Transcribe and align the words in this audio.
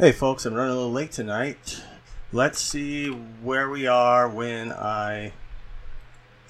Hey, 0.00 0.12
folks, 0.12 0.46
I'm 0.46 0.54
running 0.54 0.70
a 0.70 0.76
little 0.76 0.92
late 0.92 1.10
tonight. 1.10 1.82
Let's 2.30 2.60
see 2.60 3.08
where 3.08 3.68
we 3.68 3.88
are 3.88 4.28
when 4.28 4.70
I 4.70 5.32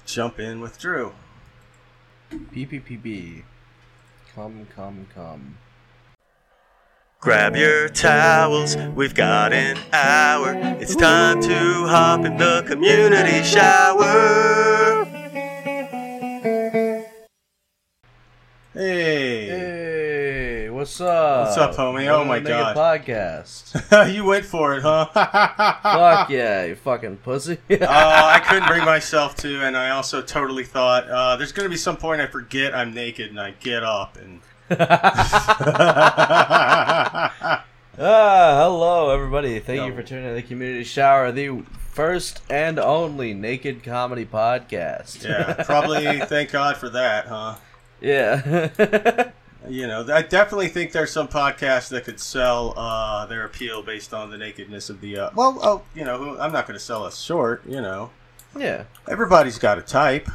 jump 0.05 0.39
in 0.39 0.61
with 0.61 0.77
Drew. 0.77 1.13
PPPB. 2.29 3.41
Come, 4.35 4.67
come, 4.75 5.07
come. 5.15 5.57
Grab 7.19 7.55
your 7.55 7.89
towels, 7.89 8.77
we've 8.95 9.15
got 9.15 9.51
an 9.51 9.79
hour. 9.93 10.53
It's 10.79 10.95
time 10.95 11.41
to 11.41 11.87
hop 11.87 12.25
in 12.25 12.37
the 12.37 12.63
community 12.67 13.41
shower. 13.41 15.05
Hey. 18.75 19.47
Hey, 19.47 20.69
what's 20.69 21.01
up? 21.01 21.28
What's 21.59 21.77
up, 21.77 21.93
homie? 21.93 22.07
Oh 22.07 22.23
my 22.23 22.39
God. 22.39 22.73
Podcast. 22.73 24.11
you 24.13 24.23
went 24.23 24.45
for 24.45 24.75
it, 24.75 24.81
huh? 24.81 25.07
Fuck 25.13 26.29
yeah, 26.29 26.63
you 26.63 26.75
fucking 26.75 27.17
pussy. 27.17 27.57
uh, 27.69 27.75
I 27.81 28.39
couldn't 28.39 28.69
bring 28.69 28.85
myself 28.85 29.35
to, 29.37 29.65
and 29.65 29.75
I 29.75 29.89
also 29.89 30.21
totally 30.21 30.63
thought 30.63 31.09
uh, 31.09 31.35
there's 31.35 31.51
going 31.51 31.65
to 31.65 31.69
be 31.69 31.75
some 31.75 31.97
point 31.97 32.21
I 32.21 32.27
forget 32.27 32.73
I'm 32.73 32.93
naked 32.93 33.29
and 33.29 33.41
I 33.41 33.51
get 33.59 33.83
up 33.83 34.15
and. 34.15 34.39
ah, 34.71 35.65
hello 37.97 39.09
everybody. 39.09 39.59
Thank 39.59 39.79
Yo. 39.79 39.87
you 39.87 39.93
for 39.93 40.03
tuning 40.03 40.29
in 40.29 40.35
the 40.35 40.41
Community 40.41 40.85
Shower, 40.85 41.33
the 41.33 41.63
first 41.91 42.41
and 42.49 42.79
only 42.79 43.33
naked 43.33 43.83
comedy 43.83 44.25
podcast. 44.25 45.25
yeah, 45.25 45.61
probably 45.65 46.21
thank 46.21 46.51
God 46.51 46.77
for 46.77 46.87
that, 46.87 47.27
huh? 47.27 47.55
yeah. 47.99 49.31
You 49.69 49.85
know, 49.85 50.05
I 50.11 50.23
definitely 50.23 50.69
think 50.69 50.91
there's 50.91 51.11
some 51.11 51.27
podcasts 51.27 51.89
that 51.89 52.03
could 52.03 52.19
sell 52.19 52.73
uh, 52.77 53.27
their 53.27 53.45
appeal 53.45 53.83
based 53.83 54.13
on 54.13 54.31
the 54.31 54.37
nakedness 54.37 54.89
of 54.89 54.99
the. 54.99 55.17
Uh, 55.19 55.29
well, 55.35 55.59
oh, 55.61 55.81
you 55.93 56.03
know, 56.03 56.37
I'm 56.39 56.51
not 56.51 56.65
going 56.67 56.77
to 56.77 56.83
sell 56.83 57.03
us 57.03 57.21
short. 57.21 57.61
You 57.67 57.81
know, 57.81 58.09
yeah. 58.57 58.85
everybody's 59.07 59.59
got 59.59 59.77
a 59.77 59.81
type, 59.83 60.27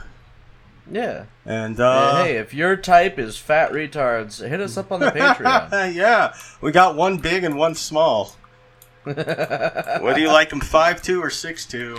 Yeah. 0.91 1.25
and 1.45 1.81
uh, 1.81 2.23
hey, 2.23 2.37
if 2.37 2.55
your 2.55 2.77
type 2.77 3.19
is 3.19 3.37
fat 3.37 3.73
retards, 3.73 4.47
hit 4.47 4.61
us 4.61 4.77
up 4.77 4.93
on 4.93 5.01
the 5.01 5.11
Patreon. 5.11 5.95
yeah, 5.95 6.35
we 6.61 6.71
got 6.71 6.95
one 6.95 7.19
big 7.19 7.43
and 7.43 7.57
one 7.57 7.75
small. 7.75 8.37
Whether 9.05 10.19
you 10.19 10.29
like 10.29 10.51
them 10.51 10.61
five 10.61 11.03
two 11.03 11.21
or 11.21 11.29
six 11.29 11.67
two, 11.67 11.99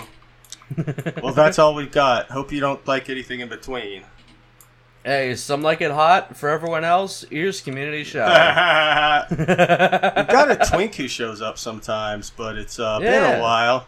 well, 1.22 1.34
that's 1.34 1.60
all 1.60 1.76
we've 1.76 1.92
got. 1.92 2.32
Hope 2.32 2.52
you 2.54 2.62
don't 2.62 2.86
like 2.88 3.10
anything 3.10 3.42
in 3.42 3.50
between. 3.50 4.04
Hey, 5.06 5.36
some 5.36 5.62
like 5.62 5.80
it 5.80 5.92
hot. 5.92 6.36
For 6.36 6.50
everyone 6.50 6.84
else, 6.84 7.24
here's 7.30 7.62
Community 7.62 8.04
Shower. 8.04 9.28
We've 9.30 9.38
got 9.48 10.52
a 10.52 10.68
twink 10.70 10.96
who 10.96 11.08
shows 11.08 11.42
up 11.42 11.58
sometimes, 11.58 12.32
but 12.36 12.58
it's 12.58 12.80
uh, 12.80 13.00
been 13.00 13.24
a 13.24 13.42
while. 13.42 13.88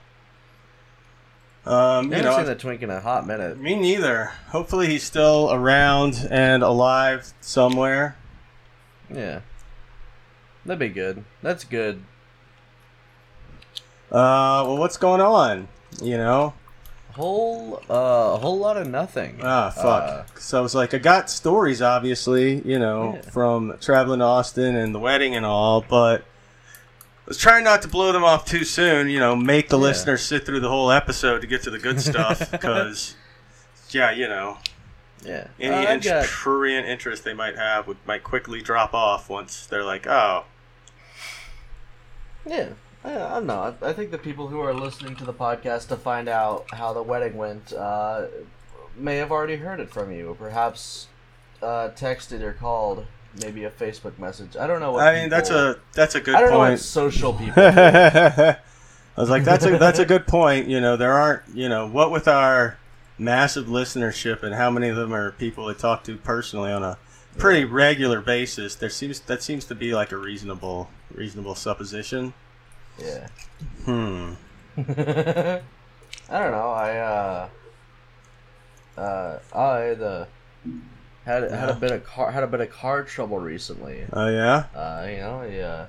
Um, 1.66 1.74
I 1.74 2.02
you 2.02 2.10
haven't 2.12 2.24
know, 2.24 2.38
seen 2.38 2.46
the 2.46 2.56
twink 2.56 2.82
in 2.82 2.90
a 2.90 3.02
hot 3.02 3.28
minute. 3.28 3.60
me 3.60 3.76
neither. 3.76 4.32
Hopefully, 4.50 4.88
he's 4.88 5.04
still 5.04 5.52
around 5.52 6.26
and 6.32 6.64
alive 6.64 7.34
somewhere. 7.42 8.16
Yeah. 9.14 9.42
That'd 10.66 10.80
be 10.80 10.90
good. 10.90 11.26
That's 11.42 11.66
good. 11.66 12.04
Uh, 14.10 14.64
well, 14.66 14.78
what's 14.78 14.96
going 14.98 15.20
on? 15.20 15.68
You 16.02 16.18
know, 16.18 16.54
Whole 17.18 17.82
uh 17.90 18.34
a 18.36 18.38
whole 18.38 18.58
lot 18.60 18.78
of 18.78 18.88
nothing. 18.88 19.40
ah, 19.44 19.70
fuck. 19.72 20.04
Uh, 20.04 20.24
so 20.40 20.58
I 20.60 20.62
was 20.62 20.74
like, 20.76 20.94
I 20.94 21.00
got 21.00 21.30
stories, 21.30 21.82
obviously, 21.82 22.62
you 22.62 22.78
know, 22.80 23.16
Yeah. 23.16 23.22
from 23.32 23.76
traveling 23.82 24.20
to 24.20 24.26
Austin 24.26 24.76
and 24.76 24.94
the 24.96 25.00
wedding 25.00 25.36
and 25.36 25.46
all, 25.46 25.82
but. 25.82 26.22
I 26.22 27.28
was 27.32 27.38
trying 27.38 27.66
not 27.66 27.82
to 27.82 27.90
blow 27.90 28.14
them 28.14 28.24
off 28.24 28.46
too 28.46 28.64
soon, 28.64 29.10
you 29.10 29.20
know, 29.20 29.36
make 29.36 29.68
the 29.68 29.78
Yeah. 29.78 29.84
listeners 29.84 30.22
sit 30.22 30.46
through 30.46 30.62
the 30.62 30.70
whole 30.70 30.90
episode 30.92 31.42
to 31.42 31.48
get 31.48 31.62
to 31.64 31.70
the 31.70 31.78
good 31.78 32.00
stuff, 32.00 32.50
because, 32.52 33.16
yeah, 33.90 34.12
you 34.12 34.30
know, 34.30 34.60
yeah. 35.26 35.48
Any 35.60 35.86
Uh, 35.88 35.92
I've 35.92 36.04
got- 36.04 36.26
prurient 36.26 36.88
interest 36.88 37.26
they 37.26 37.34
might 37.34 37.58
have 37.58 37.86
would 37.86 37.98
might 38.06 38.24
quickly 38.24 38.62
drop 38.62 38.94
off 38.94 39.28
once 39.30 39.66
they're 39.66 39.84
like, 39.84 40.08
oh, 40.08 40.46
Yeah. 42.46 42.70
I, 43.08 43.26
I 43.26 43.30
don't 43.36 43.48
know. 43.48 43.76
I, 43.82 43.90
I 43.90 43.94
think 43.94 44.12
the 44.12 44.18
people 44.18 44.48
who 44.48 44.60
are 44.60 44.74
listening 44.74 45.16
to 45.18 45.26
the 45.26 45.34
podcast 45.34 45.88
to 45.90 45.96
find 45.96 46.28
out 46.28 46.66
how 46.74 46.94
the 46.94 47.02
wedding 47.02 47.38
went 47.38 47.74
uh, 47.74 48.26
may 48.96 49.18
have 49.18 49.32
already 49.32 49.56
heard 49.56 49.80
it 49.80 49.90
from 49.90 50.12
you, 50.12 50.32
or 50.32 50.36
perhaps 50.36 51.08
uh, 51.62 51.90
texted 51.96 52.42
or 52.42 52.54
called, 52.54 53.06
maybe 53.42 53.64
a 53.64 53.72
Facebook 53.72 54.20
message. 54.20 54.58
I 54.58 54.68
don't 54.68 54.80
know 54.80 54.92
what. 54.92 55.08
I 55.08 55.14
mean 55.22 55.30
that's 55.30 55.50
a 55.50 55.80
that's 55.94 56.16
a 56.16 56.22
good 56.22 56.36
I 56.36 56.42
don't 56.42 56.52
know 56.52 56.60
what 56.60 56.68
point. 56.70 56.80
social 56.80 57.34
people. 57.38 57.64
I 57.64 58.58
was 59.16 59.30
like, 59.30 59.44
that's 59.44 59.66
a 59.66 59.78
that's 59.78 60.00
a 60.00 60.06
good 60.06 60.28
point. 60.28 60.68
You 60.68 60.82
know, 60.82 60.98
there 60.98 61.14
aren't 61.14 61.44
you 61.54 61.70
know 61.70 61.88
what 61.88 62.12
with 62.12 62.28
our 62.28 62.78
massive 63.18 63.66
listenership 63.66 64.44
and 64.44 64.54
how 64.54 64.70
many 64.70 64.90
of 64.90 64.96
them 64.96 65.14
are 65.14 65.32
people 65.32 65.68
I 65.68 65.74
talk 65.74 66.04
to 66.04 66.18
personally 66.18 66.72
on 66.72 66.84
a 66.84 66.98
pretty 67.38 67.64
regular 67.64 68.22
basis. 68.22 68.76
There 68.76 68.90
seems 68.90 69.20
that 69.22 69.42
seems 69.42 69.66
to 69.66 69.76
be 69.76 69.94
like 69.94 70.12
a 70.12 70.18
reasonable 70.18 70.90
reasonable 71.14 71.56
supposition. 71.56 72.34
Yeah. 73.00 73.28
Hmm. 73.86 74.34
I 76.30 76.40
don't 76.40 76.52
know. 76.52 76.72
I 76.72 76.98
uh, 76.98 77.50
uh, 78.98 79.40
I 79.54 79.94
the 79.94 80.28
had 81.26 81.50
had 81.52 81.70
a 81.70 81.76
bit 81.76 81.92
of 81.92 82.04
car 82.06 82.32
had 82.32 82.44
a 82.44 82.48
bit 82.48 82.62
of 82.62 82.70
car 82.70 83.04
trouble 83.04 83.40
recently. 83.40 84.06
Oh 84.14 84.30
yeah. 84.30 84.66
Uh, 84.76 85.08
you 85.10 85.18
know, 85.18 85.44
yeah, 85.44 85.66
uh, 85.66 85.88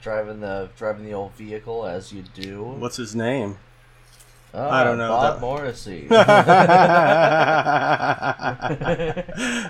driving 0.00 0.40
the 0.40 0.70
driving 0.76 1.04
the 1.04 1.12
old 1.12 1.32
vehicle 1.32 1.86
as 1.86 2.12
you 2.12 2.22
do. 2.34 2.62
What's 2.62 2.96
his 2.96 3.14
name? 3.14 3.58
Uh, 4.54 4.68
I 4.68 4.84
don't 4.84 4.98
know, 4.98 5.08
Bob 5.08 5.34
that- 5.34 5.40
Morrissey. 5.40 6.06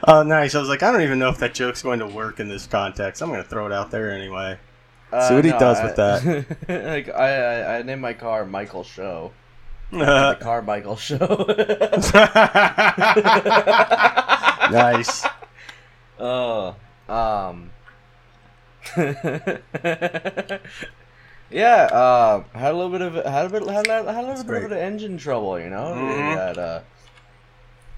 oh, 0.06 0.22
nice. 0.24 0.54
I 0.54 0.60
was 0.60 0.68
like, 0.68 0.82
I 0.82 0.92
don't 0.92 1.00
even 1.00 1.18
know 1.18 1.30
if 1.30 1.38
that 1.38 1.54
joke's 1.54 1.82
going 1.82 2.00
to 2.00 2.06
work 2.06 2.38
in 2.38 2.48
this 2.48 2.66
context. 2.66 3.22
I'm 3.22 3.30
going 3.30 3.42
to 3.42 3.48
throw 3.48 3.64
it 3.64 3.72
out 3.72 3.90
there 3.90 4.12
anyway. 4.12 4.58
Uh, 5.14 5.28
See 5.28 5.34
what 5.34 5.44
he 5.44 5.50
does 5.52 5.82
with 5.82 5.96
that. 5.96 6.24
like 6.68 7.08
I, 7.08 7.36
I, 7.36 7.78
I 7.78 7.82
named 7.82 8.00
my 8.00 8.12
car 8.14 8.44
Michael 8.44 8.84
Show. 8.84 9.32
The 9.90 10.36
car 10.40 10.62
Michael 10.62 10.96
Show. 10.96 11.18
Nice. 14.70 15.26
Oh, 16.18 16.74
um, 17.08 17.70
yeah. 21.50 21.88
Uh, 21.92 22.44
had 22.54 22.72
a 22.72 22.76
little 22.76 22.90
bit 22.90 23.02
of 23.02 23.14
had 23.24 23.46
a 23.46 23.48
bit 23.50 23.62
had, 23.68 23.86
had 23.86 24.24
a 24.24 24.26
little 24.26 24.36
bit 24.36 24.46
great. 24.46 24.64
of 24.64 24.72
engine 24.72 25.18
trouble. 25.18 25.58
You 25.60 25.70
know, 25.70 25.92
Mm-hmm. 25.94 26.36
had 26.38 26.58
uh, 26.58 26.80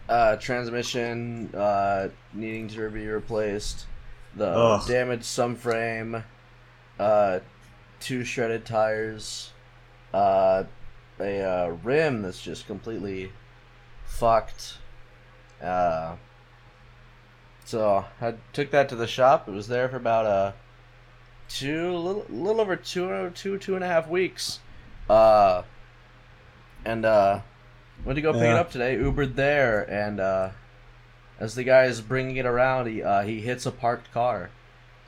uh, 0.09 0.37
transmission 0.37 1.50
uh, 1.54 2.09
needing 2.34 2.69
to 2.69 2.91
be 2.91 3.06
replaced. 3.06 3.87
The 4.37 4.48
Ugh. 4.48 4.87
damaged 4.87 5.22
subframe. 5.25 6.22
Uh, 6.98 7.40
two 8.00 8.24
shredded 8.24 8.64
tires. 8.64 9.52
Uh, 10.12 10.64
a 11.18 11.40
uh, 11.40 11.68
rim 11.82 12.22
that's 12.22 12.42
just 12.42 12.66
completely 12.66 13.32
fucked. 14.04 14.78
Uh, 15.62 16.16
so 17.64 18.04
I 18.20 18.34
took 18.52 18.70
that 18.70 18.88
to 18.90 18.96
the 18.96 19.06
shop. 19.06 19.48
It 19.48 19.52
was 19.52 19.68
there 19.68 19.88
for 19.88 19.96
about 19.96 20.26
uh 20.26 20.52
two, 21.48 21.96
little, 21.96 22.26
little 22.28 22.60
over 22.60 22.76
two, 22.76 23.30
two, 23.34 23.58
two 23.58 23.74
and 23.74 23.84
a 23.84 23.86
half 23.86 24.08
weeks. 24.08 24.60
Uh, 25.08 25.62
and 26.84 27.04
uh, 27.04 27.40
went 28.04 28.16
to 28.16 28.22
go 28.22 28.32
pick 28.32 28.42
it 28.42 28.48
up 28.48 28.70
today. 28.70 28.96
Ubered 28.96 29.34
there, 29.34 29.88
and 29.90 30.20
uh, 30.20 30.50
as 31.38 31.54
the 31.54 31.64
guy 31.64 31.84
is 31.84 32.00
bringing 32.00 32.36
it 32.36 32.46
around, 32.46 32.86
he 32.86 33.02
uh, 33.02 33.22
he 33.22 33.40
hits 33.40 33.66
a 33.66 33.72
parked 33.72 34.12
car, 34.12 34.50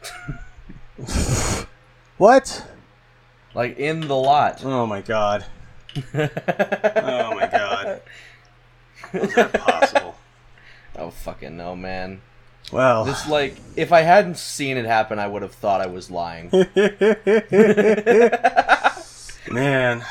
what? 2.18 2.66
like 3.54 3.78
in 3.78 4.00
the 4.00 4.16
lot. 4.16 4.64
Oh 4.64 4.86
my 4.86 5.00
god. 5.00 5.44
Oh 6.14 7.34
my 7.34 7.48
god. 7.50 8.02
How's 9.12 9.34
that 9.34 9.52
possible? 9.54 10.14
oh 10.96 11.10
fucking 11.10 11.56
no, 11.56 11.74
man! 11.74 12.20
Well, 12.72 13.04
This 13.04 13.28
like 13.28 13.56
if 13.74 13.92
I 13.92 14.02
hadn't 14.02 14.36
seen 14.38 14.76
it 14.76 14.84
happen, 14.84 15.18
I 15.18 15.26
would 15.26 15.42
have 15.42 15.54
thought 15.54 15.80
I 15.80 15.86
was 15.86 16.10
lying. 16.10 16.50
man, 19.50 20.04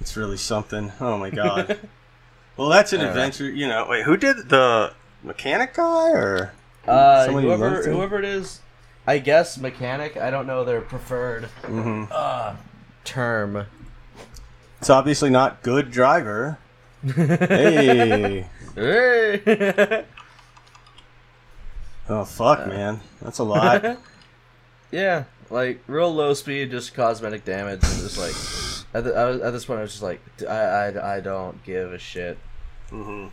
it's 0.00 0.16
really 0.16 0.36
something. 0.36 0.92
Oh 1.00 1.16
my 1.16 1.30
god. 1.30 1.78
Well, 2.56 2.68
that's 2.68 2.92
an 2.92 3.00
know. 3.00 3.08
adventure. 3.08 3.50
You 3.50 3.68
know, 3.68 3.86
wait, 3.88 4.04
who 4.04 4.16
did 4.16 4.48
the 4.48 4.92
mechanic 5.22 5.74
guy 5.74 6.10
or? 6.10 6.52
Uh, 6.86 7.28
whoever 7.28 7.82
whoever 7.84 8.18
it 8.18 8.24
is, 8.24 8.60
I 9.06 9.18
guess 9.18 9.58
mechanic. 9.58 10.16
I 10.16 10.30
don't 10.30 10.46
know 10.46 10.64
their 10.64 10.80
preferred 10.80 11.44
hmm 11.66 12.04
uh, 12.10 12.56
term. 13.04 13.66
It's 14.80 14.90
obviously 14.90 15.30
not 15.30 15.62
good 15.62 15.90
driver. 15.90 16.58
Hey. 17.04 18.46
Hey. 18.74 20.04
Oh 22.08 22.24
fuck, 22.24 22.66
man, 22.66 23.00
that's 23.22 23.38
a 23.38 23.44
lot. 23.44 23.98
yeah. 24.90 25.24
like 25.48 25.80
real 25.86 26.12
low 26.12 26.34
speed, 26.34 26.72
just 26.72 26.92
cosmetic 26.92 27.44
damage, 27.44 27.84
and 27.84 28.00
just 28.00 28.18
like 28.18 28.34
at, 28.94 29.04
the, 29.04 29.14
I 29.16 29.24
was, 29.26 29.40
at 29.42 29.52
this 29.52 29.64
point, 29.64 29.78
I 29.78 29.82
was 29.82 29.92
just 29.92 30.02
like, 30.02 30.20
I, 30.48 30.54
I, 30.54 31.16
I 31.16 31.20
don't 31.20 31.62
give 31.64 31.92
a 31.92 31.98
shit. 31.98 32.36
hmm 32.90 33.28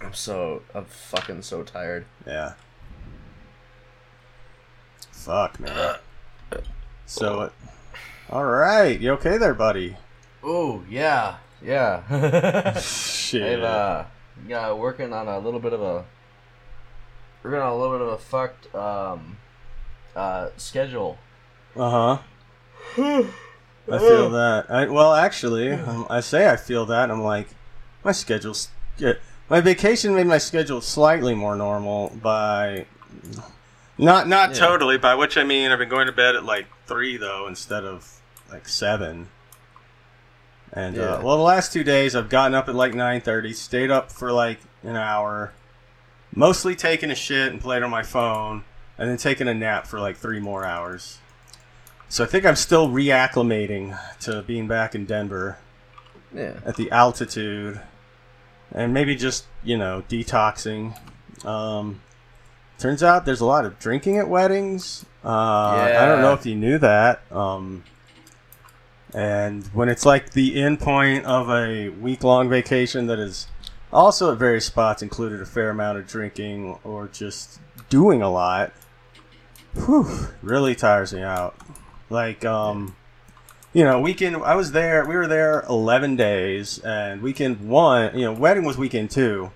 I'm 0.00 0.14
so 0.14 0.62
I'm 0.74 0.84
fucking 0.84 1.42
so 1.42 1.62
tired. 1.62 2.06
Yeah. 2.26 2.52
Fuck, 5.26 5.58
man. 5.58 5.96
So, 7.04 7.50
all 8.30 8.44
right, 8.44 9.00
you 9.00 9.10
okay 9.14 9.38
there, 9.38 9.54
buddy? 9.54 9.96
Oh 10.40 10.84
yeah, 10.88 11.38
yeah. 11.60 12.78
Shit. 12.78 13.58
I've 13.58 13.64
uh, 13.64 14.04
yeah, 14.46 14.72
working 14.72 15.12
on 15.12 15.26
a 15.26 15.40
little 15.40 15.58
bit 15.58 15.72
of 15.72 15.82
a 15.82 16.04
working 17.42 17.58
on 17.58 17.72
a 17.72 17.76
little 17.76 17.98
bit 17.98 18.06
of 18.06 18.12
a 18.12 18.18
fucked 18.18 18.72
um 18.72 19.38
uh 20.14 20.50
schedule. 20.58 21.18
Uh 21.74 21.90
huh. 21.90 22.18
I 23.92 23.98
feel 23.98 24.30
that. 24.30 24.70
I, 24.70 24.86
well, 24.86 25.12
actually, 25.12 25.72
um, 25.72 26.06
I 26.08 26.20
say 26.20 26.48
I 26.48 26.54
feel 26.54 26.86
that, 26.86 27.10
I'm 27.10 27.24
like, 27.24 27.48
my 28.04 28.12
schedule's 28.12 28.68
good. 28.96 29.18
My 29.50 29.60
vacation 29.60 30.14
made 30.14 30.28
my 30.28 30.38
schedule 30.38 30.80
slightly 30.80 31.34
more 31.34 31.56
normal 31.56 32.10
by 32.22 32.86
not 33.98 34.28
not 34.28 34.50
Yeah. 34.50 34.56
totally. 34.56 34.98
By 34.98 35.14
which 35.14 35.36
I 35.36 35.44
mean 35.44 35.70
I've 35.70 35.78
been 35.78 35.88
going 35.88 36.06
to 36.06 36.12
bed 36.12 36.36
at 36.36 36.44
like 36.44 36.66
three 36.86 37.16
though 37.16 37.46
instead 37.46 37.84
of 37.84 38.20
like 38.50 38.68
seven. 38.68 39.28
And 40.72 40.96
Yeah. 40.96 41.14
uh, 41.14 41.22
well, 41.22 41.36
the 41.36 41.42
last 41.42 41.72
two 41.72 41.84
days 41.84 42.14
I've 42.14 42.28
gotten 42.28 42.54
up 42.54 42.68
at 42.68 42.74
like 42.74 42.94
nine 42.94 43.20
thirty, 43.20 43.52
stayed 43.52 43.90
up 43.90 44.10
for 44.12 44.32
like 44.32 44.58
an 44.82 44.96
hour, 44.96 45.52
mostly 46.34 46.74
taking 46.74 47.10
a 47.10 47.14
shit 47.14 47.52
and 47.52 47.60
played 47.60 47.82
on 47.82 47.90
my 47.90 48.02
phone, 48.02 48.64
and 48.98 49.08
then 49.08 49.16
taking 49.16 49.48
a 49.48 49.54
nap 49.54 49.86
for 49.86 50.00
like 50.00 50.16
three 50.16 50.40
more 50.40 50.64
hours. 50.64 51.18
So 52.08 52.22
I 52.24 52.26
think 52.26 52.44
I'm 52.44 52.56
still 52.56 52.88
reacclimating 52.88 53.98
to 54.20 54.42
being 54.42 54.68
back 54.68 54.94
in 54.94 55.06
Denver 55.06 55.58
Yeah. 56.32 56.54
at 56.64 56.76
the 56.76 56.90
altitude, 56.90 57.80
and 58.72 58.92
maybe 58.92 59.16
just 59.16 59.46
you 59.64 59.78
know 59.78 60.02
detoxing. 60.08 60.96
Um, 61.44 62.00
turns 62.78 63.02
out 63.02 63.24
there's 63.24 63.40
a 63.40 63.46
lot 63.46 63.64
of 63.64 63.78
drinking 63.78 64.18
at 64.18 64.28
weddings. 64.28 65.04
Uh, 65.24 65.28
I 65.28 66.06
don't 66.06 66.20
know 66.20 66.32
if 66.32 66.46
you 66.46 66.54
knew 66.54 66.78
that. 66.78 67.20
Um, 67.32 67.84
and 69.14 69.66
when 69.68 69.88
it's 69.88 70.04
like 70.04 70.32
the 70.32 70.60
end 70.60 70.80
point 70.80 71.24
of 71.24 71.48
a 71.48 71.88
week 71.88 72.22
long 72.22 72.48
vacation 72.48 73.06
that 73.06 73.18
is 73.18 73.48
also 73.92 74.32
at 74.32 74.38
various 74.38 74.66
spots 74.66 75.02
included 75.02 75.40
a 75.40 75.46
fair 75.46 75.70
amount 75.70 75.98
of 75.98 76.06
drinking 76.06 76.78
or 76.84 77.08
just 77.08 77.60
doing 77.88 78.20
a 78.20 78.30
lot, 78.30 78.72
whew, 79.74 80.28
really 80.42 80.74
tires 80.74 81.12
me 81.12 81.22
out. 81.22 81.56
Like, 82.10 82.44
um, 82.44 82.94
you 83.72 83.84
know, 83.84 84.00
weekend, 84.00 84.36
I 84.36 84.54
was 84.54 84.72
there, 84.72 85.04
we 85.04 85.14
were 85.14 85.26
there 85.26 85.64
11 85.68 86.16
days, 86.16 86.78
and 86.80 87.20
weekend 87.20 87.68
one, 87.68 88.16
you 88.16 88.24
know, 88.24 88.32
wedding 88.32 88.64
was 88.64 88.78
weekend 88.78 89.10
two. 89.10 89.50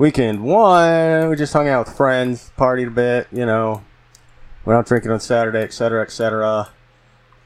Weekend 0.00 0.42
one, 0.42 1.28
we 1.28 1.36
just 1.36 1.52
hung 1.52 1.68
out 1.68 1.86
with 1.86 1.94
friends, 1.94 2.52
partied 2.56 2.86
a 2.86 2.90
bit, 2.90 3.26
you 3.30 3.44
know, 3.44 3.84
went 4.64 4.78
out 4.78 4.86
drinking 4.86 5.10
on 5.10 5.20
Saturday, 5.20 5.62
etc., 5.62 6.00
etc. 6.00 6.70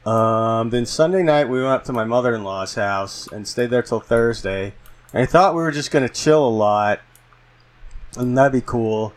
Um, 0.05 0.69
then 0.69 0.85
Sunday 0.85 1.21
night, 1.21 1.49
we 1.49 1.57
went 1.57 1.73
up 1.73 1.83
to 1.83 1.91
my 1.91 2.05
mother 2.05 2.33
in 2.33 2.45
law's 2.45 2.75
house 2.75 3.27
and 3.27 3.45
stayed 3.45 3.71
there 3.71 3.81
till 3.81 3.99
Thursday. 3.99 4.73
And 5.11 5.23
I 5.23 5.25
thought 5.25 5.53
we 5.53 5.63
were 5.63 5.71
just 5.73 5.91
going 5.91 6.07
to 6.07 6.13
chill 6.13 6.47
a 6.47 6.49
lot, 6.49 7.01
and 8.15 8.37
that'd 8.37 8.53
be 8.53 8.61
cool. 8.61 9.11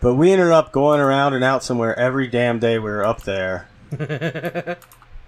But 0.00 0.16
we 0.16 0.30
ended 0.30 0.48
up 0.48 0.70
going 0.70 1.00
around 1.00 1.32
and 1.32 1.42
out 1.42 1.64
somewhere 1.64 1.98
every 1.98 2.26
damn 2.26 2.58
day 2.58 2.78
we 2.78 2.90
were 2.90 3.06
up 3.06 3.22
there. 3.22 3.70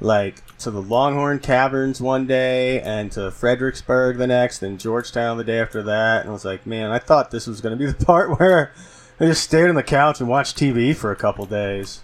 Like 0.00 0.45
to 0.59 0.71
the 0.71 0.81
Longhorn 0.83 1.41
Caverns 1.41 2.00
one 2.00 2.27
day, 2.27 2.81
and 2.81 3.11
to 3.12 3.31
Fredericksburg 3.31 4.17
the 4.19 4.27
next, 4.29 4.62
and 4.62 4.79
Georgetown 4.79 5.37
the 5.39 5.45
day 5.45 5.59
after 5.61 5.83
that. 5.83 6.21
And 6.21 6.31
I 6.31 6.33
was 6.33 6.45
like, 6.45 6.67
man, 6.67 6.91
I 6.91 6.99
thought 6.99 7.31
this 7.31 7.47
was 7.47 7.61
going 7.61 7.77
to 7.77 7.85
be 7.85 7.91
the 7.99 8.05
part 8.05 8.39
where 8.39 8.73
I 9.19 9.25
just 9.27 9.43
stayed 9.43 9.69
on 9.69 9.75
the 9.75 9.83
couch 9.83 10.21
and 10.21 10.29
watched 10.29 10.56
TV 10.56 10.95
for 10.95 11.11
a 11.11 11.17
couple 11.17 11.47
days. 11.47 12.03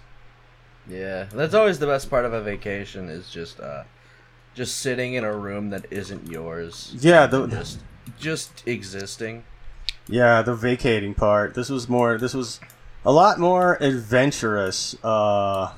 Yeah, 0.89 1.23
that's 1.33 1.53
always 1.53 1.79
the 1.79 1.87
best 1.87 2.09
part 2.09 2.25
of 2.25 2.33
a 2.33 2.41
vacation 2.41 3.09
is 3.09 3.29
just 3.31 3.59
uh, 3.59 3.83
just 4.53 4.77
sitting 4.77 5.13
in 5.13 5.23
a 5.23 5.35
room 5.35 5.69
that 5.71 5.85
isn't 5.89 6.29
yours. 6.29 6.93
Yeah, 6.99 7.25
the- 7.27 7.47
just 7.47 7.79
just 8.19 8.67
existing. 8.67 9.45
Yeah, 10.07 10.41
the 10.43 10.53
vacating 10.53 11.13
part. 11.15 11.55
This 11.55 11.69
was 11.69 11.89
more. 11.89 12.17
This 12.17 12.33
was 12.33 12.59
a 13.05 13.11
lot 13.11 13.39
more 13.39 13.77
adventurous 13.81 14.95
uh, 15.03 15.71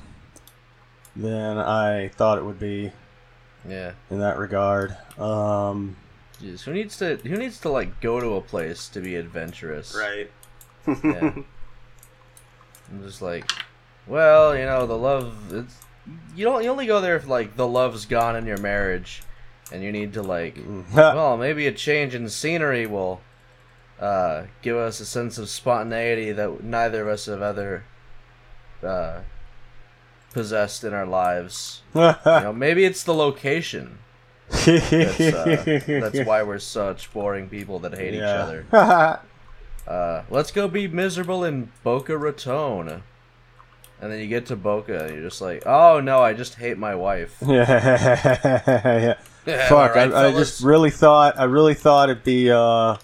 than 1.18 1.58
I 1.58 2.08
thought 2.08 2.38
it 2.38 2.44
would 2.44 2.58
be 2.60 2.92
Yeah, 3.68 3.92
in 4.10 4.20
that 4.20 4.38
regard. 4.38 4.96
Um, 5.18 5.96
Jeez, 6.40 6.62
who 6.62 6.72
needs 6.72 6.96
to 6.98 7.16
who 7.16 7.36
needs 7.36 7.58
to 7.60 7.68
like 7.68 8.00
go 8.00 8.20
to 8.20 8.34
a 8.36 8.40
place 8.40 8.88
to 8.88 9.00
be 9.00 9.16
adventurous? 9.16 9.94
right. 9.98 10.30
Yeah. 11.04 11.32
I'm 12.90 13.02
just 13.02 13.20
like, 13.20 13.50
well, 14.06 14.56
you 14.56 14.64
know, 14.64 14.86
the 14.86 14.96
love. 14.96 15.52
It's 15.52 15.76
you 16.34 16.44
don't. 16.44 16.62
You 16.64 16.70
only 16.70 16.86
go 16.86 17.00
there 17.00 17.16
if 17.16 17.26
like 17.26 17.56
the 17.56 17.66
love's 17.66 18.06
gone 18.06 18.36
in 18.36 18.46
your 18.46 18.56
marriage, 18.58 19.22
and 19.72 19.82
you 19.82 19.92
need 19.92 20.14
to 20.14 20.22
like. 20.22 20.56
well, 20.94 21.36
maybe 21.36 21.66
a 21.66 21.72
change 21.72 22.14
in 22.14 22.28
scenery 22.30 22.86
will 22.86 23.20
uh, 24.00 24.44
give 24.62 24.76
us 24.76 25.00
a 25.00 25.04
sense 25.04 25.36
of 25.36 25.48
spontaneity 25.50 26.32
that 26.32 26.62
neither 26.62 27.02
of 27.02 27.08
us 27.08 27.26
have 27.26 27.42
ever 27.42 27.84
uh, 28.82 29.20
possessed 30.32 30.84
in 30.84 30.92
our 30.94 31.06
lives. 31.06 31.82
You 31.94 32.14
know, 32.24 32.52
maybe 32.56 32.84
it's 32.84 33.02
the 33.04 33.14
location. 33.14 33.98
That's, 34.48 35.20
uh, 35.20 35.80
that's 35.86 36.26
why 36.26 36.42
we're 36.42 36.58
such 36.58 37.12
boring 37.12 37.48
people 37.48 37.78
that 37.80 37.94
hate 37.94 38.14
each 38.14 38.22
other. 38.22 38.66
Uh, 39.86 40.22
let's 40.28 40.50
go 40.50 40.68
be 40.68 40.86
miserable 40.86 41.42
in 41.44 41.72
Boca 41.82 42.14
Raton. 42.18 43.02
And 44.00 44.12
then 44.12 44.20
you 44.20 44.26
get 44.26 44.44
to 44.46 44.56
Boca, 44.56 45.04
and 45.06 45.14
you're 45.14 45.22
just 45.22 45.40
like, 45.40 45.62
oh 45.64 45.98
no, 46.00 46.20
I 46.20 46.34
just 46.34 46.56
hate 46.56 46.76
my 46.76 46.94
wife. 46.94 47.34
yeah. 47.46 49.14
Yeah, 49.46 49.68
Fuck! 49.68 49.96
alright, 49.96 50.12
I, 50.12 50.26
I 50.26 50.32
just 50.32 50.62
really 50.62 50.90
thought. 50.90 51.38
I 51.38 51.44
really 51.44 51.72
thought 51.72 52.10
it'd 52.10 52.22
be. 52.22 52.50
Uh, 52.50 52.98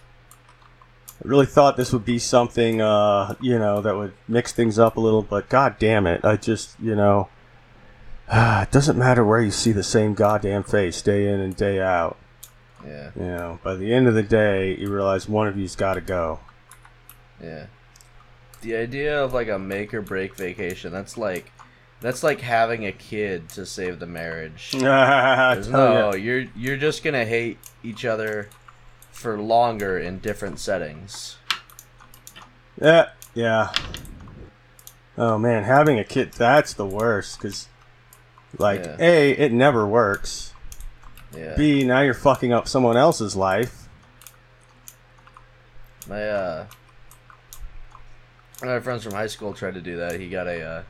really 1.25 1.47
thought 1.47 1.77
this 1.77 1.93
would 1.93 2.05
be 2.05 2.19
something. 2.19 2.81
Uh, 2.81 3.35
you 3.41 3.59
know, 3.59 3.81
that 3.81 3.97
would 3.97 4.13
mix 4.29 4.53
things 4.53 4.79
up 4.79 4.97
a 4.97 5.01
little. 5.01 5.23
But 5.23 5.49
god 5.49 5.77
damn 5.79 6.07
it! 6.07 6.25
I 6.25 6.37
just, 6.37 6.79
you 6.81 6.95
know, 6.95 7.29
it 8.33 8.71
doesn't 8.71 8.99
matter 8.99 9.25
where 9.25 9.41
you 9.41 9.51
see 9.51 9.73
the 9.73 9.83
same 9.83 10.15
goddamn 10.15 10.63
face 10.63 11.03
day 11.03 11.29
in 11.29 11.41
and 11.41 11.57
day 11.57 11.81
out. 11.81 12.17
Yeah, 12.87 13.11
You 13.17 13.23
know, 13.23 13.59
by 13.63 13.77
the 13.77 13.95
end 13.95 14.07
of 14.09 14.15
the 14.15 14.23
day, 14.23 14.77
you 14.77 14.93
realize 14.93 15.27
one 15.27 15.49
of 15.49 15.57
you's 15.57 15.75
got 15.75 15.95
to 15.95 16.03
go. 16.03 16.41
yeah. 17.43 17.67
The 18.61 18.77
idea 18.77 19.23
of 19.23 19.33
like 19.35 19.49
a 19.49 19.59
make 19.59 19.93
or 19.93 20.01
break 20.01 20.37
vacation, 20.37 20.91
that's 20.93 21.19
like 21.19 21.51
that's 22.01 22.23
like 22.23 22.41
having 22.41 22.87
a 22.87 22.93
kid 22.93 23.49
to 23.51 23.65
save 23.67 23.99
the 24.01 24.07
marriage. 24.07 24.71
No, 25.71 26.15
you're 26.15 26.45
you're 26.57 26.77
just 26.77 27.03
gonna 27.05 27.25
hate 27.27 27.59
each 27.83 28.05
other 28.07 28.49
for 29.15 29.39
longer 29.39 29.97
in 29.99 30.19
different 30.19 30.59
settings. 30.59 31.37
Yeah, 32.81 33.11
yeah. 33.35 33.73
Oh 35.17 35.39
man, 35.39 35.63
having 35.65 35.99
a 35.99 36.05
kid—that's 36.05 36.75
the 36.75 36.85
worst. 36.85 37.39
Cause, 37.41 37.69
like, 38.59 38.85
Yeah. 38.85 38.97
a, 38.99 39.31
it 39.31 39.53
never 39.53 39.87
works. 39.87 40.53
Yeah. 41.35 41.55
B, 41.57 41.85
now 41.85 42.01
you're 42.01 42.15
fucking 42.15 42.53
up 42.53 42.67
someone 42.69 42.97
else's 42.97 43.37
life. 43.37 43.89
My 46.09 46.29
uh, 46.29 46.67
one 48.59 48.71
of 48.71 48.77
my 48.77 48.81
friends 48.81 49.05
from 49.05 49.13
high 49.15 49.27
school 49.29 49.53
tried 49.55 49.75
to 49.75 49.81
do 49.81 49.97
that. 49.99 50.19
He 50.21 50.29
got 50.29 50.47
a 50.49 50.61
uh, 50.63 50.83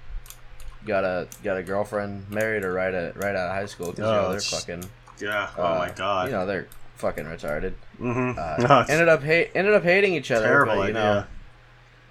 got 0.86 1.04
a 1.04 1.28
got 1.42 1.56
a 1.56 1.62
girlfriend, 1.62 2.28
married 2.30 2.62
her 2.62 2.72
right 2.72 2.92
at 2.92 3.16
right 3.16 3.36
out 3.36 3.50
of 3.50 3.54
high 3.54 3.66
school 3.66 3.90
because 3.90 4.00
you 4.00 4.04
Oh, 4.06 4.22
know 4.22 4.30
they're 4.32 4.40
fucking. 4.40 4.84
Yeah. 5.20 5.50
uh, 5.56 6.24
You 6.26 6.32
know 6.32 6.46
they're 6.46 6.66
fucking 6.96 7.24
retarded. 7.24 7.74
mm-hmm. 8.00 8.38
Uh, 8.38 8.84
ended 8.88 9.08
up 9.08 9.22
ha- 9.22 9.50
ended 9.54 9.74
up 9.74 9.82
hating 9.82 10.14
each 10.14 10.30
other. 10.30 10.46
terrible 10.46 10.76
but, 10.76 10.88
you 10.88 10.94
know, 10.94 11.24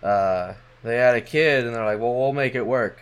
idea. 0.04 0.10
uh, 0.10 0.54
they 0.84 0.98
had 0.98 1.16
a 1.16 1.22
kid, 1.22 1.66
and 1.66 1.74
they're 1.76 1.86
like, 1.86 2.00
"Well, 2.00 2.14
we'll 2.14 2.34
make 2.34 2.56
it 2.56 2.66
work." 2.66 3.02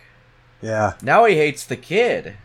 Yeah. 0.60 0.92
Now 1.02 1.24
he 1.24 1.36
hates 1.36 1.64
the 1.66 1.76
kid, 1.76 2.36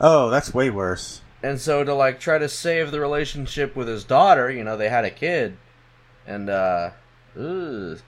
Oh, 0.00 0.30
that's 0.30 0.54
way 0.54 0.70
worse. 0.70 1.20
and 1.42 1.60
so 1.60 1.82
to 1.84 1.92
like 1.94 2.20
try 2.20 2.38
to 2.38 2.48
save 2.48 2.90
the 2.92 3.00
relationship 3.00 3.74
with 3.74 3.88
his 3.88 4.04
daughter, 4.04 4.48
you 4.50 4.62
know, 4.62 4.76
they 4.76 4.88
had 4.88 5.04
a 5.04 5.10
kid, 5.10 5.56
and 6.26 6.48
uh, 6.48 6.90
ugh. 7.36 7.98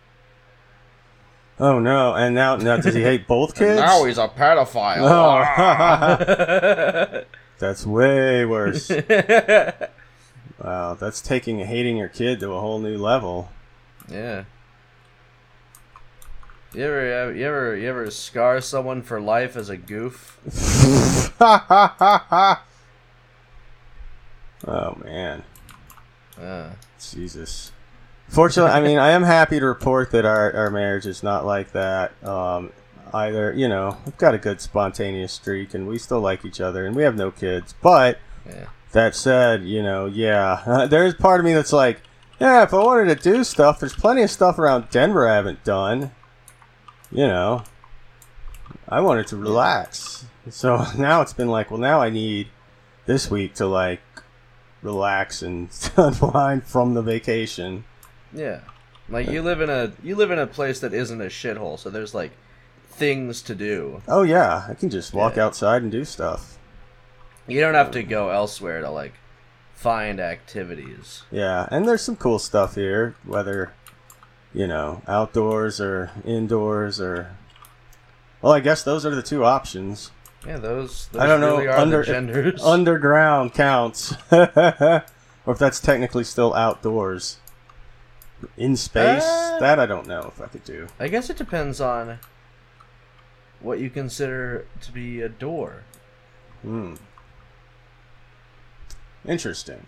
Oh 1.61 1.79
no! 1.81 2.15
And 2.15 2.35
now, 2.35 2.57
now 2.57 2.77
does 2.79 2.95
he 2.95 3.03
hate 3.11 3.27
both 3.27 3.55
kids? 3.57 3.81
Now 3.81 4.05
he's 4.05 4.19
a 4.19 4.29
pedophile. 4.29 5.03
Oh. 5.03 5.45
That's 7.59 7.85
way 7.87 8.45
worse. 8.45 8.91
Wow, 10.63 10.95
that's 10.95 11.21
taking 11.21 11.59
hating 11.61 11.97
your 11.97 12.09
kid 12.09 12.41
to 12.41 12.53
a 12.53 12.61
whole 12.61 12.79
new 12.79 12.97
level. 12.97 13.51
yeah. 14.09 14.45
You 16.75 16.85
ever 16.85 17.35
you 17.35 17.45
ever 17.47 17.77
you 17.77 17.87
ever 17.87 18.11
scar 18.11 18.63
someone 18.63 19.03
for 19.03 19.21
life 19.21 19.57
as 19.57 19.69
a 19.69 19.77
goof? 19.77 20.39
oh 24.67 24.97
man, 25.05 25.43
Uh, 26.41 26.71
Jesus. 26.99 27.73
Fortunately, 28.29 28.71
I 28.73 28.81
mean, 28.81 28.99
I 28.99 29.11
am 29.11 29.25
happy 29.25 29.61
to 29.61 29.67
report 29.67 30.11
that 30.13 30.25
our, 30.25 30.51
our 30.55 30.71
marriage 30.71 31.05
is 31.05 31.23
not 31.23 31.45
like 31.45 31.73
that. 31.73 32.13
Um, 32.27 32.73
either, 33.13 33.53
you 33.53 33.69
know, 33.69 33.99
we've 34.07 34.17
got 34.17 34.33
a 34.35 34.39
good 34.39 34.63
spontaneous 34.63 35.33
streak, 35.35 35.75
and 35.75 35.87
we 35.87 35.99
still 35.99 36.21
like 36.21 36.43
each 36.43 36.59
other, 36.61 36.87
and 36.87 36.97
we 36.97 37.03
have 37.03 37.15
no 37.17 37.31
kids. 37.31 37.75
But 37.83 38.19
yeah. 38.47 38.69
That 38.93 39.15
said, 39.15 39.65
you 39.65 39.83
know, 39.83 40.07
yeah, 40.07 40.63
uh, 40.67 40.87
there's 40.89 41.15
part 41.15 41.41
of 41.41 41.45
me 41.47 41.53
that's 41.53 41.73
like, 41.73 42.01
yeah, 42.41 42.63
if 42.63 42.73
I 42.75 42.79
wanted 42.79 43.17
to 43.17 43.23
do 43.33 43.45
stuff, 43.45 43.81
there's 43.81 43.95
plenty 43.95 44.23
of 44.23 44.31
stuff 44.31 44.59
around 44.59 44.91
Denver 44.91 45.29
I 45.29 45.37
haven't 45.37 45.65
done. 45.65 46.11
You 47.11 47.27
know, 47.27 47.65
I 48.89 49.01
wanted 49.01 49.27
to 49.29 49.37
relax. 49.37 50.25
So 50.51 50.85
now 50.99 51.21
it's 51.23 51.33
been 51.33 51.49
like, 51.49 51.71
well, 51.71 51.81
now 51.81 52.01
I 52.01 52.11
need 52.11 52.49
this 53.07 53.31
week 53.31 53.55
to 53.57 53.67
like 53.67 54.01
relax 54.83 55.43
and 55.43 55.69
unwind 55.97 56.65
from 56.65 56.95
the 56.95 57.03
vacation. 57.03 57.85
Yeah. 58.33 58.61
Like 59.09 59.29
you 59.29 59.43
live 59.43 59.61
in 59.61 59.69
a 59.69 59.93
you 60.03 60.17
live 60.17 60.31
in 60.31 60.39
a 60.39 60.47
place 60.47 60.81
that 60.81 60.95
isn't 60.95 61.21
a 61.21 61.27
shithole, 61.27 61.79
so 61.79 61.91
there's 61.91 62.15
like 62.15 62.31
things 62.87 63.43
to 63.43 63.55
do. 63.55 64.01
Oh 64.09 64.23
yeah, 64.23 64.65
I 64.69 64.75
can 64.75 64.89
just 64.91 65.13
walk 65.13 65.37
Yeah. 65.37 65.45
outside 65.47 65.83
and 65.83 65.93
do 65.93 66.05
stuff. 66.05 66.57
You 67.47 67.61
don't 67.61 67.75
have 67.75 67.91
to 67.93 68.03
go 68.03 68.31
elsewhere 68.31 68.81
to 68.81 68.91
like 68.91 69.15
find 69.75 70.21
activities. 70.21 71.25
Yeah, 71.31 71.69
and 71.71 71.87
there's 71.87 72.03
some 72.03 72.17
cool 72.17 72.39
stuff 72.39 72.75
here, 72.77 73.15
whether 73.25 73.73
you 74.55 74.67
know 74.67 75.03
outdoors 75.07 75.81
or 75.81 76.11
indoors 76.25 77.01
or. 77.01 77.37
Well, 78.41 78.53
I 78.53 78.61
guess 78.61 78.83
those 78.83 79.07
are 79.07 79.15
the 79.15 79.23
two 79.23 79.45
options. 79.45 80.11
Yeah, 80.47 80.57
those, 80.59 81.07
those 81.13 81.23
I 81.23 81.27
don't 81.27 81.41
know 81.41 81.59
really 81.59 81.69
are 81.69 81.79
under 81.79 82.55
underground 82.63 83.55
counts, 83.55 84.15
or 84.33 85.05
if 85.47 85.59
that's 85.59 85.81
technically 85.81 86.25
still 86.25 86.53
outdoors. 86.55 87.39
In 88.57 88.75
space, 88.75 89.23
Uh, 89.23 89.59
that 89.61 89.79
I 89.79 89.87
don't 89.87 90.09
know 90.09 90.33
if 90.35 90.41
I 90.41 90.47
could 90.47 90.65
do. 90.65 90.89
I 90.99 91.07
guess 91.07 91.31
it 91.31 91.37
depends 91.37 91.81
on 91.81 92.19
what 93.61 93.79
you 93.79 93.89
consider 93.89 94.67
to 94.81 94.91
be 94.91 95.21
a 95.21 95.29
door. 95.29 95.85
Hmm. 96.63 96.95
Interesting. 99.27 99.87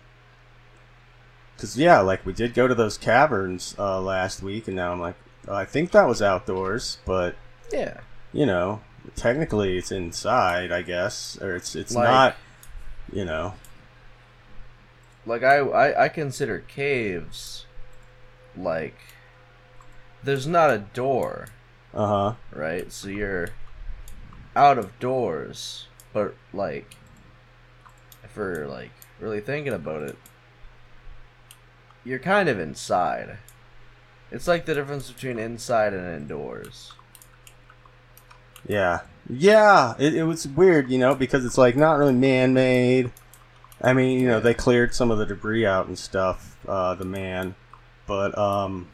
Cause 1.57 1.77
yeah, 1.77 1.99
like 2.01 2.25
we 2.25 2.33
did 2.33 2.53
go 2.53 2.67
to 2.67 2.75
those 2.75 2.97
caverns 2.97 3.75
uh, 3.79 4.01
last 4.01 4.41
week, 4.43 4.67
and 4.67 4.75
now 4.75 4.91
I'm 4.91 4.99
like, 4.99 5.15
I 5.47 5.63
think 5.65 5.91
that 5.91 6.07
was 6.07 6.21
outdoors, 6.21 6.97
but 7.05 7.35
Yeah. 7.71 8.01
you 8.33 8.45
know, 8.45 8.81
technically 9.15 9.77
it's 9.77 9.91
inside, 9.91 10.71
I 10.71 10.81
guess, 10.81 11.37
or 11.41 11.55
it's 11.55 11.75
it's 11.75 11.95
Like- 11.95 12.07
not. 12.09 12.35
You 13.13 13.23
know, 13.23 13.53
Like 15.27 15.43
I, 15.43 15.57
I 15.59 16.05
I 16.05 16.09
consider 16.09 16.59
caves 16.59 17.65
like 18.57 18.95
there's 20.23 20.47
not 20.47 20.71
a 20.71 20.79
door, 20.79 21.49
uh 21.93 22.07
huh. 22.07 22.33
right? 22.51 22.91
So 22.91 23.09
you're 23.09 23.49
out 24.55 24.77
of 24.79 24.97
doors, 24.99 25.87
but 26.13 26.35
like 26.51 26.95
we're 28.35 28.65
like 28.67 28.91
really 29.19 29.41
thinking 29.41 29.73
about 29.73 30.03
it, 30.03 30.17
you're 32.03 32.19
kind 32.19 32.49
of 32.49 32.59
inside. 32.59 33.37
It's 34.31 34.47
like 34.47 34.65
the 34.65 34.73
difference 34.73 35.11
between 35.11 35.39
inside 35.39 35.93
and 35.93 36.05
indoors. 36.07 36.93
Yeah, 38.67 39.01
yeah. 39.29 39.93
It, 39.99 40.15
it 40.15 40.23
was 40.23 40.47
weird, 40.47 40.89
you 40.89 40.97
know, 40.97 41.15
because 41.15 41.45
it's 41.45 41.57
like 41.57 41.75
not 41.75 41.97
really 41.97 42.13
man-made. 42.13 43.11
I 43.81 43.93
mean, 43.93 44.19
you 44.19 44.27
know, 44.27 44.39
they 44.39 44.53
cleared 44.53 44.93
some 44.93 45.11
of 45.11 45.17
the 45.17 45.25
debris 45.25 45.65
out 45.65 45.87
and 45.87 45.97
stuff. 45.97 46.57
Uh, 46.67 46.95
the 46.95 47.05
man, 47.05 47.55
but 48.07 48.35
um, 48.37 48.87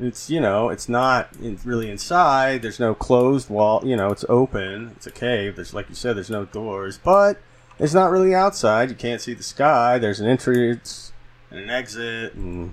it's 0.00 0.28
you 0.28 0.40
know, 0.40 0.68
it's 0.70 0.88
not 0.88 1.28
in, 1.40 1.58
really 1.64 1.90
inside. 1.90 2.62
There's 2.62 2.80
no 2.80 2.94
closed 2.94 3.48
wall. 3.48 3.82
You 3.84 3.96
know, 3.96 4.10
it's 4.10 4.24
open. 4.28 4.92
It's 4.96 5.06
a 5.06 5.12
cave. 5.12 5.56
There's 5.56 5.72
like 5.72 5.88
you 5.88 5.94
said, 5.94 6.16
there's 6.16 6.30
no 6.30 6.44
doors, 6.46 6.98
but 6.98 7.40
it's 7.78 7.94
not 7.94 8.10
really 8.10 8.34
outside. 8.34 8.90
You 8.90 8.96
can't 8.96 9.20
see 9.20 9.34
the 9.34 9.42
sky. 9.42 9.98
There's 9.98 10.20
an 10.20 10.26
entrance 10.28 11.12
and 11.50 11.60
an 11.60 11.70
exit, 11.70 12.34
and 12.34 12.72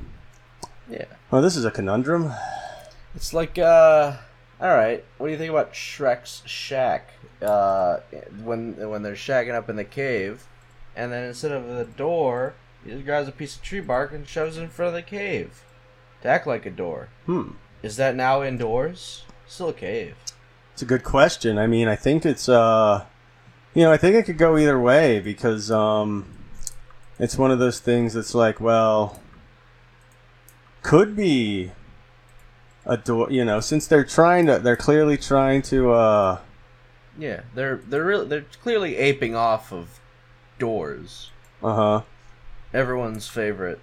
Yeah. 0.89 1.05
Well, 1.31 1.41
this 1.41 1.55
is 1.55 1.65
a 1.65 1.71
conundrum. 1.71 2.31
It's 3.15 3.33
like, 3.33 3.57
uh, 3.57 4.17
all 4.59 4.75
right. 4.75 5.03
What 5.17 5.27
do 5.27 5.31
you 5.31 5.37
think 5.37 5.49
about 5.51 5.73
Shrek's 5.73 6.43
shack? 6.45 7.09
Uh, 7.41 7.99
when 8.43 8.89
when 8.89 9.03
they're 9.03 9.13
shacking 9.13 9.53
up 9.53 9.69
in 9.69 9.75
the 9.75 9.83
cave, 9.83 10.45
and 10.95 11.11
then 11.11 11.25
instead 11.25 11.51
of 11.51 11.67
the 11.67 11.83
door, 11.85 12.53
he 12.85 12.91
just 12.91 13.05
grabs 13.05 13.27
a 13.27 13.31
piece 13.31 13.55
of 13.57 13.61
tree 13.61 13.81
bark 13.81 14.13
and 14.13 14.27
shoves 14.27 14.57
it 14.57 14.61
in 14.61 14.69
front 14.69 14.89
of 14.89 14.93
the 14.93 15.01
cave 15.01 15.63
to 16.21 16.27
act 16.29 16.47
like 16.47 16.65
a 16.65 16.71
door. 16.71 17.09
Hmm. 17.25 17.51
Is 17.81 17.97
that 17.97 18.15
now 18.15 18.43
indoors? 18.43 19.25
Still 19.45 19.69
a 19.69 19.73
cave. 19.73 20.15
It's 20.71 20.81
a 20.81 20.85
good 20.85 21.03
question. 21.03 21.57
I 21.57 21.67
mean, 21.67 21.87
I 21.89 21.95
think 21.97 22.25
it's 22.25 22.47
uh 22.47 23.05
you 23.73 23.83
know, 23.83 23.91
I 23.91 23.97
think 23.97 24.15
it 24.15 24.23
could 24.25 24.37
go 24.37 24.57
either 24.57 24.79
way 24.79 25.19
because 25.19 25.71
um 25.71 26.25
it's 27.19 27.37
one 27.37 27.51
of 27.51 27.59
those 27.59 27.79
things 27.79 28.13
that's 28.13 28.33
like, 28.35 28.59
well, 28.59 29.19
could 30.81 31.15
be 31.15 31.71
a 32.85 32.97
door, 32.97 33.31
you 33.31 33.45
know, 33.45 33.59
since 33.59 33.87
they're 33.87 34.03
trying 34.03 34.45
to 34.47 34.59
they're 34.59 34.75
clearly 34.75 35.17
trying 35.17 35.61
to 35.63 35.91
uh 35.91 36.39
Yeah, 37.17 37.41
they're 37.53 37.77
they're 37.77 38.03
really 38.05 38.27
they're 38.27 38.45
clearly 38.61 38.97
aping 38.97 39.35
off 39.35 39.71
of 39.71 39.99
doors. 40.59 41.31
uh-huh. 41.61 42.01
Everyone's 42.73 43.27
favorite. 43.27 43.79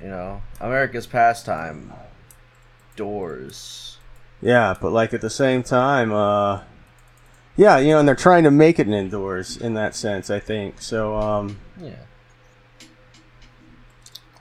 You 0.00 0.08
know, 0.08 0.42
America's 0.60 1.06
pastime. 1.06 1.92
Doors. 2.96 3.98
Yeah, 4.40 4.74
but 4.80 4.92
like 4.92 5.12
at 5.14 5.20
the 5.20 5.30
same 5.30 5.62
time, 5.62 6.12
uh 6.12 6.62
yeah, 7.58 7.76
you 7.78 7.88
know, 7.88 7.98
and 7.98 8.08
they're 8.08 8.14
trying 8.14 8.44
to 8.44 8.50
make 8.50 8.78
it 8.78 8.86
an 8.86 8.94
indoors 8.94 9.56
in 9.58 9.74
that 9.74 9.94
sense, 9.94 10.30
I 10.30 10.38
think. 10.40 10.80
So 10.80 11.16
um 11.16 11.58
Yeah. 11.78 12.04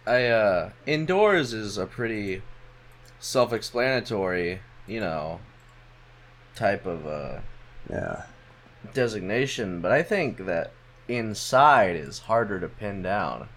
I 0.05 0.25
uh 0.27 0.69
indoors 0.85 1.51
is 1.51 1.77
a 1.77 1.85
pretty 1.85 2.41
self-explanatory, 3.19 4.61
you 4.87 4.99
know, 5.01 5.39
type 6.55 6.85
of 6.85 7.05
uh 7.05 7.39
yeah. 7.89 8.23
designation, 8.93 9.81
but 9.81 9.91
I 9.91 10.03
think 10.03 10.45
that 10.45 10.71
inside 11.07 11.95
is 11.95 12.19
harder 12.19 12.59
to 12.59 12.67
pin 12.67 13.01
down. 13.01 13.49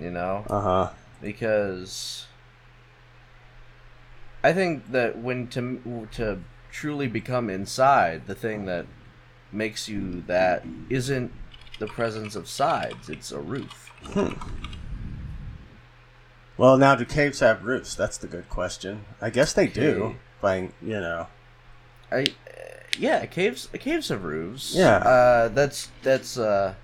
You 0.00 0.10
know, 0.12 0.44
Uh-huh. 0.48 0.90
because 1.20 2.26
I 4.44 4.52
think 4.52 4.92
that 4.92 5.18
when 5.18 5.48
to 5.48 6.06
to 6.12 6.38
truly 6.70 7.06
become 7.06 7.50
inside, 7.50 8.26
the 8.26 8.34
thing 8.34 8.66
that 8.66 8.86
makes 9.52 9.88
you 9.88 10.22
that 10.26 10.64
isn't 10.90 11.32
the 11.78 11.86
presence 11.86 12.36
of 12.36 12.48
sides; 12.48 13.08
it's 13.08 13.32
a 13.32 13.40
roof. 13.40 13.92
Well, 16.58 16.76
now 16.76 16.96
do 16.96 17.04
caves 17.04 17.38
have 17.38 17.64
roofs? 17.64 17.94
That's 17.94 18.18
the 18.18 18.26
good 18.26 18.48
question. 18.48 19.04
I 19.20 19.30
guess 19.30 19.52
they 19.52 19.68
do. 19.68 20.16
By 20.40 20.70
you 20.82 21.00
know, 21.00 21.28
I, 22.10 22.22
uh, 22.22 22.24
yeah, 22.98 23.24
caves 23.26 23.68
caves 23.72 24.08
have 24.08 24.24
roofs. 24.24 24.74
Yeah. 24.74 24.96
uh, 24.96 25.48
that's 25.48 25.88
that's 26.02 26.36
uh, 26.36 26.74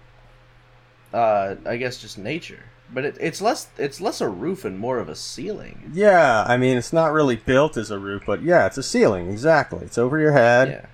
uh, 1.13 1.57
I 1.67 1.77
guess 1.77 2.01
just 2.01 2.19
nature. 2.19 2.63
But 2.93 3.05
it, 3.05 3.17
it's 3.21 3.41
less 3.41 3.69
it's 3.79 4.01
less 4.01 4.21
a 4.21 4.29
roof 4.29 4.65
and 4.65 4.79
more 4.79 4.99
of 4.99 5.09
a 5.09 5.17
ceiling. 5.17 5.91
yeah. 5.95 6.45
I 6.47 6.57
mean, 6.57 6.77
it's 6.77 6.93
not 6.93 7.13
really 7.13 7.37
built 7.37 7.77
as 7.77 7.91
a 7.91 7.99
roof, 7.99 8.23
but 8.27 8.43
yeah, 8.43 8.67
it's 8.67 8.79
a 8.79 8.83
ceiling. 8.83 9.31
Exactly. 9.31 9.85
It's 9.85 9.99
over 9.99 10.19
your 10.19 10.33
head. 10.33 10.69
Yeah. 10.69 10.87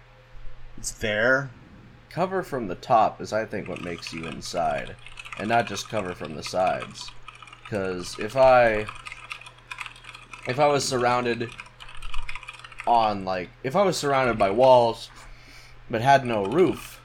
It's 0.78 0.92
there. 0.92 1.50
Cover 2.10 2.42
from 2.42 2.68
the 2.68 2.74
top 2.74 3.20
is, 3.20 3.32
I 3.32 3.44
think, 3.44 3.68
what 3.68 3.82
makes 3.84 4.12
you 4.12 4.24
inside, 4.24 4.96
and 5.38 5.48
not 5.48 5.68
just 5.68 5.88
cover 5.88 6.14
from 6.14 6.34
the 6.34 6.42
sides. 6.42 7.10
Because 7.62 8.18
if 8.18 8.36
I, 8.36 8.86
if 10.48 10.58
I 10.58 10.66
was 10.66 10.84
surrounded 10.84 11.50
on 12.86 13.24
like, 13.24 13.50
if 13.62 13.76
I 13.76 13.82
was 13.82 13.96
surrounded 13.96 14.38
by 14.38 14.50
walls, 14.50 15.10
but 15.88 16.00
had 16.00 16.24
no 16.24 16.46
roof, 16.46 17.00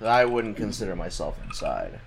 I 0.00 0.24
wouldn't 0.24 0.56
consider 0.56 0.96
myself 0.96 1.38
inside. 1.44 2.00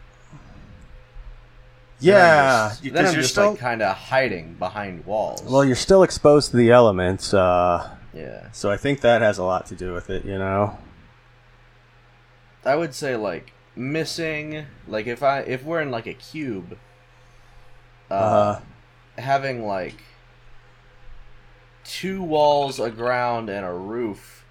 Yeah, 1.99 2.73
because 2.81 3.13
you're 3.13 3.21
just 3.21 3.33
still. 3.33 3.51
like 3.51 3.59
kind 3.59 3.81
of 3.81 3.95
hiding 3.95 4.55
behind 4.55 5.05
walls. 5.05 5.41
well, 5.43 5.63
you're 5.63 5.75
still 5.75 6.03
exposed 6.03 6.51
to 6.51 6.57
the 6.57 6.71
elements, 6.71 7.33
uh, 7.33 7.95
yeah, 8.13 8.51
so 8.51 8.69
I 8.69 8.77
think 8.77 9.01
that 9.01 9.21
has 9.21 9.37
a 9.37 9.43
lot 9.43 9.65
to 9.67 9.75
do 9.75 9.93
with 9.93 10.09
it. 10.09 10.25
You 10.25 10.37
know. 10.37 10.77
I 12.65 12.75
would 12.75 12.93
say 12.93 13.15
like 13.15 13.53
missing, 13.75 14.65
like 14.87 15.07
if 15.07 15.23
I 15.23 15.39
if 15.41 15.63
we're 15.63 15.81
in 15.81 15.91
like 15.91 16.07
a 16.07 16.13
cube, 16.13 16.77
uh, 18.09 18.13
Uh, 18.13 18.59
having 19.17 19.65
like 19.65 19.95
two 21.83 22.21
walls, 22.21 22.79
a 22.79 22.89
ground, 22.89 23.49
and 23.49 23.65
a 23.65 23.73
roof 23.73 24.43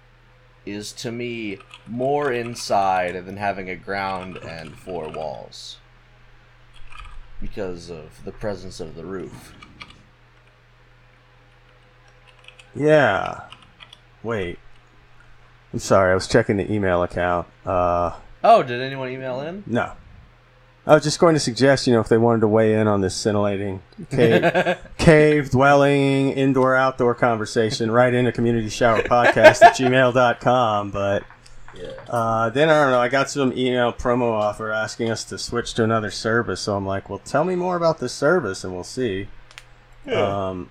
is 0.65 0.91
to 0.93 1.11
me 1.11 1.59
more 1.85 2.31
inside 2.31 3.13
than 3.25 3.37
having 3.37 3.69
a 3.69 3.75
ground 3.75 4.37
and 4.37 4.75
four 4.75 5.07
walls 5.09 5.77
because 7.45 7.91
of 7.91 8.23
the 8.25 8.31
presence 8.31 8.79
of 8.79 8.95
the 8.95 9.05
roof. 9.05 9.53
Yeah. 12.75 13.41
Wait. 14.23 14.57
I'm 15.71 15.79
sorry. 15.79 16.11
I 16.11 16.15
was 16.15 16.27
checking 16.27 16.57
the 16.57 16.71
email 16.71 17.03
account. 17.03 17.47
Uh, 17.65 18.13
Oh, 18.43 18.61
did 18.63 18.81
anyone 18.81 19.09
email 19.09 19.41
in? 19.41 19.63
no. 19.67 19.91
I 20.87 20.93
was 20.93 21.03
just 21.03 21.17
going 21.17 21.33
to 21.33 21.39
suggest, 21.39 21.87
you 21.87 21.93
know, 21.93 21.99
if 21.99 22.09
they 22.09 22.17
wanted 22.19 22.41
to 22.41 22.47
weigh 22.47 22.75
in 22.75 22.87
on 22.87 23.01
this 23.01 23.15
scintillating 23.15 23.81
cave, 24.11 24.77
cave 24.99 25.49
dwelling, 25.49 26.29
indoor 26.33 26.75
outdoor 26.75 27.15
conversation, 27.15 27.89
right 27.89 28.13
into 28.13 28.31
community 28.31 28.69
shower 28.69 29.01
podcast 29.01 29.63
at 29.63 29.73
gmail.com. 29.77 30.91
But 30.91 31.23
yeah. 31.75 31.89
uh, 32.09 32.49
then 32.49 32.69
I 32.69 32.81
don't 32.83 32.91
know. 32.91 32.99
I 32.99 33.07
got 33.09 33.29
some 33.29 33.51
email 33.53 33.91
promo 33.93 34.31
offer 34.31 34.71
asking 34.71 35.09
us 35.11 35.23
to 35.25 35.37
switch 35.37 35.73
to 35.75 35.83
another 35.83 36.11
service. 36.11 36.61
So 36.61 36.75
I'm 36.75 36.85
like, 36.85 37.09
well, 37.09 37.19
tell 37.19 37.43
me 37.43 37.55
more 37.55 37.75
about 37.75 37.99
this 37.99 38.13
service 38.13 38.63
and 38.63 38.73
we'll 38.73 38.83
see. 38.83 39.27
Um, 40.11 40.69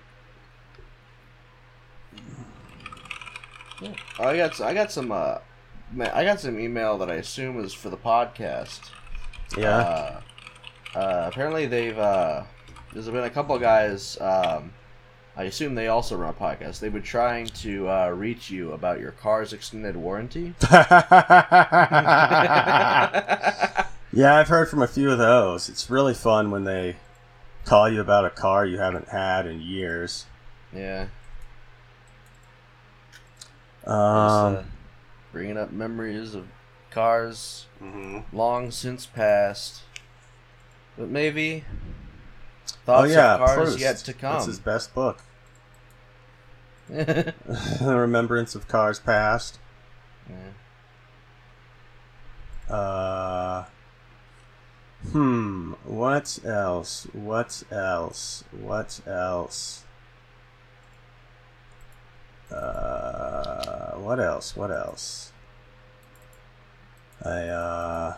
Oh, 4.19 4.23
I 4.23 4.37
got 4.37 4.59
I 4.61 4.73
got 4.73 4.91
some 4.91 5.11
uh, 5.11 5.39
man, 5.91 6.09
I 6.13 6.23
got 6.23 6.39
some 6.39 6.57
email 6.59 6.97
that 6.99 7.09
I 7.09 7.15
assume 7.15 7.59
is 7.63 7.73
for 7.73 7.89
the 7.89 7.97
podcast. 7.97 8.89
yeah. 9.57 9.77
Uh, 9.77 10.21
uh, 10.97 11.29
apparently 11.31 11.65
they've 11.65 11.97
uh, 11.97 12.43
there's 12.93 13.07
been 13.09 13.25
a 13.25 13.29
couple 13.29 13.57
guys. 13.59 14.17
Um, 14.21 14.71
I 15.37 15.43
assume 15.43 15.75
they 15.75 15.87
also 15.87 16.15
run 16.15 16.29
a 16.29 16.33
podcast. 16.33 16.79
They've 16.79 16.93
been 16.93 17.01
trying 17.01 17.47
to 17.47 17.89
uh, 17.89 18.09
reach 18.09 18.49
you 18.49 18.71
about 18.71 18.99
your 19.01 19.11
car's 19.11 19.51
extended 19.53 19.95
warranty. 19.97 20.53
Yeah, 24.13 24.37
I've 24.37 24.47
heard 24.47 24.69
from 24.69 24.81
a 24.81 24.87
few 24.87 25.11
of 25.11 25.17
those. 25.17 25.67
It's 25.67 25.89
really 25.89 26.13
fun 26.13 26.49
when 26.49 26.63
they 26.63 26.95
call 27.65 27.89
you 27.89 27.99
about 27.99 28.23
a 28.23 28.29
car 28.29 28.65
you 28.65 28.77
haven't 28.77 29.09
had 29.09 29.45
in 29.45 29.59
years. 29.59 30.25
yeah. 30.73 31.07
Just, 33.83 33.87
Um, 33.93 34.55
uh, 34.55 34.63
bringing 35.33 35.57
up 35.57 35.73
memories 35.73 36.33
of 36.33 36.47
cars 36.91 37.65
mhm. 37.83 38.23
long 38.31 38.71
since 38.71 39.05
passed, 39.05 39.81
but 40.97 41.09
maybe 41.09 41.65
Oh 42.67 42.71
thoughts 42.85 43.11
yeah, 43.11 43.33
of 43.33 43.39
cars 43.41 43.55
Proust. 43.57 43.79
yet 43.79 43.97
to 43.97 44.13
come. 44.13 44.33
That's 44.35 44.45
his 44.45 44.59
best 44.59 44.95
book. 44.95 45.23
The 46.89 47.33
remembrance 47.81 48.55
of 48.55 48.67
Cars 48.67 48.99
Past. 48.99 49.59
Yeah. 50.29 50.35
Uh, 52.75 53.65
hmm. 55.11 55.73
What 55.83 56.39
else? 56.43 57.07
What 57.13 57.63
else? 57.71 58.43
What 58.51 59.01
else? 59.07 59.83
Uh, 62.51 63.91
what 63.93 64.19
else? 64.19 64.55
What 64.55 64.71
else? 64.71 65.31
I 67.23 67.47
uh. 67.47 68.15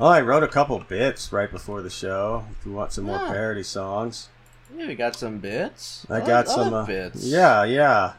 Oh, 0.00 0.08
I 0.08 0.20
wrote 0.20 0.42
a 0.42 0.48
couple 0.48 0.78
bits 0.80 1.32
right 1.32 1.50
before 1.50 1.80
the 1.80 1.88
show. 1.90 2.44
If 2.58 2.66
you 2.66 2.72
want 2.72 2.92
some 2.92 3.04
more 3.04 3.18
Ah. 3.20 3.28
parody 3.28 3.62
songs, 3.62 4.28
Yeah, 4.76 4.86
we 4.88 4.94
got 4.94 5.14
some 5.16 5.38
bits. 5.38 6.06
I 6.10 6.18
love- 6.18 6.26
got 6.26 6.48
I 6.48 6.54
some. 6.54 6.70
love 6.72 6.84
uh, 6.84 6.86
bits. 6.86 7.24
Yeah, 7.24 7.64
yeah. 7.64 8.12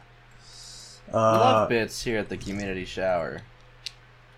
We 1.08 1.12
love 1.14 1.64
Uh, 1.64 1.66
bits 1.66 2.02
here 2.02 2.18
at 2.18 2.28
the 2.28 2.36
Community 2.36 2.84
Shower. 2.84 3.42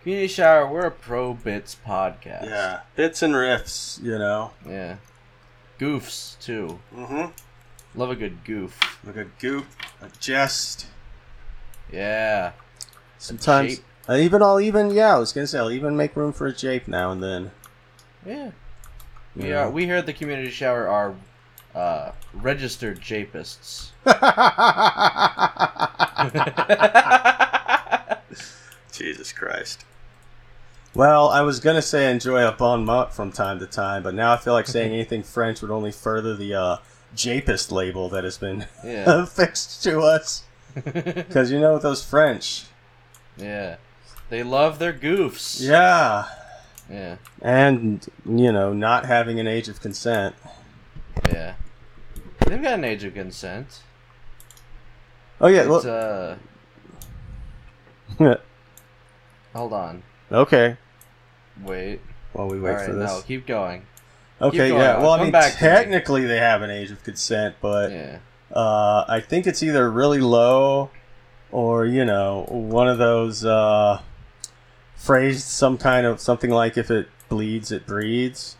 Community 0.03 0.29
Shower, 0.29 0.67
we're 0.71 0.87
a 0.87 0.91
pro 0.91 1.33
bits 1.35 1.77
podcast. 1.87 2.45
yeah, 2.47 2.81
bits 2.97 3.23
and 3.23 3.35
riffs. 3.35 4.03
You 4.03 4.19
know. 4.19 4.51
Yeah. 4.69 4.97
Goofs 5.79 6.39
too. 6.41 6.81
Mm-hmm. 6.95 7.31
Love 7.99 8.11
a 8.11 8.17
good 8.17 8.45
goof. 8.45 8.99
Like 9.05 9.17
a 9.17 9.25
goof, 9.39 9.67
a 10.03 10.09
jest. 10.19 10.87
Yeah. 11.93 12.53
Sometimes. 13.19 13.81
I 14.09 14.21
even 14.21 14.43
I'll 14.43 14.61
even 14.61 14.91
yeah, 14.91 15.15
I 15.17 15.19
was 15.19 15.33
gonna 15.33 15.47
say 15.47 15.59
I'll 15.59 15.71
even 15.71 15.97
make 15.97 16.17
room 16.17 16.33
for 16.33 16.47
a 16.47 16.53
jape 16.53 16.89
now 16.89 17.11
and 17.13 17.23
then. 17.23 17.51
Yeah. 18.27 18.51
We 19.37 19.49
Yeah. 19.51 19.65
are 19.65 19.71
we 19.71 19.85
here 19.87 19.97
at 19.97 20.07
the 20.07 20.13
Community 20.13 20.51
Shower 20.51 20.89
are 20.89 21.15
uh, 21.75 22.13
registered 22.35 23.01
japists. 23.01 23.91
Jesus 28.93 29.33
Christ. 29.33 29.85
Well, 30.95 31.29
I 31.29 31.43
was 31.43 31.61
gonna 31.61 31.83
say 31.83 32.11
enjoy 32.11 32.47
a 32.47 32.53
bon 32.53 32.85
mot 32.85 33.15
from 33.15 33.31
time 33.31 33.59
to 33.61 33.67
time, 33.67 34.03
but 34.03 34.15
now 34.15 34.33
I 34.33 34.37
feel 34.37 34.55
like 34.55 34.67
saying 34.67 34.93
anything 34.93 35.23
French 35.23 35.63
would 35.63 35.71
only 35.71 35.93
further 35.93 36.35
the 36.35 36.55
uh, 36.55 36.77
japist 37.15 37.71
label 37.71 38.09
that 38.09 38.25
has 38.25 38.39
been 38.39 38.67
yeah. 38.85 39.05
affixed 39.23 39.83
to 39.85 40.01
us. 40.01 40.45
Because 40.75 41.51
you 41.51 41.61
know 41.61 41.79
those 41.79 42.05
French. 42.05 42.65
yeah. 43.37 43.77
They 44.31 44.43
love 44.43 44.79
their 44.79 44.93
goofs. 44.93 45.61
Yeah. 45.61 46.27
Yeah. 46.91 47.17
And, 47.41 48.07
you 48.27 48.53
know, 48.53 48.73
not 48.73 49.07
having 49.07 49.41
an 49.41 49.47
age 49.47 49.69
of 49.69 49.81
consent. 49.81 50.35
Yeah. 51.27 51.55
They've 52.47 52.63
got 52.63 52.75
an 52.75 52.85
age 52.85 53.05
of 53.05 53.15
consent. 53.15 53.81
Oh, 55.41 55.49
yeah. 55.49 55.61
It's, 55.61 55.85
Well, 55.85 56.39
uh, 58.21 58.37
hold 59.55 59.73
on. 59.73 60.03
okay. 60.33 60.77
Wait. 61.63 62.01
While 62.33 62.49
we 62.49 62.61
wait 62.61 62.71
All 62.71 62.77
right, 62.77 62.87
for 62.87 62.93
this. 62.95 63.11
no, 63.11 63.23
keep 63.23 63.47
going. 63.47 63.83
Okay, 64.41 64.69
going. 64.69 64.81
yeah. 64.81 64.95
I'll 64.97 65.03
Well, 65.03 65.13
I 65.13 65.17
come 65.19 65.27
mean, 65.33 65.43
me. 65.43 65.51
technically 65.57 66.25
they 66.27 66.39
have 66.39 66.63
an 66.63 66.71
age 66.71 66.91
of 66.91 67.03
consent, 67.03 67.57
but 67.61 67.91
Yeah. 67.91 68.19
uh, 68.55 69.05
I 69.09 69.21
think 69.21 69.47
it's 69.47 69.63
either 69.63 69.91
really 69.91 70.21
low 70.21 70.91
or, 71.51 71.85
you 71.87 72.05
know, 72.05 72.45
one 72.49 72.89
of 72.89 72.99
those 72.99 73.45
uh, 73.45 74.01
phrased 74.95 75.47
some 75.47 75.79
kind 75.79 76.07
of 76.07 76.21
something 76.21 76.51
like 76.51 76.77
if 76.77 76.91
it 76.91 77.09
bleeds, 77.29 77.73
it 77.73 77.87
breeds. 77.87 78.57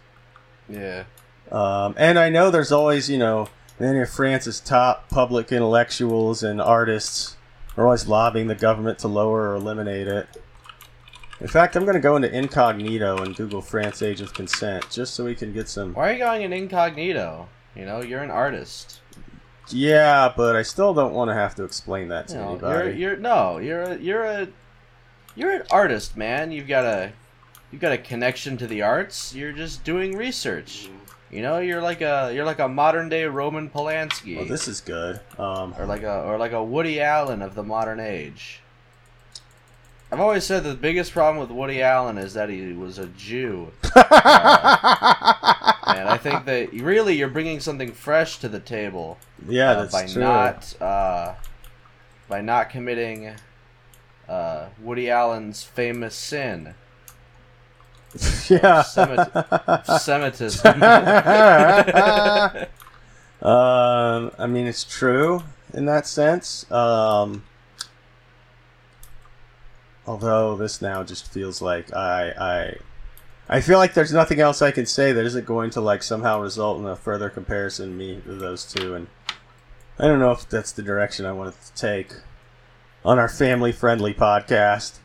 Yeah. 0.69 1.05
Um, 1.53 1.95
and 1.97 2.19
I 2.19 2.29
know 2.29 2.51
there's 2.51 2.73
always, 2.73 3.09
you 3.09 3.19
know, 3.19 3.49
many 3.79 4.01
of 4.01 4.11
France's 4.11 4.61
top 4.61 5.09
public 5.09 5.53
intellectuals 5.53 6.43
and 6.43 6.61
artists 6.61 7.37
are 7.77 7.85
always 7.85 8.07
lobbying 8.07 8.49
the 8.49 8.55
government 8.55 8.99
to 9.01 9.09
lower 9.09 9.51
or 9.51 9.55
eliminate 9.55 10.09
it. 10.09 10.29
In 11.41 11.47
fact, 11.47 11.77
I'm 11.77 11.85
going 11.85 11.95
to 11.95 12.01
go 12.01 12.17
into 12.17 12.35
incognito 12.37 13.19
and 13.19 13.35
Google 13.37 13.63
France 13.63 14.03
age 14.03 14.21
of 14.21 14.35
consent 14.35 14.91
just 14.91 15.15
so 15.15 15.25
we 15.25 15.37
can 15.37 15.53
get 15.53 15.69
some. 15.69 15.95
Why 15.95 16.11
are 16.11 16.13
you 16.13 16.19
going 16.19 16.43
in 16.43 16.53
incognito? 16.53 17.49
You 17.77 17.85
know, 17.85 18.03
you're 18.03 18.23
an 18.23 18.31
artist. 18.31 19.01
Yeah, 19.71 20.33
but 20.37 20.57
I 20.57 20.63
still 20.63 20.95
don't 20.95 21.13
want 21.13 21.31
to 21.31 21.35
have 21.35 21.55
to 21.57 21.65
explain 21.65 22.09
that 22.09 22.29
to 22.29 22.35
You 22.35 22.41
know, 22.41 22.59
you're 22.61 22.81
anybody. 22.81 22.99
you're 22.99 23.17
no, 23.17 23.59
you're 23.59 23.83
a 23.83 23.97
you're 23.99 24.25
a 24.25 24.49
you're 25.37 25.53
an 25.53 25.63
artist, 25.71 26.17
man. 26.17 26.51
You've 26.51 26.67
got 26.67 26.85
a 26.85 27.13
you've 27.71 27.81
got 27.81 27.93
a 27.93 27.99
connection 27.99 28.57
to 28.57 28.67
the 28.67 28.83
arts. 28.83 29.35
You're 29.35 29.53
just 29.53 29.85
doing 29.85 30.17
research. 30.17 30.89
You 31.31 31.43
know, 31.43 31.59
you're 31.59 31.83
like 31.83 32.01
a 32.01 32.33
you're 32.35 32.47
like 32.47 32.59
a 32.59 32.69
modern 32.69 33.09
day 33.09 33.25
Roman 33.27 33.69
Polanski, 33.69 34.37
Well, 34.37 34.47
this 34.47 34.67
is 34.67 34.81
good. 34.81 35.21
Um, 35.39 35.75
or 35.79 35.85
like 35.85 36.03
a 36.03 36.23
or 36.23 36.39
like 36.39 36.53
a 36.53 36.65
Woody 36.65 37.01
Allen 37.01 37.43
of 37.43 37.55
the 37.55 37.63
modern 37.63 38.01
age. 38.01 38.61
I've 40.11 40.21
always 40.21 40.45
said 40.45 40.65
that 40.65 40.71
the 40.71 40.75
biggest 40.77 41.13
problem 41.13 41.37
with 41.39 41.51
Woody 41.55 41.83
Allen 41.83 42.17
is 42.17 42.33
that 42.33 42.49
he 42.49 42.73
was 42.73 42.97
a 42.97 43.09
Jew, 43.09 43.73
and 43.85 43.93
I 46.09 46.19
think 46.19 46.47
that 46.47 46.73
really 46.73 47.15
you're 47.15 47.29
bringing 47.29 47.61
something 47.61 47.93
fresh 47.93 48.39
to 48.39 48.49
the 48.49 48.59
table 48.59 49.19
yeah, 49.47 49.73
uh, 49.73 49.83
that's 49.83 49.93
by 49.93 50.07
true. 50.07 50.23
not 50.23 50.81
uh, 50.81 51.35
by 52.27 52.41
not 52.41 52.71
committing 52.71 53.35
uh, 54.31 54.69
Woody 54.81 55.11
Allen's 55.11 55.63
famous 55.63 56.15
sin, 56.15 56.75
yeah. 58.51 58.83
Semit- 58.83 60.01
Semitism. 60.01 60.67
um, 63.43 64.31
I 64.39 64.47
mean, 64.47 64.67
it's 64.67 64.85
true 64.85 65.43
in 65.75 65.87
that 65.87 66.07
sense. 66.07 66.71
Um, 66.71 67.45
although 70.07 70.57
this 70.57 70.81
now 70.81 71.03
just 71.03 71.31
feels 71.31 71.61
like 71.61 71.95
I, 71.95 72.31
I, 72.31 72.77
I 73.49 73.61
feel 73.61 73.79
like 73.79 73.95
there's 73.95 74.13
nothing 74.13 74.41
else 74.41 74.63
I 74.63 74.71
can 74.71 74.87
say 74.87 75.13
that 75.13 75.25
isn't 75.25 75.47
going 75.47 75.71
to 75.71 75.81
like 75.81 76.03
somehow 76.03 76.41
result 76.41 76.81
in 76.81 76.87
a 76.87 76.97
further 76.97 77.31
comparison 77.31 77.97
me 77.97 78.21
to 78.25 78.35
those 78.35 78.65
two, 78.65 78.95
and 78.95 79.07
I 79.99 80.07
don't 80.07 80.19
know 80.19 80.33
if 80.33 80.49
that's 80.49 80.73
the 80.73 80.83
direction 80.83 81.27
I 81.27 81.33
wanted 81.33 81.55
to 81.63 81.75
take 81.75 82.13
on 83.05 83.19
our 83.19 83.29
family-friendly 83.29 84.15
podcast. 84.15 84.99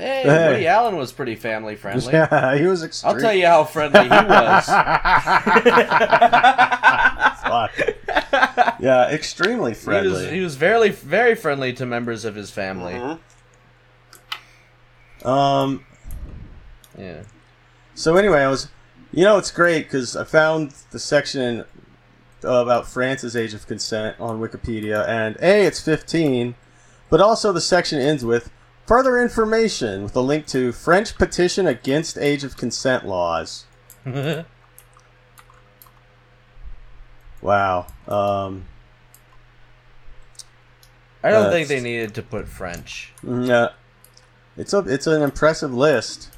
Hey, 0.00 0.22
Hey. 0.24 0.48
Woody 0.52 0.66
Allen 0.66 0.96
was 0.96 1.12
pretty 1.12 1.36
family 1.36 1.76
friendly. 1.76 2.12
Yeah, 2.12 2.56
he 2.56 2.66
was 2.66 2.82
extreme. 2.82 3.14
I'll 3.14 3.20
tell 3.20 3.34
you 3.34 3.46
how 3.46 3.64
friendly 3.64 4.02
he 4.02 4.08
was. 4.08 4.66
Fuck. 7.40 7.72
yeah, 8.80 9.10
extremely 9.10 9.70
he 9.72 9.74
was 9.74 9.84
friendly. 9.84 10.30
he 10.30 10.40
was 10.40 10.56
very 10.56 10.90
very 10.90 11.34
friendly 11.34 11.72
to 11.74 11.86
members 11.86 12.24
of 12.24 12.34
his 12.34 12.50
family. 12.50 12.94
Mhm. 12.94 13.18
Um. 15.26 15.84
Yeah. 16.98 17.22
So 17.94 18.16
anyway, 18.16 18.40
I 18.40 18.48
was, 18.48 18.68
you 19.12 19.24
know, 19.24 19.36
it's 19.36 19.50
great 19.50 19.84
because 19.84 20.16
I 20.16 20.24
found 20.24 20.72
the 20.92 20.98
section 20.98 21.64
about 22.42 22.88
France's 22.88 23.36
age 23.36 23.52
of 23.52 23.66
consent 23.66 24.16
on 24.18 24.40
Wikipedia, 24.40 25.06
and 25.06 25.36
a 25.42 25.66
it's 25.66 25.80
15, 25.80 26.54
but 27.10 27.20
also 27.20 27.52
the 27.52 27.60
section 27.60 27.98
ends 27.98 28.24
with 28.24 28.50
further 28.90 29.22
information 29.22 30.02
with 30.02 30.16
a 30.16 30.20
link 30.20 30.48
to 30.48 30.72
French 30.72 31.16
petition 31.16 31.64
against 31.64 32.18
age 32.18 32.42
of 32.42 32.56
consent 32.56 33.06
laws. 33.06 33.64
Wow. 37.42 37.86
Um, 38.06 38.64
I 41.22 41.30
don't 41.30 41.50
think 41.50 41.68
they 41.68 41.80
needed 41.80 42.14
to 42.16 42.22
put 42.22 42.46
French. 42.46 43.14
yeah, 43.26 43.68
it's 44.58 44.74
a 44.74 44.80
it's 44.80 45.06
an 45.06 45.22
impressive 45.22 45.72
list. 45.72 46.28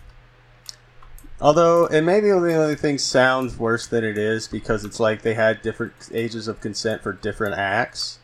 Although 1.41 1.87
it 1.87 2.03
maybe 2.03 2.29
the 2.29 2.55
only 2.55 2.77
thing 2.77 2.99
sounds 2.99 3.59
worse 3.59 3.89
than 3.89 4.05
it 4.05 4.17
is 4.17 4.47
because 4.47 4.85
it's 4.85 5.01
like 5.01 5.23
they 5.23 5.35
had 5.35 5.61
different 5.61 5.95
ages 6.13 6.47
of 6.47 6.61
consent 6.61 7.03
for 7.03 7.13
different 7.13 7.57
acts. 7.59 8.21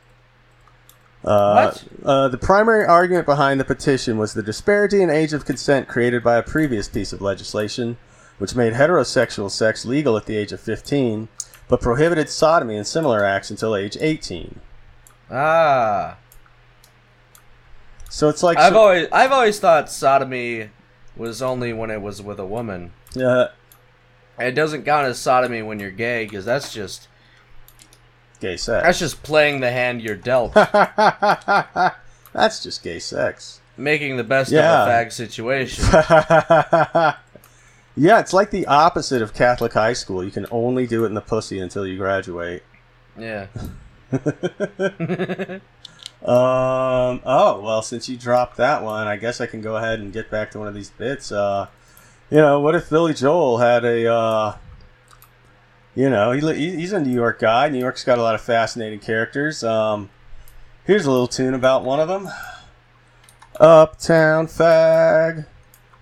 Uh? 1.29 1.75
Uh, 2.05 2.29
the 2.29 2.39
primary 2.39 2.87
argument 2.87 3.27
behind 3.27 3.61
the 3.61 3.65
petition 3.65 4.17
was 4.17 4.33
the 4.35 4.43
disparity 4.43 5.03
in 5.03 5.11
age 5.11 5.33
of 5.33 5.45
consent 5.45 5.87
created 5.89 6.23
by 6.25 6.37
a 6.37 6.43
previous 6.43 6.89
piece 6.89 7.13
of 7.13 7.21
legislation, 7.21 7.97
which 8.39 8.55
made 8.55 8.73
heterosexual 8.73 9.51
sex 9.51 9.85
legal 9.85 10.17
at 10.17 10.27
the 10.27 10.37
age 10.37 10.53
of 10.53 10.61
15, 10.61 11.29
but 11.69 11.81
prohibited 11.81 12.31
sodomy 12.31 12.77
and 12.77 12.87
similar 12.87 13.25
acts 13.25 13.51
until 13.51 13.77
age 13.77 13.97
18. 14.01 14.61
Ah. 15.31 16.17
So 18.09 18.31
it's 18.31 18.43
like 18.43 18.57
I've 18.57 18.75
always 18.75 19.07
I've 19.13 19.33
always 19.33 19.61
thought 19.61 19.91
sodomy 19.91 20.71
was 21.15 21.43
only 21.43 21.75
when 21.75 21.91
it 21.91 22.01
was 22.01 22.23
with 22.23 22.39
a 22.39 22.47
woman. 22.47 22.93
uh, 23.21 23.49
It 24.39 24.53
doesn't 24.53 24.85
count 24.85 25.07
as 25.07 25.19
sodomy 25.19 25.61
when 25.61 25.79
you're 25.79 25.91
gay 25.91 26.25
because 26.25 26.47
that's 26.47 26.73
just 26.73 27.09
gay 28.41 28.57
sex. 28.57 28.85
that's 28.85 28.99
just 28.99 29.23
playing 29.23 29.61
the 29.61 29.71
hand 29.71 30.03
you're 30.03 30.17
dealt, 30.17 30.55
That's 32.33 32.63
just 32.63 32.83
gay 32.83 32.99
sex. 32.99 33.61
making 33.77 34.17
the 34.17 34.25
best 34.25 34.51
Yeah. 34.53 34.83
of 34.83 34.89
a 34.89 34.91
fag 34.91 35.13
situation. 35.13 35.85
yeah, 37.97 38.21
it's 38.21 38.33
like 38.33 38.51
the 38.51 38.67
opposite 38.67 39.23
of 39.23 39.33
Catholic 39.35 39.73
high 39.73 39.93
school. 39.95 40.23
You 40.25 40.31
can 40.31 40.47
only 40.51 40.87
do 40.87 41.05
it 41.05 41.09
in 41.09 41.15
the 41.15 41.21
pussy 41.21 41.59
until 41.59 41.87
you 41.87 41.97
graduate. 41.97 42.63
Yeah. 43.19 43.47
Um. 46.21 47.23
Oh 47.25 47.61
well, 47.63 47.81
since 47.81 48.09
you 48.09 48.17
dropped 48.17 48.57
that 48.57 48.83
one, 48.83 49.07
I 49.07 49.17
guess 49.17 49.41
I 49.41 49.47
can 49.47 49.61
go 49.61 49.77
ahead 49.77 50.01
and 50.01 50.13
get 50.13 50.29
back 50.33 50.51
to 50.51 50.59
one 50.59 50.67
of 50.67 50.75
these 50.75 50.91
bits. 50.91 51.31
Uh, 51.31 51.69
you 52.29 52.39
know, 52.39 52.59
what 52.59 52.75
if 52.75 52.91
Billy 52.91 53.15
Joel 53.15 53.59
had 53.59 53.85
a, 53.85 54.13
uh, 54.13 54.57
you 55.99 56.09
know, 56.09 56.31
he, 56.31 56.77
he's 56.77 56.93
a 56.93 57.01
New 57.01 57.13
York 57.13 57.41
guy. 57.41 57.69
New 57.69 57.81
York's 57.81 58.05
got 58.05 58.19
a 58.19 58.23
lot 58.23 58.37
of 58.37 58.41
fascinating 58.41 59.01
characters. 59.01 59.65
Um, 59.65 60.11
here's 60.85 61.07
a 61.07 61.11
little 61.11 61.27
tune 61.27 61.55
about 61.55 61.83
one 61.83 61.99
of 61.99 62.07
them. 62.07 62.29
Uptown 63.59 64.47
fag. 64.47 65.47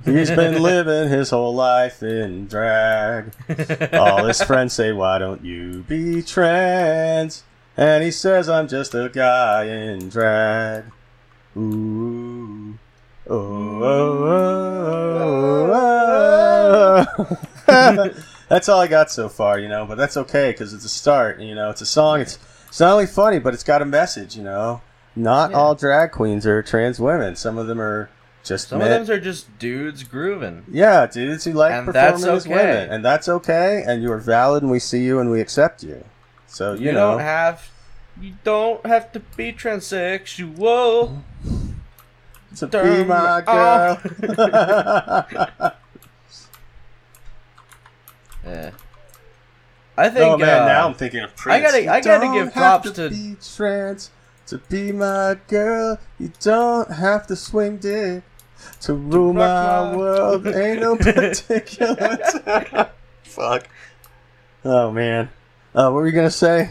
He's 0.05 0.31
been 0.31 0.61
living 0.63 1.09
his 1.09 1.31
whole 1.31 1.55
life 1.55 2.03
in 2.03 2.47
drag. 2.47 3.33
All 3.95 4.27
his 4.27 4.43
friends 4.47 4.75
say, 4.75 4.93
Why 4.93 5.17
don't 5.17 5.43
you 5.43 5.83
be 5.89 6.23
trans? 6.23 7.43
And 7.75 8.05
he 8.05 8.11
says, 8.11 8.51
I'm 8.51 8.69
just 8.69 8.95
a 8.95 9.09
guy 9.09 9.65
in 9.65 10.11
drag. 10.11 10.85
Ooh. 11.57 12.79
Oh, 13.31 13.83
oh, 13.83 14.27
oh, 15.73 17.07
oh. 17.69 18.15
that's 18.49 18.69
all 18.69 18.81
I 18.81 18.87
got 18.87 19.11
so 19.11 19.29
far, 19.29 19.59
you 19.59 19.69
know, 19.69 19.85
but 19.87 19.97
that's 19.97 20.17
okay 20.17 20.51
because 20.53 20.73
it's 20.73 20.85
a 20.85 20.89
start, 20.89 21.41
you 21.41 21.55
know. 21.55 21.71
It's 21.71 21.81
a 21.81 21.87
song. 21.87 22.21
It's, 22.21 22.39
it's 22.69 22.81
not 22.81 22.93
only 22.93 23.07
funny, 23.07 23.39
but 23.39 23.55
it's 23.55 23.65
got 23.65 23.83
a 23.83 23.87
message, 23.87 24.37
you 24.37 24.43
know. 24.43 24.81
Not 25.15 25.51
Yeah. 25.53 25.57
all 25.57 25.75
drag 25.75 26.13
queens 26.13 26.47
are 26.47 26.63
trans 26.63 27.01
women. 27.01 27.37
Some 27.37 27.57
of 27.59 27.67
them 27.67 27.81
are 27.81 28.11
just 28.45 28.69
Some 28.69 28.79
men- 28.81 28.93
of 29.01 29.07
them 29.07 29.17
are 29.17 29.21
just 29.21 29.59
dudes 29.59 30.03
grooving. 30.05 30.65
yeah, 30.71 31.07
dudes 31.07 31.45
who 31.45 31.53
like 31.53 31.73
And 31.73 31.87
performing 31.87 32.11
that's 32.21 32.25
as 32.27 32.47
women, 32.49 32.91
and 32.91 33.05
that's 33.05 33.29
okay. 33.29 33.83
And 33.87 34.03
you 34.03 34.13
are 34.13 34.19
valid, 34.19 34.63
and 34.63 34.71
we 34.71 34.79
see 34.79 35.03
you, 35.05 35.19
and 35.19 35.31
we 35.31 35.41
accept 35.41 35.83
you. 35.83 36.05
So 36.47 36.75
you, 36.75 36.87
You, 36.87 36.93
know, 36.93 37.13
don't 37.13 37.21
have 37.21 37.69
you 38.21 38.35
don't 38.45 38.85
have 38.87 39.11
to 39.13 39.21
be 39.21 39.53
transsexual. 39.53 41.23
to 42.57 42.67
be 42.67 42.71
turn 42.71 43.09
my 43.09 43.43
off. 43.43 44.03
girl. 44.05 45.73
Yeah. 48.47 48.71
I 49.99 50.09
think 50.11 50.25
oh 50.35 50.39
man, 50.39 50.63
uh, 50.63 50.67
now 50.67 50.87
I'm 50.89 50.95
thinking 50.95 51.21
of 51.21 51.35
Prince. 51.37 51.57
I 51.57 51.61
gotta- 51.63 51.83
You 51.83 51.91
I 51.91 52.01
gotta 52.01 52.33
give 52.33 52.53
props 52.53 52.91
to 52.91 53.09
to- 53.09 53.11
be 53.11 53.37
trans 53.55 54.11
to 54.47 54.59
be 54.59 54.93
my 54.93 55.37
girl. 55.49 55.99
You 56.19 56.33
don't 56.41 56.91
have 56.91 57.27
to 57.29 57.37
swing 57.37 57.79
dick 57.79 58.23
to 58.83 58.95
rule 58.95 59.33
rock 59.33 59.37
my 59.37 59.91
my- 59.93 59.97
world. 59.97 60.47
Ain't 60.47 60.81
no 60.81 60.97
particular. 61.13 62.17
time. 62.45 62.87
Fuck. 63.25 63.69
Oh 64.65 64.91
man. 64.93 65.31
Uh, 65.75 65.85
what 65.91 65.95
were 65.95 66.07
you 66.07 66.13
gonna 66.13 66.31
say? 66.31 66.71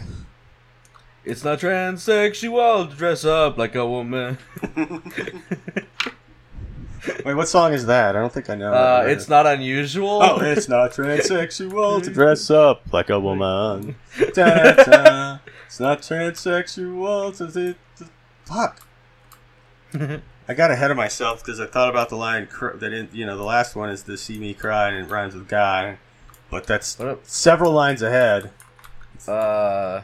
it's 1.24 1.42
not 1.42 1.58
transsexual 1.58 2.88
to 2.88 2.94
dress 2.96 3.24
up 3.24 3.58
like 3.58 3.74
a 3.74 3.84
woman. 3.86 4.38
Wait, 7.24 7.34
what 7.34 7.48
song 7.48 7.72
is 7.72 7.86
that? 7.86 8.16
I 8.16 8.20
don't 8.20 8.32
think 8.32 8.50
I 8.50 8.54
know. 8.54 8.72
Uh, 8.72 9.04
it. 9.06 9.12
it's 9.12 9.28
not 9.28 9.46
unusual. 9.46 10.20
Oh, 10.22 10.40
it's 10.40 10.68
not 10.68 10.92
transsexual 10.92 12.02
to 12.02 12.10
dress 12.12 12.50
up 12.50 12.82
like 12.92 13.10
a 13.10 13.18
woman. 13.20 13.96
Da-da-da. 14.34 15.38
It's 15.66 15.80
not 15.80 16.02
transsexual 16.02 17.36
to, 17.36 17.52
to, 17.52 17.74
to 17.98 18.10
fuck. 18.44 18.86
I 20.48 20.54
got 20.54 20.70
ahead 20.70 20.90
of 20.90 20.96
myself 20.96 21.44
because 21.44 21.58
I 21.60 21.66
thought 21.66 21.88
about 21.88 22.08
the 22.08 22.16
line 22.16 22.46
cr- 22.46 22.76
that 22.76 22.92
in, 22.92 23.08
you 23.12 23.26
know 23.26 23.36
the 23.36 23.42
last 23.44 23.74
one 23.74 23.90
is 23.90 24.04
the 24.04 24.16
"see 24.16 24.38
me 24.38 24.54
cry" 24.54 24.88
and 24.88 25.06
it 25.06 25.10
rhymes 25.10 25.34
with 25.34 25.48
"guy," 25.48 25.98
but 26.50 26.66
that's 26.66 26.98
several 27.24 27.72
lines 27.72 28.02
ahead. 28.02 28.50
Uh. 29.26 30.02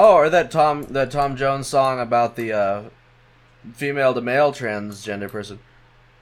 Oh, 0.00 0.14
or 0.14 0.30
that 0.30 0.52
Tom 0.52 0.84
that 0.90 1.10
Tom 1.10 1.34
Jones 1.34 1.66
song 1.66 1.98
about 1.98 2.36
the 2.36 2.52
uh, 2.52 2.82
female 3.72 4.14
to 4.14 4.20
male 4.20 4.52
transgender 4.52 5.28
person. 5.28 5.58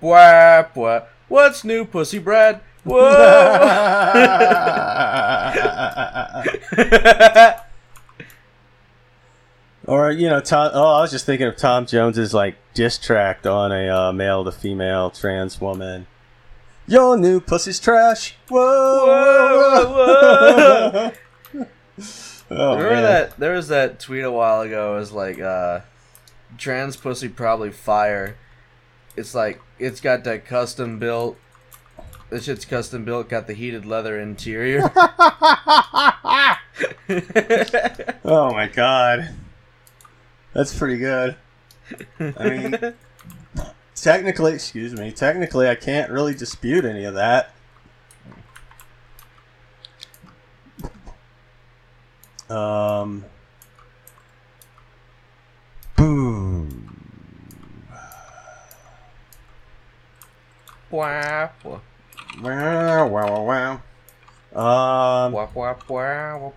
Bwah, 0.01 0.73
bwah. 0.73 1.05
What's 1.29 1.63
new, 1.63 1.85
pussy 1.85 2.19
bread? 2.19 2.63
Whoa! 2.85 2.97
or 9.87 10.11
you 10.11 10.31
know, 10.31 10.41
Tom. 10.41 10.71
Oh, 10.73 10.95
I 10.95 11.03
was 11.03 11.11
just 11.11 11.27
thinking 11.27 11.47
of 11.47 11.57
Tom 11.57 11.85
Jones's 11.85 12.33
like 12.33 12.57
diss 12.73 12.97
track 12.97 13.45
on 13.45 13.73
a 13.73 13.91
uh, 13.91 14.11
male 14.11 14.43
to 14.43 14.53
female 14.53 15.11
trans 15.11 15.61
woman. 15.61 16.07
Your 16.87 17.19
new 17.19 17.41
pussy's 17.41 17.79
trash. 17.79 18.37
Whoa. 18.49 19.13
Whoa, 21.53 21.67
oh, 22.51 22.77
Remember 22.77 22.95
man. 22.95 23.03
that? 23.03 23.39
There 23.39 23.55
was 23.55 23.69
that 23.69 24.01
tweet 24.01 24.25
a 24.25 24.31
while 24.31 24.63
ago. 24.63 24.95
It 24.97 25.01
was 25.01 25.13
like, 25.13 25.41
uh, 25.41 25.81
trans 26.59 26.97
pussy 26.97 27.29
probably 27.29 27.71
fire. 27.71 28.37
It's 29.17 29.35
like 29.35 29.61
it's 29.79 30.01
got 30.01 30.25
that 30.25 30.45
custom 30.47 30.99
built. 30.99 31.39
This 32.31 32.45
shit's 32.45 32.65
custom 32.65 33.05
built. 33.05 33.29
Got 33.29 33.47
the 33.47 33.55
heated 33.55 33.87
leather 33.87 34.19
interior. 34.21 34.83
Oh 38.25 38.53
my 38.53 38.67
god. 38.67 39.31
That's 40.53 40.77
pretty 40.77 40.99
good. 40.99 41.37
I 42.19 42.49
mean, 42.51 42.95
technically, 43.95 44.53
excuse 44.55 44.95
me, 44.95 45.13
technically, 45.13 45.69
I 45.69 45.75
can't 45.77 46.11
really 46.11 46.35
dispute 46.35 46.85
any 46.85 47.05
of 47.05 47.15
that. 47.15 47.55
Um. 52.51 53.25
Boom. 55.97 56.87
Wah, 60.91 61.49
Wow, 62.41 63.07
wow, 63.09 63.09
wow, 63.09 63.43
wow. 63.43 63.73
Um, 65.25 65.33
wah, 65.33 65.49
wah, 65.55 65.75
wah. 65.89 66.53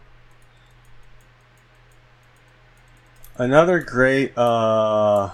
Another 3.38 3.80
great, 3.80 4.38
uh, 4.38 5.34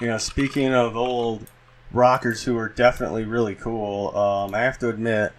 you 0.00 0.06
know, 0.06 0.18
speaking 0.18 0.74
of 0.74 0.96
old 0.96 1.46
rockers 1.90 2.42
who 2.44 2.56
are 2.58 2.68
definitely 2.68 3.24
really 3.24 3.54
cool, 3.54 4.16
um, 4.16 4.54
I 4.54 4.60
have 4.60 4.78
to 4.80 4.90
admit, 4.90 5.32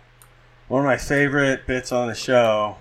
one 0.67 0.81
of 0.81 0.85
my 0.85 0.97
favorite 0.97 1.67
bits 1.67 1.91
on 1.91 2.07
the 2.07 2.15
show, 2.15 2.77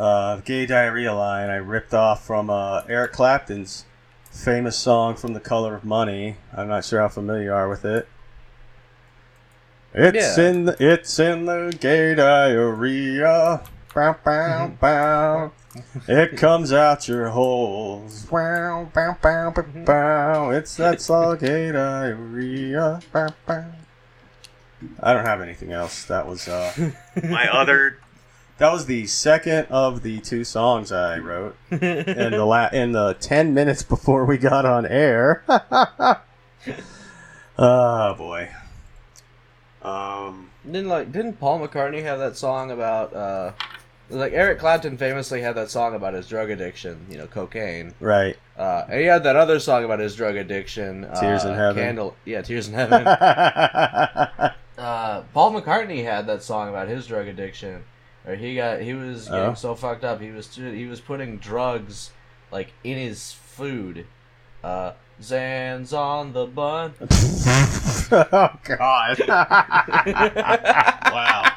uh, 0.00 0.36
"Gay 0.44 0.66
Diarrhea" 0.66 1.12
line 1.14 1.50
I 1.50 1.56
ripped 1.56 1.92
off 1.94 2.24
from 2.26 2.48
uh, 2.50 2.82
Eric 2.88 3.12
Clapton's 3.12 3.84
famous 4.30 4.76
song 4.76 5.14
from 5.16 5.34
"The 5.34 5.40
Color 5.40 5.74
of 5.74 5.84
Money." 5.84 6.36
I'm 6.56 6.68
not 6.68 6.84
sure 6.84 7.00
how 7.00 7.08
familiar 7.08 7.42
you 7.44 7.52
are 7.52 7.68
with 7.68 7.84
it. 7.84 8.08
It's 9.92 10.38
Yeah. 10.38 10.48
in 10.48 10.64
the, 10.66 10.76
it's 10.78 11.18
in 11.18 11.46
the 11.46 11.76
gay 11.80 12.14
diarrhea. 12.14 13.62
Bow, 13.92 14.16
bow, 14.24 14.68
bow. 14.80 15.52
It 16.06 16.36
comes 16.36 16.72
out 16.72 17.08
your 17.08 17.30
holes. 17.30 18.26
Wow, 18.30 18.88
bow, 18.94 19.16
bow, 19.20 19.50
bow, 19.50 19.64
bow. 19.84 20.50
It's 20.50 20.76
that's 20.76 21.10
all 21.10 21.34
gay 21.34 21.72
diarrhea. 21.72 23.00
Bow, 23.12 23.28
bow. 23.46 23.64
I 25.02 25.12
don't 25.12 25.26
have 25.26 25.40
anything 25.42 25.72
else. 25.72 26.04
That 26.04 26.26
was 26.26 26.46
uh, 26.48 26.72
my 27.24 27.48
other. 27.52 27.98
That 28.60 28.72
was 28.74 28.84
the 28.84 29.06
second 29.06 29.68
of 29.70 30.02
the 30.02 30.20
two 30.20 30.44
songs 30.44 30.92
I 30.92 31.18
wrote, 31.18 31.56
in 31.70 31.78
the 32.32 32.44
la- 32.44 32.68
in 32.70 32.92
the 32.92 33.14
ten 33.14 33.54
minutes 33.54 33.82
before 33.82 34.26
we 34.26 34.36
got 34.36 34.66
on 34.66 34.84
air. 34.84 35.42
oh 37.58 38.14
boy. 38.18 38.50
Um. 39.82 40.50
Didn't 40.66 40.88
like 40.88 41.10
didn't 41.10 41.40
Paul 41.40 41.66
McCartney 41.66 42.02
have 42.02 42.18
that 42.18 42.36
song 42.36 42.70
about 42.70 43.14
uh 43.14 43.52
like 44.10 44.34
Eric 44.34 44.58
Clapton 44.58 44.98
famously 44.98 45.40
had 45.40 45.54
that 45.54 45.70
song 45.70 45.94
about 45.94 46.12
his 46.12 46.28
drug 46.28 46.50
addiction, 46.50 47.06
you 47.08 47.16
know, 47.16 47.26
cocaine. 47.26 47.94
Right. 47.98 48.36
Uh, 48.58 48.84
and 48.90 49.00
he 49.00 49.06
had 49.06 49.22
that 49.22 49.36
other 49.36 49.58
song 49.58 49.84
about 49.84 50.00
his 50.00 50.14
drug 50.16 50.36
addiction, 50.36 51.08
Tears 51.18 51.46
uh, 51.46 51.48
in 51.48 51.54
Heaven. 51.54 51.82
Candle, 51.82 52.16
yeah, 52.26 52.42
Tears 52.42 52.68
in 52.68 52.74
Heaven. 52.82 53.06
uh, 53.06 54.52
Paul 55.32 55.52
McCartney 55.52 56.02
had 56.04 56.26
that 56.26 56.42
song 56.42 56.68
about 56.68 56.88
his 56.88 57.06
drug 57.06 57.26
addiction, 57.28 57.84
or 58.26 58.34
he 58.34 58.54
got 58.56 58.80
he 58.80 58.94
was 58.94 59.26
getting 59.28 59.50
Oh. 59.50 59.54
so 59.54 59.74
fucked 59.74 60.04
up 60.04 60.20
he 60.20 60.30
was 60.30 60.54
he 60.54 60.86
was 60.86 61.00
putting 61.00 61.38
drugs 61.38 62.10
like 62.50 62.72
in 62.84 62.98
his 62.98 63.32
food. 63.32 64.06
Uh, 64.62 64.92
Zan's 65.22 65.92
on 65.92 66.32
the 66.32 66.46
bun. 66.46 66.94
oh 68.12 68.50
God! 68.64 69.20
wow. 71.12 71.52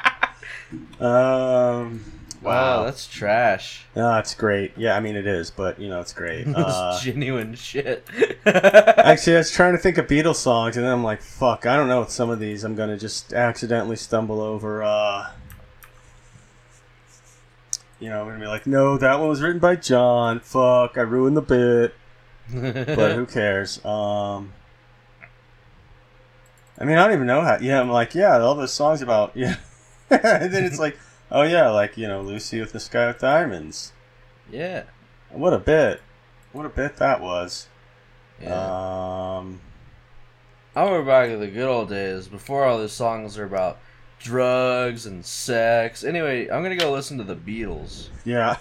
Um. 1.00 2.04
Wow, 2.42 2.50
Wow. 2.80 2.84
that's 2.84 3.06
trash. 3.06 3.84
No, 3.96 4.18
it's 4.18 4.34
great. 4.34 4.72
Yeah, 4.76 4.94
I 4.96 5.00
mean 5.00 5.16
it 5.16 5.26
is, 5.26 5.50
but 5.50 5.80
you 5.80 5.88
know 5.88 6.00
it's 6.00 6.12
great. 6.12 6.46
It's 6.46 6.56
Uh, 6.58 7.00
genuine 7.02 7.54
shit. 7.54 8.06
actually, 8.44 9.34
I 9.36 9.38
was 9.38 9.50
trying 9.50 9.72
to 9.72 9.78
think 9.78 9.96
of 9.98 10.06
Beatles 10.06 10.36
songs, 10.36 10.76
and 10.76 10.84
then 10.84 10.92
I'm 10.92 11.02
like, 11.04 11.22
fuck, 11.22 11.64
I 11.66 11.74
don't 11.76 11.88
know. 11.88 12.00
With 12.00 12.10
some 12.10 12.28
of 12.30 12.38
these, 12.40 12.62
I'm 12.64 12.74
gonna 12.74 12.98
just 12.98 13.32
accidentally 13.32 13.96
stumble 13.96 14.40
over. 14.42 14.82
uh 14.82 15.30
You 18.04 18.10
know, 18.10 18.20
I'm 18.20 18.26
gonna 18.26 18.38
be 18.38 18.46
like, 18.46 18.66
no, 18.66 18.98
that 18.98 19.18
one 19.18 19.30
was 19.30 19.40
written 19.40 19.60
by 19.60 19.76
John. 19.76 20.38
Fuck, 20.40 20.98
I 20.98 21.00
ruined 21.00 21.38
the 21.38 21.40
bit. 21.40 21.94
but 22.94 23.12
who 23.14 23.24
cares? 23.24 23.82
Um, 23.82 24.52
I 26.78 26.84
mean, 26.84 26.98
I 26.98 27.04
don't 27.06 27.14
even 27.14 27.26
know 27.26 27.40
how. 27.40 27.56
Yeah, 27.62 27.80
I'm 27.80 27.88
like, 27.88 28.14
yeah, 28.14 28.38
all 28.40 28.56
those 28.56 28.74
songs 28.74 29.00
about 29.00 29.32
yeah, 29.34 29.56
and 30.10 30.52
then 30.52 30.64
it's 30.64 30.78
like, 30.78 30.98
oh 31.30 31.44
yeah, 31.44 31.70
like 31.70 31.96
you 31.96 32.06
know, 32.06 32.20
Lucy 32.20 32.60
with 32.60 32.72
the 32.72 32.78
Sky 32.80 33.06
with 33.06 33.20
Diamonds. 33.20 33.94
yeah. 34.52 34.82
What 35.30 35.54
a 35.54 35.58
bit! 35.58 36.02
What 36.52 36.66
a 36.66 36.68
bit 36.68 36.98
that 36.98 37.22
was. 37.22 37.68
Yeah. 38.38 39.38
Um, 39.38 39.62
I 40.76 40.84
remember 40.84 41.06
back 41.06 41.30
in 41.30 41.40
the 41.40 41.46
good 41.46 41.68
old 41.68 41.88
days 41.88 42.28
before 42.28 42.66
all 42.66 42.78
these 42.78 42.92
songs 42.92 43.38
are 43.38 43.44
about 43.44 43.78
drugs 44.24 45.06
and 45.06 45.24
sex. 45.24 46.02
Anyway, 46.02 46.48
I'm 46.48 46.62
gonna 46.62 46.76
go 46.76 46.90
listen 46.90 47.18
to 47.18 47.24
the 47.24 47.36
Beatles. 47.36 48.08
yeah. 48.24 48.56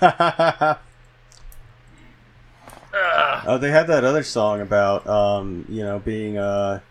oh, 3.48 3.58
they 3.58 3.72
had 3.72 3.88
that 3.88 4.04
other 4.04 4.24
song 4.24 4.62
about 4.62 5.08
um, 5.08 5.66
you 5.70 5.84
know, 5.84 6.00
being 6.00 6.38
a 6.38 6.84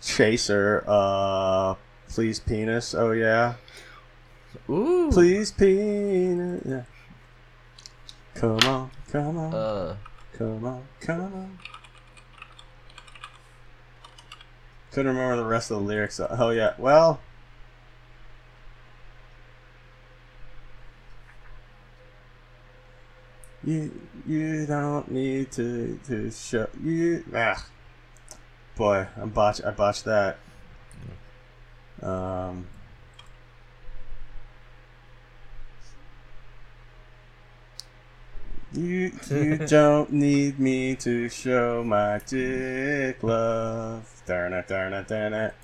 chaser. 0.00 0.84
Uh, 0.86 1.74
please 2.08 2.40
penis. 2.40 2.94
Oh 2.94 3.10
yeah. 3.10 3.54
Ooh. 4.70 5.10
Please 5.12 5.50
penis. 5.50 6.62
Yeah. 6.64 6.82
Come 8.36 8.58
on, 8.60 8.90
come 9.10 9.36
on, 9.36 9.54
Uh, 9.54 9.96
come 10.38 10.64
on, 10.64 10.84
come 11.00 11.20
on. 11.20 11.58
Couldn't 14.92 15.16
remember 15.16 15.36
the 15.36 15.44
rest 15.44 15.70
of 15.72 15.78
the 15.78 15.82
lyrics. 15.82 16.20
Oh 16.20 16.50
yeah. 16.50 16.74
Well. 16.78 17.20
You 23.64 23.92
you 24.26 24.66
don't 24.66 25.08
need 25.10 25.52
to 25.52 25.98
to 26.06 26.30
show 26.32 26.66
you 26.82 27.24
ah. 27.32 27.64
Boy 28.76 29.06
I'm 29.16 29.30
botch 29.30 29.62
I 29.62 29.70
botched 29.70 30.04
that. 30.04 30.38
Um. 32.02 32.66
You 38.72 39.12
you 39.30 39.58
don't 39.68 40.10
need 40.12 40.58
me 40.58 40.96
to 40.96 41.28
show 41.28 41.84
my 41.84 42.20
dick 42.26 43.22
love. 43.22 44.22
Darn 44.26 44.54
it 44.54 44.66
darn 44.66 44.92
it 44.92 45.06
darn 45.06 45.34
it. 45.34 45.54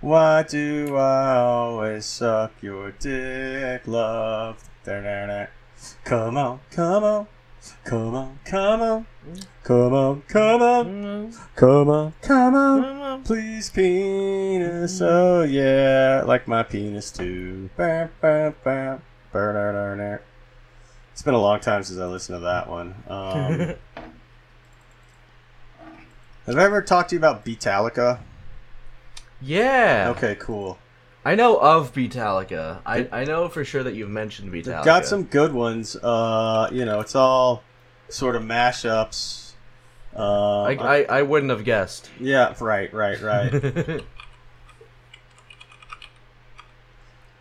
Why 0.00 0.44
do 0.44 0.96
I 0.96 1.38
always 1.38 2.04
suck 2.04 2.52
your 2.62 2.92
dick 2.92 3.88
love? 3.88 4.62
Darn 4.84 5.30
it. 5.30 5.50
Come 6.04 6.36
on 6.36 6.60
come 6.70 7.02
on 7.02 7.26
Come 7.84 8.14
on, 8.14 8.38
come 8.44 8.80
on, 8.82 9.06
come 9.64 9.92
on, 9.92 10.22
come 10.28 10.62
on, 10.62 11.32
come 11.52 11.88
on, 11.88 12.14
come 12.22 12.54
on. 12.54 13.22
Please, 13.24 13.70
penis. 13.70 15.00
Oh 15.02 15.42
yeah, 15.42 16.22
like 16.26 16.46
my 16.46 16.62
penis 16.62 17.10
too. 17.10 17.70
It's 21.12 21.22
been 21.22 21.34
a 21.34 21.40
long 21.40 21.60
time 21.60 21.82
since 21.82 21.98
I 21.98 22.06
listened 22.06 22.36
to 22.36 22.44
that 22.44 22.68
one. 22.68 22.94
Um, 23.08 23.74
have 26.46 26.56
I 26.56 26.62
ever 26.62 26.80
talked 26.80 27.10
to 27.10 27.16
you 27.16 27.20
about 27.20 27.44
Beatallica? 27.44 28.20
yeah. 29.40 30.12
Okay, 30.16 30.36
cool. 30.38 30.78
I 31.28 31.34
know 31.34 31.58
of 31.58 31.92
Beatallica. 31.92 32.80
I, 32.86 33.06
I 33.12 33.24
know 33.24 33.50
for 33.50 33.62
sure 33.62 33.82
that 33.82 33.94
you've 33.94 34.08
mentioned 34.08 34.50
Beatallica. 34.50 34.64
They've 34.64 34.84
got 34.86 35.04
some 35.04 35.24
good 35.24 35.52
ones. 35.52 35.94
Uh, 35.94 36.70
you 36.72 36.86
know, 36.86 37.00
it's 37.00 37.14
all 37.14 37.62
sort 38.08 38.34
of 38.34 38.40
mashups. 38.42 39.52
Uh, 40.16 40.62
I, 40.62 40.72
I, 40.72 41.02
I 41.18 41.20
wouldn't 41.20 41.50
have 41.50 41.64
guessed. 41.64 42.08
yeah, 42.18 42.54
right, 42.60 42.90
right, 42.94 43.20
right. 43.20 43.52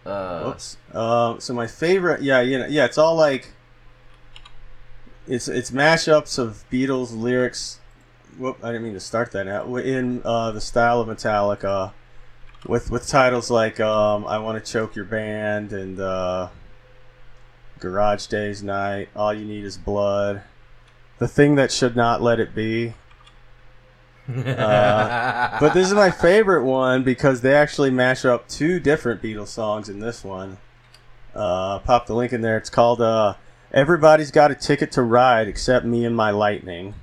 uh, 0.05 0.43
Whoops. 0.43 0.75
Um, 0.93 1.39
so 1.39 1.53
my 1.53 1.67
favorite, 1.67 2.21
yeah, 2.21 2.41
you 2.41 2.59
know, 2.59 2.67
yeah, 2.67 2.83
it's 2.83 2.97
all 2.97 3.15
like 3.15 3.53
it's 5.29 5.47
it's 5.47 5.71
mashups 5.71 6.37
of 6.37 6.65
Beatles 6.69 7.17
lyrics. 7.17 7.79
Whoop, 8.37 8.57
I 8.61 8.73
didn't 8.73 8.83
mean 8.83 8.95
to 8.95 8.99
start 8.99 9.31
that 9.31 9.47
out 9.47 9.73
In 9.77 10.21
uh, 10.25 10.51
the 10.51 10.59
style 10.59 10.99
of 10.99 11.07
Metallica, 11.07 11.93
with 12.67 12.91
with 12.91 13.07
titles 13.07 13.49
like 13.49 13.79
um, 13.79 14.25
"I 14.27 14.37
Want 14.39 14.63
to 14.63 14.71
Choke 14.71 14.95
Your 14.95 15.05
Band" 15.05 15.71
and 15.73 15.99
uh, 15.99 16.49
"Garage 17.79 18.27
Days 18.27 18.61
Night," 18.63 19.09
"All 19.15 19.33
You 19.33 19.45
Need 19.45 19.63
Is 19.65 19.77
Blood," 19.77 20.41
"The 21.19 21.27
Thing 21.27 21.55
That 21.55 21.71
Should 21.71 21.95
Not 21.95 22.21
Let 22.21 22.39
It 22.39 22.53
Be." 22.55 22.93
Uh, 24.29 25.57
But 25.59 25.73
this 25.73 25.87
is 25.87 25.93
my 25.93 26.11
favorite 26.11 26.63
one 26.65 27.03
because 27.03 27.39
they 27.41 27.53
actually 27.53 27.91
mash 27.91 28.25
up 28.25 28.47
two 28.49 28.79
different 28.79 29.21
Beatles 29.21 29.47
songs 29.47 29.87
in 29.87 29.99
this 29.99 30.23
one. 30.23 30.57
Uh, 31.33 31.79
pop 31.79 32.07
the 32.07 32.13
link 32.13 32.33
in 32.33 32.41
there. 32.41 32.57
It's 32.57 32.69
called 32.69 32.99
uh, 33.01 33.35
"Everybody's 33.71 34.31
Got 34.31 34.51
a 34.51 34.55
Ticket 34.55 34.91
to 34.93 35.01
Ride 35.01 35.47
Except 35.47 35.85
Me 35.85 36.03
and 36.03 36.15
My 36.15 36.31
Lightning." 36.31 36.93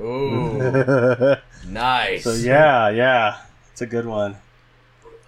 Ooh, 0.00 1.36
nice. 1.66 2.24
so 2.24 2.32
yeah, 2.32 2.88
yeah, 2.90 3.38
it's 3.72 3.82
a 3.82 3.86
good 3.86 4.06
one. 4.06 4.36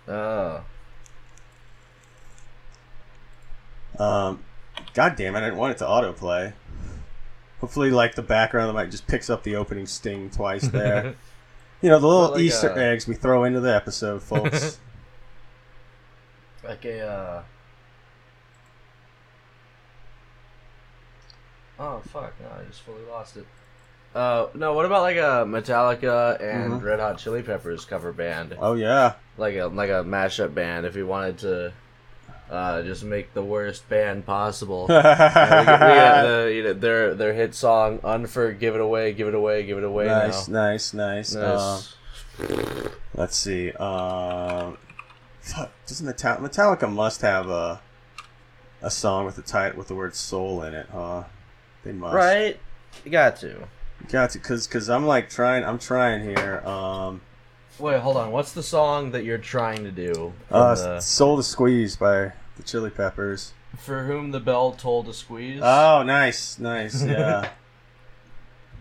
Oh. 0.08 0.64
Um, 3.98 4.44
God 4.92 5.16
damn 5.16 5.34
it! 5.34 5.38
I 5.38 5.42
didn't 5.42 5.56
want 5.56 5.72
it 5.72 5.78
to 5.78 5.84
autoplay. 5.84 6.52
Hopefully, 7.60 7.90
like 7.90 8.14
the 8.14 8.22
background, 8.22 8.68
the 8.68 8.74
mic 8.78 8.90
just 8.90 9.06
picks 9.06 9.30
up 9.30 9.42
the 9.42 9.56
opening 9.56 9.86
sting 9.86 10.30
twice 10.30 10.68
there. 10.68 11.14
you 11.82 11.88
know, 11.88 11.98
the 11.98 12.06
little 12.06 12.32
like 12.32 12.40
Easter 12.40 12.68
a- 12.68 12.76
eggs 12.76 13.06
we 13.06 13.14
throw 13.14 13.44
into 13.44 13.60
the 13.60 13.74
episode, 13.74 14.22
folks. 14.22 14.78
Like 16.62 16.84
a, 16.84 17.06
uh... 17.06 17.42
Oh, 21.78 22.00
fuck, 22.08 22.32
no, 22.40 22.48
I 22.48 22.64
just 22.64 22.82
fully 22.82 23.02
lost 23.10 23.36
it. 23.36 23.46
Uh, 24.14 24.46
no, 24.54 24.72
what 24.74 24.86
about 24.86 25.02
like 25.02 25.16
a 25.16 25.44
Metallica 25.44 26.40
and 26.40 26.74
Mhm. 26.74 26.82
Red 26.84 27.00
Hot 27.00 27.18
Chili 27.18 27.42
Peppers 27.42 27.84
cover 27.84 28.12
band? 28.12 28.56
oh 28.60 28.74
yeah, 28.74 29.14
Like 29.36 29.56
a 29.56 29.66
like 29.66 29.90
a 29.90 30.04
mashup 30.04 30.54
band 30.54 30.86
if 30.86 30.94
you 30.94 31.06
wanted 31.06 31.38
to 31.38 31.72
uh, 32.50 32.82
just 32.82 33.02
make 33.02 33.34
the 33.34 33.42
worst 33.42 33.88
band 33.88 34.24
possible. 34.26 34.86
Uh, 34.88 34.94
we 34.94 35.00
we 35.02 35.66
got 35.66 36.22
the, 36.22 36.52
you 36.54 36.62
know, 36.62 36.72
their 36.74 37.14
their 37.14 37.32
hit 37.32 37.54
song 37.56 37.98
"Unfor," 38.00 38.56
give 38.56 38.74
it 38.76 38.80
away, 38.80 39.12
give 39.14 39.26
it 39.26 39.34
away, 39.34 39.64
give 39.64 39.78
it 39.78 39.84
away. 39.84 40.06
nice, 40.06 40.46
now. 40.46 40.66
nice, 40.70 40.92
nice, 40.94 41.34
Uh, 41.34 41.80
let's 43.14 43.36
see. 43.36 43.72
Fuck, 43.72 45.70
doesn't 45.86 46.06
Metal- 46.06 46.36
Metallica 46.36 46.90
must 46.90 47.20
have 47.22 47.48
a 47.48 47.80
a 48.82 48.90
song 48.90 49.24
with 49.24 49.36
the 49.36 49.42
title 49.42 49.78
with 49.78 49.88
the 49.88 49.94
word 49.94 50.14
"soul" 50.14 50.62
in 50.62 50.74
it, 50.74 50.86
huh? 50.92 51.24
They 51.84 51.92
must. 51.92 52.14
right, 52.14 52.58
you 53.04 53.10
got 53.10 53.36
to. 53.36 53.56
Got 54.10 54.30
to, 54.30 54.38
cause, 54.38 54.66
cause 54.66 54.88
I'm 54.90 55.06
like 55.06 55.28
trying. 55.30 55.64
I'm 55.64 55.78
trying 55.78 56.22
here. 56.24 56.60
Um, 56.66 57.20
Wait, 57.78 57.98
hold 58.00 58.16
on. 58.16 58.30
What's 58.30 58.52
the 58.52 58.62
song 58.62 59.10
that 59.12 59.24
you're 59.24 59.38
trying 59.38 59.82
to 59.84 59.90
do? 59.90 60.32
uh, 60.50 60.74
the- 60.74 61.00
"Soul 61.00 61.36
to 61.38 61.42
Squeeze" 61.42 61.96
by 61.96 62.32
the 62.56 62.62
Chili 62.64 62.90
Peppers. 62.90 63.52
for 63.78 64.04
whom 64.04 64.30
the 64.30 64.38
bell 64.40 64.72
tolled 64.72 65.06
to 65.06 65.12
squeeze. 65.14 65.60
Oh, 65.62 66.02
nice, 66.04 66.58
nice, 66.60 67.02
yeah. 67.06 67.48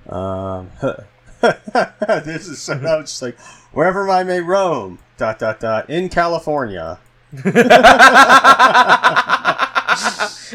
um, 0.07 0.69
this 1.41 2.47
is 2.47 2.61
so. 2.61 2.73
I 2.73 2.97
was 2.97 3.09
just 3.09 3.21
like, 3.23 3.39
wherever 3.71 4.07
I 4.09 4.23
may 4.23 4.41
roam, 4.41 4.99
dot 5.17 5.39
dot 5.39 5.59
dot, 5.59 5.89
in 5.89 6.09
California. 6.09 6.99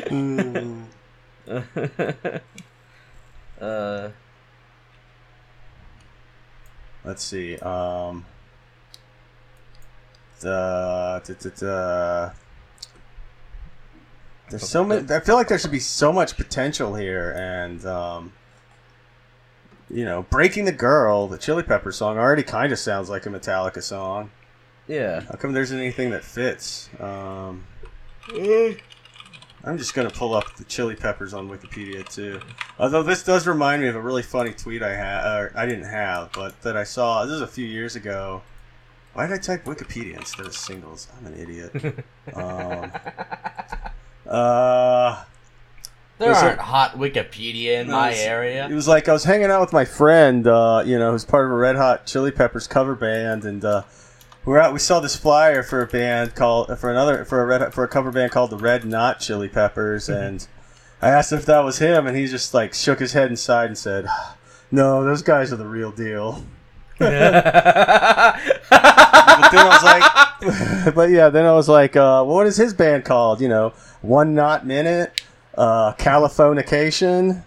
Mm. 0.09 0.85
uh, 3.61 4.09
Let's 7.09 7.25
see. 7.25 7.57
Um, 7.57 8.27
the, 10.41 11.23
the, 11.25 11.33
the, 11.33 11.49
the 11.49 12.33
there's 14.51 14.69
so 14.69 14.85
many. 14.85 15.11
I 15.15 15.21
feel 15.21 15.35
like 15.35 15.49
there 15.49 15.59
should 15.59 15.71
be 15.71 15.79
so 15.79 16.13
much 16.13 16.37
potential 16.37 16.95
here, 16.95 17.33
and 17.35 17.83
um, 17.87 18.35
you 19.89 20.05
know, 20.05 20.27
breaking 20.29 20.67
the 20.67 20.73
girl, 20.73 21.29
the 21.29 21.39
Chili 21.39 21.63
Pepper 21.63 21.93
song 21.93 22.19
already 22.19 22.43
kind 22.43 22.75
of 22.75 22.79
sounds 22.79 23.09
like 23.09 23.25
a 23.25 23.31
Metallica 23.31 23.83
song. 23.83 24.31
yeah. 24.87 25.21
How 25.21 25.37
come 25.37 25.55
there's 25.55 25.73
anything 25.73 26.11
that 26.11 26.25
fits? 26.25 26.91
Um, 27.01 27.65
I'm 29.69 29.77
just 29.77 29.93
gonna 29.93 30.09
pull 30.09 30.35
up 30.35 30.57
the 30.57 30.65
Chili 30.65 30.97
Peppers 30.97 31.35
on 31.35 31.47
Wikipedia 31.47 32.09
too. 32.09 32.41
Although 32.79 33.03
this 33.03 33.23
does 33.23 33.47
remind 33.47 33.83
me 33.83 33.89
of 33.89 33.97
a 33.97 34.01
really 34.01 34.23
funny 34.23 34.53
tweet 34.53 34.83
I 34.83 34.95
had, 34.95 35.27
or 35.27 35.53
I 35.55 35.67
didn't 35.67 35.85
have, 35.85 36.33
but 36.33 36.59
that 36.63 36.75
I 36.75 36.85
saw. 36.85 37.27
This 37.27 37.35
is 37.35 37.43
a 37.43 37.47
few 37.47 37.67
years 37.67 37.95
ago. 37.95 38.41
Why 39.13 39.27
did 39.27 39.35
I 39.35 39.39
type 39.39 39.65
Wikipedia 39.65 40.17
instead 40.17 40.47
of 40.47 40.57
singles? 40.57 41.09
I'm 41.19 41.27
an 41.27 41.39
idiot. 41.39 41.75
um, 42.35 42.93
uh, 44.27 45.25
There 46.17 46.33
aren't 46.33 46.61
hot 46.61 46.93
Wikipedia 46.93 47.83
in 47.83 47.91
my 47.91 48.15
area. 48.15 48.67
It 48.69 48.75
was 48.75 48.89
like 48.89 49.07
I 49.07 49.13
was 49.13 49.25
hanging 49.25 49.51
out 49.51 49.61
with 49.61 49.75
my 49.75 49.85
friend, 49.85 50.47
uh, 50.47 50.83
you 50.87 50.99
know, 50.99 51.13
who's 51.13 51.27
part 51.27 51.45
of 51.45 51.53
a 51.53 51.57
Red 51.57 51.77
Hot 51.77 52.07
Chili 52.07 52.31
Peppers 52.31 52.67
cover 52.67 52.95
band, 52.95 53.45
and 53.45 53.63
uh, 53.63 53.83
we're 54.49 54.59
out. 54.59 54.73
We 54.73 54.79
saw 54.79 54.99
this 54.99 55.15
flyer 55.15 55.63
for 55.63 55.83
a 55.83 55.87
band 55.87 56.35
called 56.35 56.77
for 56.79 56.91
another 56.91 57.27
for 57.27 57.43
a 57.43 57.47
red 57.47 57.75
for 57.75 57.85
a 57.85 57.89
cover 57.89 58.11
band 58.11 58.33
called 58.33 58.51
the 58.51 58.57
Red 58.57 58.87
Knot 58.87 59.21
Chili 59.21 59.49
Peppers, 59.49 60.09
and 60.09 60.49
I 61.03 61.11
asked 61.11 61.33
if 61.33 61.45
that 61.45 61.61
was 61.61 61.79
him, 61.79 62.07
and 62.07 62.17
he 62.17 62.27
just 62.27 62.55
like 62.55 62.73
shook 62.73 62.99
his 62.99 63.13
head 63.13 63.27
and 63.29 63.39
sighed 63.39 63.67
and 63.67 63.77
said, 63.77 64.07
"No, 64.71 65.05
those 65.05 65.21
guys 65.21 65.53
are 65.53 65.57
the 65.57 65.67
real 65.67 65.93
deal." 65.93 66.45
But 69.41 69.53
then 69.53 69.67
I 69.67 69.69
was 69.69 69.85
like, 69.85 70.95
but 70.95 71.11
yeah, 71.11 71.29
then 71.29 71.47
I 71.47 71.53
was 71.53 71.69
like, 71.69 71.95
uh, 71.95 72.25
what 72.25 72.47
is 72.49 72.57
his 72.57 72.75
band 72.75 73.05
called? 73.05 73.41
You 73.41 73.49
know, 73.49 73.73
One 74.03 74.35
Knot 74.35 74.67
Minute, 74.67 75.23
uh, 75.57 75.93
Californication. 75.93 77.45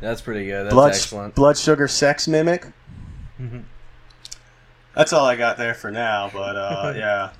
That's 0.00 0.20
pretty 0.20 0.44
good. 0.44 0.66
That's 0.66 0.74
blood, 0.74 0.90
excellent. 0.90 1.34
blood 1.34 1.56
sugar 1.56 1.88
sex 1.88 2.28
mimic. 2.28 2.66
That's 4.94 5.12
all 5.12 5.24
I 5.24 5.36
got 5.36 5.56
there 5.56 5.74
for 5.74 5.90
now, 5.90 6.30
but 6.32 6.56
uh, 6.56 6.92
yeah. 6.96 7.30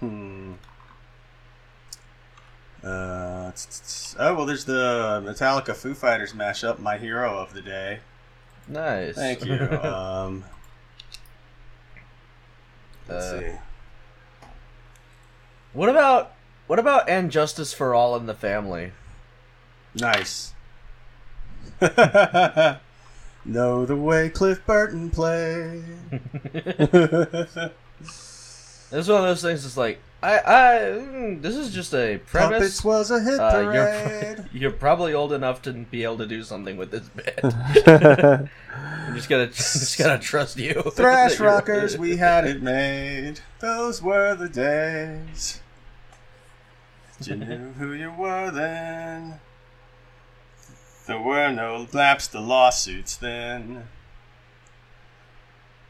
Hmm. 0.00 0.54
Uh, 2.82 3.50
t- 3.52 3.56
t- 3.70 3.78
t- 3.86 4.16
oh 4.18 4.34
well, 4.34 4.44
there's 4.46 4.64
the 4.66 5.22
Metallica 5.24 5.74
Foo 5.74 5.94
Fighters 5.94 6.32
mashup, 6.34 6.78
my 6.78 6.98
hero 6.98 7.38
of 7.38 7.54
the 7.54 7.62
day. 7.62 8.00
Nice. 8.68 9.14
Thank 9.14 9.44
you. 9.44 9.54
um, 9.82 10.44
let's 13.08 13.24
Uh, 13.26 13.40
see. 13.40 13.52
what 15.72 15.88
about 15.88 16.32
what 16.66 16.78
about 16.78 17.08
and 17.08 17.30
justice 17.30 17.72
for 17.72 17.94
all 17.94 18.16
in 18.16 18.26
the 18.26 18.34
family? 18.34 18.92
Nice. 19.94 20.52
know 23.44 23.84
the 23.86 23.96
way 23.96 24.28
Cliff 24.30 24.64
Burton 24.66 25.10
played. 25.10 25.84
It's 28.92 29.08
one 29.08 29.22
of 29.22 29.24
those 29.24 29.42
things. 29.42 29.64
It's 29.66 29.76
like 29.76 29.98
I, 30.22 30.38
I, 30.38 30.78
mm, 30.92 31.42
this 31.42 31.56
is 31.56 31.70
just 31.74 31.92
a 31.94 32.18
premise. 32.26 32.58
Puppets 32.58 32.84
was 32.84 33.10
a 33.10 33.20
hit 33.20 33.40
Uh, 33.40 33.50
parade. 33.50 34.36
you're, 34.36 34.46
you're 34.62 34.70
probably 34.70 35.14
old 35.14 35.32
enough 35.32 35.62
to 35.62 35.72
be 35.72 36.04
able 36.04 36.18
to 36.18 36.26
do 36.26 36.44
something 36.44 36.76
with 36.76 36.92
this 36.92 37.08
bit. 37.08 37.40
I'm 37.88 39.16
just 39.16 39.28
gonna, 39.28 39.48
just 39.48 39.98
gotta 39.98 40.22
trust 40.22 40.58
you. 40.58 40.74
Thrash 40.92 41.40
rockers, 41.40 41.98
we 41.98 42.16
had 42.18 42.46
it 42.46 42.62
made. 42.62 43.40
Those 43.58 44.00
were 44.00 44.36
the 44.36 44.48
days. 44.48 45.60
You 47.20 47.34
knew 47.36 47.72
who 47.72 47.92
you 47.92 48.12
were 48.12 48.52
then. 48.52 49.40
There 51.06 51.20
were 51.20 51.50
no 51.52 51.86
laps 51.92 52.28
to 52.28 52.40
lawsuits 52.40 53.16
then. 53.16 53.88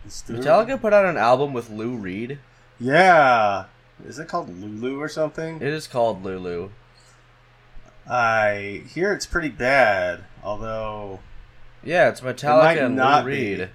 Metallica 0.06 0.80
put 0.80 0.92
out 0.92 1.06
an 1.06 1.16
album 1.16 1.52
with 1.52 1.70
Lou 1.70 1.96
Reed. 1.96 2.38
Yeah. 2.80 3.66
Is 4.04 4.18
it 4.18 4.28
called 4.28 4.48
Lulu 4.60 5.00
or 5.00 5.08
something? 5.08 5.56
It 5.56 5.72
is 5.72 5.86
called 5.86 6.22
Lulu. 6.24 6.70
I 8.08 8.82
hear 8.92 9.12
it's 9.12 9.24
pretty 9.24 9.48
bad, 9.48 10.24
although. 10.42 11.20
Yeah, 11.82 12.08
it's 12.08 12.20
Metallica 12.20 12.84
and 12.84 12.96
Lou 12.96 13.02
not 13.02 13.24
be. 13.24 13.30
Reed. 13.32 13.70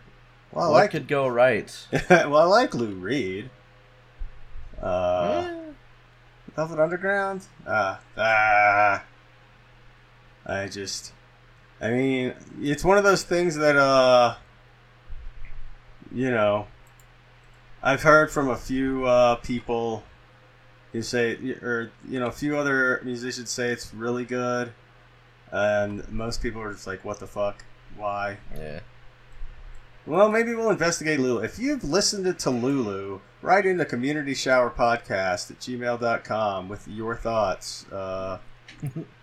Well, 0.52 0.66
I 0.66 0.70
what 0.70 0.74
like 0.82 0.92
could 0.92 1.08
go 1.08 1.28
right? 1.28 1.88
well, 2.10 2.38
I 2.38 2.44
like 2.44 2.74
Lou 2.76 2.94
Reed. 2.96 3.50
Uh, 4.82 5.48
Eh, 5.48 5.72
Velvet 6.56 6.80
Underground? 6.80 7.46
Ah, 7.68 8.00
ah. 8.18 9.04
I 10.46 10.68
just, 10.68 11.14
I 11.82 11.90
mean, 11.92 12.34
it's 12.60 12.84
one 12.84 12.98
of 12.98 13.04
those 13.04 13.24
things 13.24 13.56
that, 13.56 13.78
uh, 13.78 14.36
you 16.12 16.30
know, 16.30 16.68
I've 17.82 18.02
heard 18.02 18.32
from 18.32 18.50
a 18.50 18.58
few 18.58 19.06
uh, 19.06 19.36
people 19.36 20.04
who 20.92 21.02
say, 21.02 21.36
or 21.62 21.92
you 22.08 22.20
know, 22.20 22.28
a 22.28 22.32
few 22.32 22.58
other 22.58 23.02
musicians 23.06 23.50
say 23.50 23.70
it's 23.70 23.94
really 23.94 24.26
good, 24.26 24.74
and 25.52 26.10
most 26.12 26.42
people 26.42 26.62
are 26.62 26.74
just 26.74 26.88
like, 26.88 27.06
"What 27.06 27.20
the 27.20 27.28
fuck? 27.28 27.64
Why?" 27.96 28.38
yeah. 28.58 28.82
Well, 30.06 30.30
maybe 30.30 30.56
we'll 30.56 30.72
investigate 30.72 31.20
Lulu. 31.20 31.44
If 31.44 31.60
you've 31.60 31.84
listened 31.84 32.40
to 32.40 32.50
Lulu, 32.50 33.20
write 33.42 33.66
in 33.66 33.78
the 33.78 33.86
community 33.86 34.34
shower 34.34 34.70
podcast 34.70 35.52
at 35.52 35.60
gmail.com 35.60 36.68
with 36.68 36.88
your 36.88 37.16
thoughts. 37.16 37.86
Uh, 37.92 38.40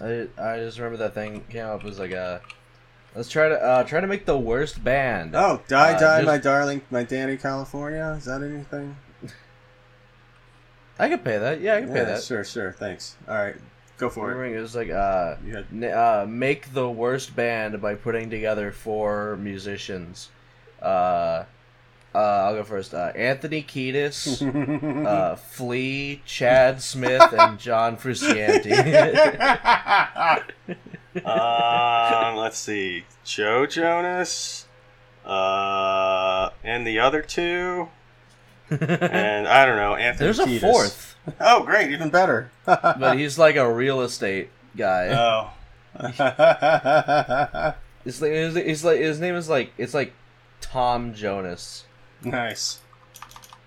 I 0.00 0.28
I 0.38 0.58
just 0.58 0.78
remember 0.78 0.98
that 0.98 1.14
thing 1.14 1.42
came 1.48 1.66
up 1.66 1.82
was 1.84 1.98
like 1.98 2.12
a. 2.12 2.40
Let's 3.14 3.30
try 3.30 3.48
to 3.48 3.54
uh, 3.60 3.82
try 3.84 4.00
to 4.00 4.06
make 4.06 4.26
the 4.26 4.36
worst 4.36 4.84
band. 4.84 5.34
oh, 5.34 5.62
Die 5.68 5.92
Uh, 5.94 5.98
Die, 5.98 6.16
just- 6.18 6.26
my 6.26 6.36
darling, 6.38 6.82
my 6.90 7.04
Dani, 7.04 7.40
California. 7.40 8.14
Is 8.18 8.26
that 8.26 8.42
anything? 8.42 8.96
I 10.98 11.08
could 11.08 11.24
pay 11.24 11.38
that. 11.38 11.60
Yeah, 11.60 11.76
I 11.76 11.80
could 11.82 11.92
pay 11.92 12.04
that. 12.04 12.22
sure, 12.22 12.44
sure. 12.44 12.72
Thanks. 12.72 13.16
All 13.28 13.34
right, 13.34 13.56
go 13.98 14.08
for 14.08 14.44
it. 14.44 14.52
It 14.56 14.60
was 14.60 14.74
like 14.74 14.90
uh, 14.90 15.36
You 15.44 15.56
had- 15.56 15.66
n- 15.72 15.84
uh, 15.84 16.26
make 16.28 16.72
the 16.72 16.88
worst 16.90 17.36
band 17.36 17.80
by 17.82 17.94
putting 17.94 18.30
together 18.30 18.72
four 18.72 19.36
musicians. 19.36 20.30
Uh, 20.80 21.44
uh, 22.16 22.44
I'll 22.46 22.54
go 22.54 22.64
first. 22.64 22.94
Uh, 22.94 23.12
Anthony 23.14 23.62
Kiedis, 23.62 24.40
uh, 25.06 25.36
Flea, 25.36 26.22
Chad 26.24 26.80
Smith, 26.80 27.30
and 27.38 27.58
John 27.58 27.98
Frusciante. 27.98 28.72
um, 31.26 32.36
let's 32.36 32.58
see. 32.58 33.04
Joe 33.22 33.66
Jonas, 33.66 34.66
uh, 35.26 36.48
and 36.64 36.86
the 36.86 36.98
other 37.00 37.20
two, 37.20 37.90
and 38.70 39.46
I 39.46 39.66
don't 39.66 39.76
know. 39.76 39.94
Anthony. 39.94 40.24
There's 40.26 40.38
a 40.38 40.58
fourth, 40.58 41.16
Oh, 41.38 41.64
great! 41.64 41.90
Even 41.90 42.08
better. 42.08 42.50
but 42.64 43.18
he's 43.18 43.38
like 43.38 43.56
a 43.56 43.70
real 43.70 44.00
estate 44.00 44.48
guy. 44.74 45.08
oh. 45.08 45.50
It's 48.06 48.22
like 48.22 48.30
his, 48.30 48.56
it's 48.56 48.84
like 48.84 49.00
his 49.00 49.18
name 49.20 49.34
is 49.34 49.48
like 49.48 49.72
it's 49.76 49.92
like 49.92 50.14
Tom 50.60 51.12
Jonas. 51.12 51.85
Nice. 52.22 52.80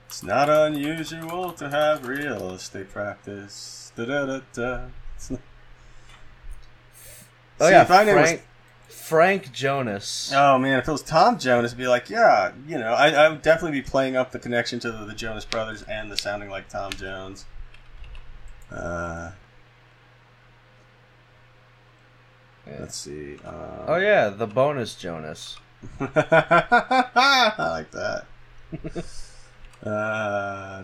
It's 0.07 0.23
not 0.23 0.49
unusual 0.49 1.51
to 1.53 1.69
have 1.69 2.07
real 2.07 2.51
estate 2.51 2.91
practice. 2.91 3.91
Da 3.95 4.05
da 4.05 4.25
da 4.25 4.39
da. 4.53 4.85
Oh 7.61 7.67
See, 7.67 7.71
yeah, 7.71 8.03
knew 8.03 8.15
was- 8.15 8.29
Frank 8.29 8.41
Frank 8.87 9.51
Jonas. 9.51 10.31
Oh 10.35 10.57
man, 10.57 10.79
if 10.79 10.87
it 10.87 10.91
was 10.91 11.01
Tom 11.03 11.37
Jonas, 11.39 11.71
it'd 11.71 11.77
be 11.77 11.87
like, 11.87 12.09
yeah, 12.09 12.51
you 12.67 12.77
know, 12.77 12.93
I, 12.93 13.09
I 13.09 13.29
would 13.29 13.41
definitely 13.41 13.79
be 13.81 13.87
playing 13.87 14.15
up 14.15 14.31
the 14.31 14.39
connection 14.39 14.79
to 14.81 14.91
the, 14.91 15.05
the 15.05 15.13
Jonas 15.13 15.45
Brothers 15.45 15.81
and 15.83 16.11
the 16.11 16.17
sounding 16.17 16.49
like 16.49 16.69
Tom 16.69 16.91
Jones. 16.93 17.45
Uh, 18.71 19.31
Yeah. 22.67 22.75
let's 22.81 22.95
see. 22.97 23.37
Um, 23.45 23.55
Oh 23.87 23.95
yeah, 23.97 24.29
the 24.29 24.47
bonus 24.47 24.95
Jonas. 24.95 25.57
I 25.99 27.55
like 27.57 27.91
that. 27.91 28.25
uh, 29.85 30.83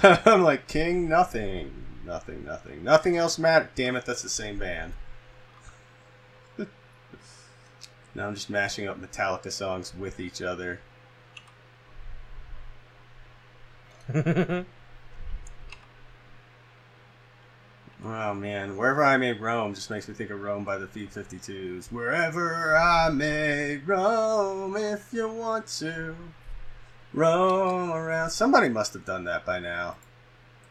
I'm 0.02 0.42
like 0.42 0.68
King 0.68 1.08
Nothing, 1.08 1.72
nothing, 2.04 2.44
nothing, 2.44 2.84
nothing 2.84 3.16
else 3.16 3.38
matter. 3.38 3.68
Damn 3.74 3.96
it, 3.96 4.04
that's 4.04 4.22
the 4.22 4.28
same 4.28 4.58
band. 4.58 4.92
now 8.14 8.28
I'm 8.28 8.34
just 8.34 8.50
mashing 8.50 8.86
up 8.86 9.00
Metallica 9.00 9.50
songs 9.50 9.94
with 9.94 10.20
each 10.20 10.42
other. 10.42 10.80
Oh 18.04 18.32
man, 18.32 18.76
wherever 18.76 19.02
I 19.02 19.16
may 19.16 19.32
roam 19.32 19.74
just 19.74 19.90
makes 19.90 20.06
me 20.06 20.14
think 20.14 20.30
of 20.30 20.40
Roam 20.40 20.62
by 20.62 20.78
the 20.78 20.86
B-52s. 20.86 21.90
Wherever 21.90 22.76
I 22.76 23.10
may 23.10 23.78
roam, 23.78 24.76
if 24.76 25.12
you 25.12 25.28
want 25.28 25.66
to 25.78 26.14
roam 27.12 27.90
around. 27.90 28.30
Somebody 28.30 28.68
must 28.68 28.92
have 28.92 29.04
done 29.04 29.24
that 29.24 29.44
by 29.44 29.58
now. 29.58 29.96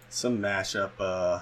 Some 0.09 0.39
mashup. 0.39 0.91
Uh, 0.99 1.41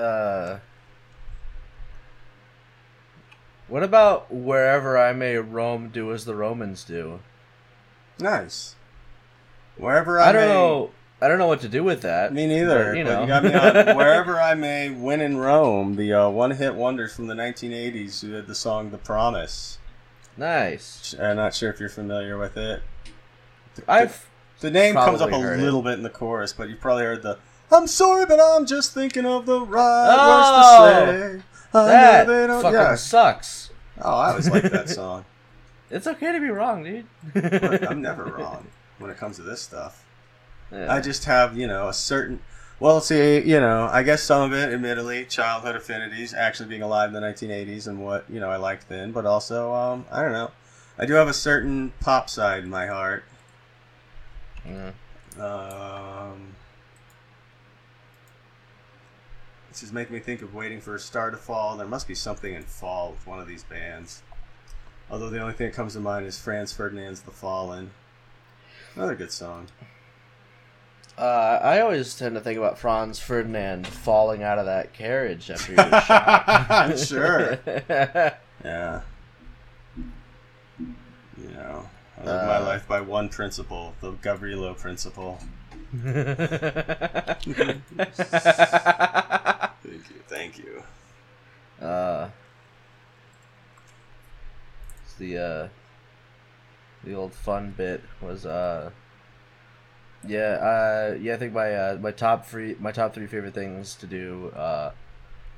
uh, 0.00 0.58
what 3.68 3.84
about 3.84 4.32
wherever 4.32 4.98
I 4.98 5.12
may 5.12 5.36
roam, 5.36 5.88
do 5.90 6.12
as 6.12 6.24
the 6.24 6.34
Romans 6.34 6.82
do? 6.82 7.20
nice. 8.18 8.74
Wherever 9.76 10.20
I, 10.20 10.28
I 10.28 10.32
don't 10.32 10.42
may, 10.42 10.48
know. 10.48 10.90
I 11.22 11.28
don't 11.28 11.38
know 11.38 11.46
what 11.46 11.60
to 11.60 11.68
do 11.68 11.84
with 11.84 12.00
that. 12.02 12.32
Me 12.32 12.46
neither. 12.46 12.92
but, 12.92 12.96
you 12.98 13.04
know, 13.04 13.20
you 13.22 13.26
got 13.26 13.44
me 13.44 13.52
on 13.54 13.94
wherever 13.96 14.40
I 14.40 14.54
may 14.54 14.88
win 14.90 15.20
in 15.20 15.36
Rome. 15.36 15.96
The 15.96 16.12
uh, 16.14 16.28
one-hit 16.30 16.74
wonders 16.74 17.12
from 17.14 17.26
the 17.26 17.34
1980s 17.34 18.22
who 18.22 18.32
had 18.32 18.46
the 18.46 18.54
song 18.54 18.90
"The 18.90 18.98
Promise." 18.98 19.78
nice. 20.36 21.14
I'm 21.20 21.36
not 21.36 21.54
sure 21.54 21.70
if 21.70 21.78
you're 21.80 21.88
familiar 21.90 22.38
with 22.38 22.56
it. 22.56 22.82
I've 23.86 24.26
The 24.60 24.70
name 24.70 24.94
comes 24.94 25.20
up 25.20 25.30
a 25.32 25.38
heard 25.38 25.60
it. 25.60 25.62
little 25.62 25.82
bit 25.82 25.94
in 25.94 26.02
the 26.02 26.10
chorus, 26.10 26.52
but 26.52 26.68
you've 26.68 26.80
probably 26.80 27.04
heard 27.04 27.22
the 27.22 27.38
"I'm 27.70 27.86
sorry, 27.86 28.24
but 28.26 28.40
I'm 28.40 28.64
just 28.66 28.92
thinking 28.94 29.26
of 29.26 29.46
the 29.46 29.60
right 29.60 30.16
Oh, 30.18 31.04
words 31.04 31.36
to 31.36 31.38
say." 31.38 31.42
I 31.72 31.84
that 31.86 32.26
fucking 32.62 32.72
yeah. 32.72 32.94
sucks. 32.96 33.70
Oh, 34.02 34.16
I 34.16 34.30
always 34.30 34.48
like 34.50 34.64
that 34.64 34.88
song. 34.88 35.24
It's 35.92 36.06
okay 36.06 36.30
to 36.30 36.38
be 36.38 36.50
wrong, 36.50 36.84
dude. 36.84 37.04
But 37.34 37.90
I'm 37.90 38.00
never 38.10 38.24
wrong 38.26 38.68
when 39.00 39.10
it 39.10 39.16
comes 39.18 39.36
to 39.36 39.42
this 39.42 39.60
stuff. 39.60 40.04
Yeah. 40.72 40.92
I 40.92 41.00
just 41.00 41.24
have, 41.24 41.56
you 41.56 41.66
know, 41.66 41.88
a 41.88 41.92
certain. 41.92 42.40
Well, 42.78 43.00
see, 43.00 43.40
you 43.40 43.60
know, 43.60 43.88
I 43.92 44.02
guess 44.02 44.22
some 44.22 44.40
of 44.50 44.58
it, 44.58 44.72
admittedly, 44.72 45.26
childhood 45.26 45.76
affinities, 45.76 46.32
actually 46.32 46.70
being 46.70 46.82
alive 46.82 47.08
in 47.08 47.14
the 47.14 47.20
1980s 47.20 47.86
and 47.86 48.02
what, 48.02 48.24
you 48.30 48.40
know, 48.40 48.50
I 48.50 48.56
liked 48.56 48.88
then, 48.88 49.12
but 49.12 49.26
also, 49.26 49.74
um, 49.74 50.06
I 50.10 50.22
don't 50.22 50.32
know. 50.32 50.50
I 50.98 51.04
do 51.04 51.12
have 51.14 51.28
a 51.28 51.34
certain 51.34 51.92
pop 52.00 52.30
side 52.30 52.62
in 52.62 52.70
my 52.70 52.86
heart. 52.86 53.24
Yeah. 54.66 54.92
Um, 55.38 56.54
this 59.68 59.82
is 59.82 59.92
making 59.92 60.14
me 60.14 60.20
think 60.20 60.42
of 60.42 60.54
waiting 60.54 60.80
for 60.80 60.94
a 60.94 61.00
star 61.00 61.30
to 61.30 61.36
fall. 61.36 61.76
There 61.76 61.86
must 61.86 62.08
be 62.08 62.14
something 62.14 62.54
in 62.54 62.62
fall 62.62 63.12
with 63.12 63.26
one 63.26 63.40
of 63.40 63.46
these 63.46 63.64
bands. 63.64 64.22
Although 65.10 65.30
the 65.30 65.40
only 65.40 65.54
thing 65.54 65.68
that 65.68 65.74
comes 65.74 65.94
to 65.94 66.00
mind 66.00 66.26
is 66.26 66.38
Franz 66.38 66.72
Ferdinand's 66.72 67.22
The 67.22 67.30
Fallen. 67.30 67.90
Another 68.94 69.14
good 69.14 69.32
song. 69.32 69.68
Uh, 71.20 71.60
I 71.62 71.80
always 71.80 72.14
tend 72.16 72.34
to 72.36 72.40
think 72.40 72.56
about 72.56 72.78
Franz 72.78 73.18
Ferdinand 73.18 73.86
falling 73.86 74.42
out 74.42 74.58
of 74.58 74.64
that 74.64 74.94
carriage 74.94 75.50
after 75.50 75.72
he 75.72 75.76
was 75.76 76.04
shot. 76.04 76.44
I'm 76.70 76.96
sure. 76.96 77.58
Yeah. 78.64 79.00
You 80.78 81.48
know, 81.54 81.88
I 82.18 82.24
live 82.24 82.46
my 82.46 82.56
Uh. 82.56 82.64
life 82.64 82.86
by 82.88 83.00
one 83.00 83.28
principle, 83.30 83.94
the 84.02 84.12
Gavrilo 84.12 84.76
principle. 84.76 85.38
Thank 88.72 90.10
you, 90.10 90.20
thank 90.28 90.58
you. 90.58 90.82
uh, 91.84 92.28
it's 95.04 95.14
the 95.14 95.38
uh, 95.38 95.68
the 97.04 97.14
old 97.14 97.32
fun 97.34 97.72
bit 97.76 98.02
was 98.20 98.44
uh, 98.46 98.90
yeah, 100.26 100.38
uh, 100.38 101.16
yeah. 101.20 101.34
I 101.34 101.36
think 101.36 101.52
my 101.52 101.74
uh, 101.74 101.98
my 102.00 102.10
top 102.12 102.46
three 102.46 102.76
my 102.78 102.92
top 102.92 103.14
three 103.14 103.26
favorite 103.26 103.54
things 103.54 103.94
to 103.96 104.06
do 104.06 104.48
uh, 104.56 104.92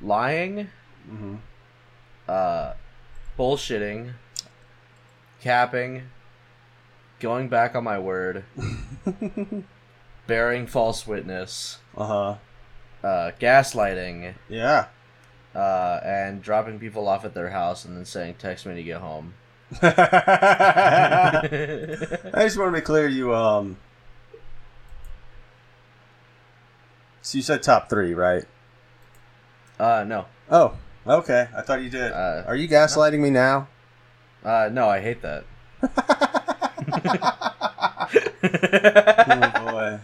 lying, 0.00 0.68
hmm 1.08 1.36
uh, 2.28 2.74
bullshitting, 3.38 4.12
capping, 5.42 6.04
going 7.20 7.48
back 7.48 7.74
on 7.74 7.82
my 7.84 7.98
word, 7.98 8.44
bearing 10.26 10.66
false 10.66 11.06
witness, 11.06 11.78
Uh 11.96 12.06
huh. 12.06 12.34
uh, 13.06 13.30
gaslighting, 13.40 14.34
Yeah. 14.48 14.86
uh, 15.54 16.00
and 16.04 16.40
dropping 16.42 16.78
people 16.78 17.08
off 17.08 17.24
at 17.24 17.34
their 17.34 17.50
house 17.50 17.84
and 17.84 17.96
then 17.96 18.04
saying, 18.04 18.36
"Text 18.38 18.64
me 18.66 18.70
when 18.70 18.78
you 18.78 18.84
get 18.84 19.00
home." 19.00 19.34
I 19.82 21.42
just 22.36 22.58
want 22.58 22.68
to 22.74 22.80
be 22.80 22.80
clear. 22.80 23.08
You 23.08 23.34
um. 23.34 23.76
So 27.22 27.38
you 27.38 27.42
said 27.42 27.62
top 27.62 27.88
three, 27.88 28.14
right? 28.14 28.44
uh, 29.78 30.04
no, 30.06 30.26
Oh, 30.50 30.74
okay. 31.06 31.48
I 31.56 31.62
thought 31.62 31.82
you 31.82 31.88
did. 31.88 32.12
Uh, 32.12 32.42
Are 32.46 32.56
you 32.56 32.68
gaslighting 32.68 33.20
me 33.20 33.30
now? 33.30 33.68
uh, 34.44 34.68
no, 34.72 34.88
I 34.88 35.00
hate 35.00 35.22
that. 35.22 35.44
oh 39.28 39.52
boy. 39.64 40.00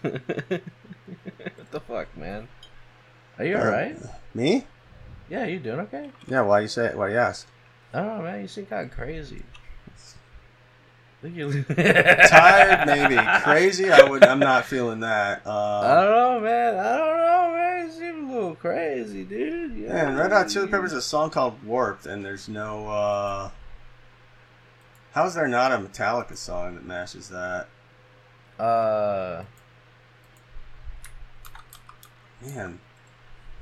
what 0.00 1.70
the 1.70 1.80
fuck, 1.80 2.16
man? 2.16 2.48
Are 3.38 3.44
you 3.44 3.56
alright? 3.56 3.96
Me? 4.34 4.64
Yeah, 5.28 5.44
you 5.46 5.58
doing 5.58 5.80
okay? 5.80 6.10
Yeah. 6.26 6.42
Why 6.42 6.60
you 6.60 6.68
say? 6.68 6.86
it? 6.86 6.96
Why 6.96 7.10
you 7.10 7.16
ask? 7.16 7.46
I 7.92 7.98
don't 7.98 8.18
know, 8.18 8.22
man. 8.24 8.42
You 8.42 8.48
seem 8.48 8.66
kind 8.66 8.90
of 8.90 8.96
crazy. 8.96 9.42
I 11.24 11.28
Tired, 12.28 12.86
maybe. 12.86 13.16
Crazy. 13.42 13.90
I 13.90 14.02
would. 14.08 14.22
I'm 14.24 14.38
not 14.38 14.66
feeling 14.66 15.00
that. 15.00 15.42
I 15.46 15.50
Uh, 15.50 16.02
don't 16.04 16.10
know, 16.10 16.40
man. 16.40 16.76
I 16.78 16.96
don't 16.98 17.16
know, 17.16 17.52
man. 17.56 17.86
You 17.86 17.92
seem 17.92 18.28
a 18.28 18.32
little 18.34 18.54
crazy, 18.54 19.24
dude. 19.24 19.76
Yeah, 19.76 19.92
man, 19.92 20.16
Red 20.16 20.32
Hot 20.32 20.48
Chili 20.48 20.66
Peppers 20.68 20.90
has 20.92 20.98
a 20.98 21.02
song 21.02 21.30
called 21.30 21.62
"Warped," 21.64 22.04
and 22.06 22.24
there's 22.24 22.48
no. 22.48 22.88
uh 22.88 23.50
How 25.12 25.24
is 25.26 25.34
there 25.34 25.48
not 25.48 25.72
a 25.72 25.78
Metallica 25.78 26.36
song 26.36 26.74
that 26.74 26.84
matches 26.84 27.30
that? 27.30 27.68
Uh, 28.58 29.44
Man, 32.44 32.78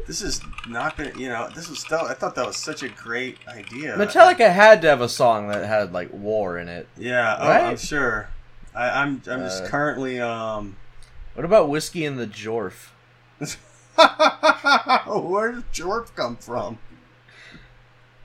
this 0.06 0.22
is 0.22 0.40
not 0.68 0.96
gonna. 0.96 1.12
You 1.16 1.28
know, 1.28 1.48
this 1.54 1.68
was 1.68 1.78
still. 1.78 2.00
I 2.00 2.14
thought 2.14 2.34
that 2.34 2.46
was 2.46 2.56
such 2.56 2.82
a 2.82 2.88
great 2.88 3.38
idea. 3.48 3.96
Metallica 3.96 4.52
had 4.52 4.82
to 4.82 4.88
have 4.88 5.00
a 5.00 5.08
song 5.08 5.48
that 5.48 5.66
had 5.66 5.92
like 5.92 6.12
war 6.12 6.58
in 6.58 6.68
it. 6.68 6.88
Yeah. 6.96 7.36
Oh, 7.38 7.48
Right? 7.48 7.64
I'm 7.64 7.76
sure. 7.76 8.28
I, 8.74 9.02
I'm. 9.02 9.22
I'm 9.26 9.40
just 9.40 9.64
Uh, 9.64 9.68
currently. 9.68 10.20
Um. 10.20 10.76
What 11.34 11.44
about 11.44 11.68
whiskey 11.68 12.04
and 12.04 12.18
the 12.18 12.26
Jorf? 12.26 12.88
Where 13.96 15.52
did 15.52 15.72
jorf 15.72 16.14
come 16.14 16.36
from? 16.36 16.78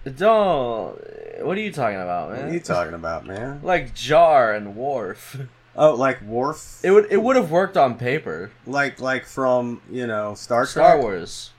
Don't. 0.05 0.97
What 1.45 1.57
are 1.57 1.61
you 1.61 1.71
talking 1.71 1.99
about, 1.99 2.31
man 2.31 2.43
What 2.43 2.49
are 2.49 2.53
you 2.53 2.59
talking 2.59 2.93
about, 2.93 3.25
man? 3.25 3.59
like 3.63 3.93
jar 3.93 4.53
and 4.53 4.75
wharf. 4.75 5.37
Oh, 5.79 5.93
like 5.93 6.23
Worf? 6.23 6.79
It 6.83 6.89
would 6.89 7.05
it 7.11 7.21
would 7.21 7.35
have 7.35 7.51
worked 7.51 7.77
on 7.77 7.99
paper. 7.99 8.49
like 8.65 8.99
like 8.99 9.25
from 9.27 9.79
you 9.91 10.07
know 10.07 10.33
Star 10.33 10.61
Trek. 10.63 10.71
Star 10.71 10.99
Wars. 10.99 11.51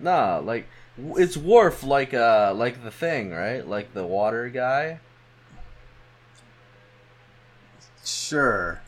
Nah, 0.00 0.38
like 0.38 0.66
it's 1.16 1.36
Worf 1.36 1.82
like 1.82 2.12
uh 2.14 2.52
like 2.56 2.82
the 2.82 2.90
thing, 2.90 3.30
right? 3.30 3.66
Like 3.66 3.94
the 3.94 4.04
water 4.04 4.48
guy. 4.48 5.00
Sure. 8.04 8.80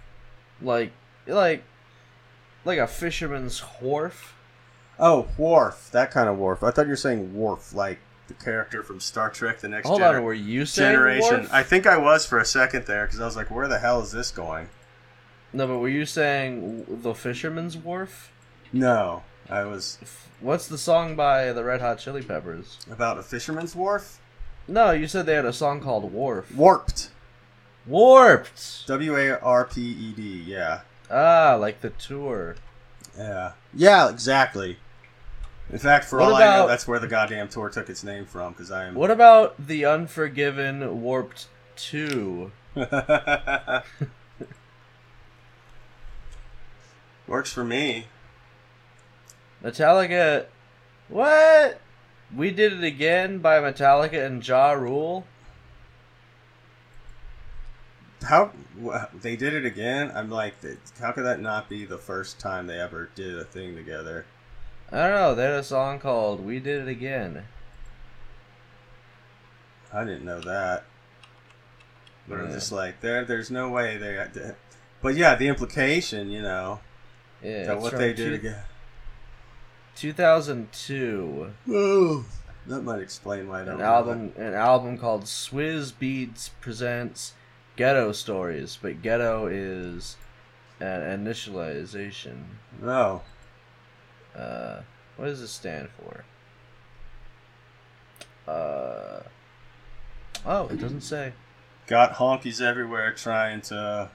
Like 0.61 0.93
like 1.27 1.65
like 2.65 2.79
a 2.79 2.87
fisherman's 2.87 3.61
wharf. 3.81 4.35
Oh, 4.99 5.23
wharf. 5.37 5.91
That 5.93 6.11
kind 6.11 6.29
of 6.29 6.39
wharf. 6.39 6.63
I 6.63 6.71
thought 6.71 6.87
you 6.87 6.91
were 6.91 6.97
saying 6.97 7.35
Worf, 7.35 7.75
like 7.75 7.99
the 8.29 8.35
character 8.35 8.83
from 8.83 9.01
Star 9.01 9.31
Trek: 9.31 9.61
The 9.61 9.69
Next 9.69 9.89
Hold 9.89 10.01
Gener- 10.01 10.19
on, 10.19 10.23
were 10.25 10.35
you 10.35 10.65
saying 10.65 10.93
Generation. 10.93 11.39
wharf? 11.41 11.53
I 11.53 11.63
think 11.63 11.87
I 11.87 11.97
was 11.97 12.25
for 12.25 12.39
a 12.39 12.45
second 12.45 12.87
there 12.87 13.07
because 13.07 13.21
I 13.21 13.25
was 13.25 13.37
like, 13.37 13.51
"Where 13.51 13.69
the 13.69 13.79
hell 13.79 14.01
is 14.01 14.13
this 14.13 14.31
going?" 14.31 14.69
No, 15.53 15.67
but 15.67 15.79
were 15.79 15.89
you 15.89 16.07
saying 16.07 16.87
the 17.03 17.15
fisherman's 17.15 17.77
wharf? 17.77 18.33
No, 18.73 19.23
I 19.49 19.65
was 19.65 19.99
What's 20.41 20.67
the 20.67 20.79
song 20.79 21.15
by 21.15 21.53
the 21.53 21.63
Red 21.65 21.81
Hot 21.81 21.99
Chili 21.99 22.23
Peppers? 22.23 22.79
about 22.91 23.19
a 23.19 23.23
fisherman's 23.23 23.75
wharf. 23.77 24.19
No, 24.67 24.91
you 24.93 25.07
said 25.07 25.27
they 25.27 25.35
had 25.35 25.45
a 25.45 25.53
song 25.53 25.81
called 25.81 26.13
Wharf. 26.13 26.55
Warped. 26.55 27.11
Warped. 27.87 28.87
W 28.87 29.17
a 29.17 29.39
r 29.39 29.65
p 29.65 29.81
e 29.83 30.13
d. 30.13 30.43
Yeah. 30.47 30.83
Ah, 31.11 31.57
like 31.59 31.81
the 31.81 31.91
tour. 31.91 32.57
Yeah. 33.17 33.53
Yeah. 33.75 34.09
Exactly. 34.09 34.79
In 35.71 35.79
fact, 35.79 36.05
for 36.07 36.19
What 36.19 36.29
all 36.33 36.37
I 36.37 36.45
know, 36.45 36.67
that's 36.69 36.87
where 36.87 36.99
the 36.99 37.09
goddamn 37.09 37.49
tour 37.49 37.69
took 37.71 37.89
its 37.89 38.05
name 38.05 38.25
from. 38.27 38.53
Because 38.53 38.71
I 38.71 38.87
am. 38.87 38.95
What 38.95 39.11
about 39.11 39.67
the 39.67 39.85
Unforgiven 39.85 41.03
Warped 41.03 41.47
Two? 41.77 42.53
Works 47.27 47.53
for 47.53 47.65
me. 47.65 48.07
Metallica. 49.63 50.47
What? 51.09 51.81
We 52.35 52.51
did 52.51 52.73
it 52.73 52.85
again 52.85 53.39
by 53.39 53.59
Metallica 53.59 54.25
and 54.25 54.47
Ja 54.47 54.73
Rule. 54.73 55.27
How 58.23 58.53
they 59.21 59.37
did 59.37 59.53
it 59.53 59.65
again? 59.67 60.13
I'm 60.15 60.31
like, 60.31 60.55
how 61.01 61.13
could 61.13 61.25
that 61.25 61.41
not 61.41 61.69
be 61.69 61.85
the 61.85 61.99
first 61.99 62.39
time 62.39 62.67
they 62.67 62.79
ever 62.79 63.11
did 63.15 63.37
a 63.37 63.45
thing 63.45 63.75
together? 63.75 64.25
I 64.91 65.09
don't 65.09 65.11
know. 65.17 65.35
They 65.35 65.43
had 65.45 65.53
a 65.55 65.63
song 65.65 65.99
called 65.99 66.45
"We 66.45 66.61
Did 66.61 66.83
It 66.83 66.89
Again." 66.89 67.45
I 69.93 70.05
didn't 70.05 70.25
know 70.25 70.41
that. 70.41 70.85
But 72.29 72.41
I'm 72.41 72.53
just 72.53 72.71
like, 72.73 73.01
there, 73.01 73.25
there's 73.25 73.51
no 73.51 73.69
way 73.69 73.97
they. 73.97 74.25
But 75.03 75.17
yeah, 75.17 75.35
the 75.35 75.49
implication, 75.49 76.31
you 76.31 76.41
know, 76.43 76.81
Yeah, 77.43 77.65
that 77.65 77.81
what 77.81 77.99
they 77.99 78.13
did 78.13 78.29
two- 78.29 78.35
again. 78.35 78.63
2002. 79.97 81.53
Oh, 81.69 82.25
that 82.67 82.83
might 82.83 83.01
explain 83.01 83.49
why 83.49 83.63
I 83.63 83.65
don't 83.65 83.75
An 83.77 83.81
album, 83.81 84.33
an 84.37 84.55
album 84.55 84.99
called 84.99 85.25
Swizz 85.25 85.93
Beatz 85.93 86.51
presents 86.61 87.35
Ghetto 87.77 88.13
Stories, 88.13 88.79
but 88.81 89.03
Ghetto 89.03 89.47
is 89.47 90.17
an 90.81 91.01
initialization. 91.01 92.45
No. 92.81 93.23
Uh, 94.35 94.81
what 95.17 95.27
does 95.27 95.41
it 95.41 95.49
stand 95.49 95.89
for? 95.91 96.25
Uh, 98.51 99.21
oh, 100.45 100.69
it 100.69 100.81
doesn't 100.81 101.03
say. 101.03 101.33
Got 101.87 102.15
honkies 102.15 102.61
everywhere 102.61 103.13
trying 103.13 103.61
to. 103.63 104.11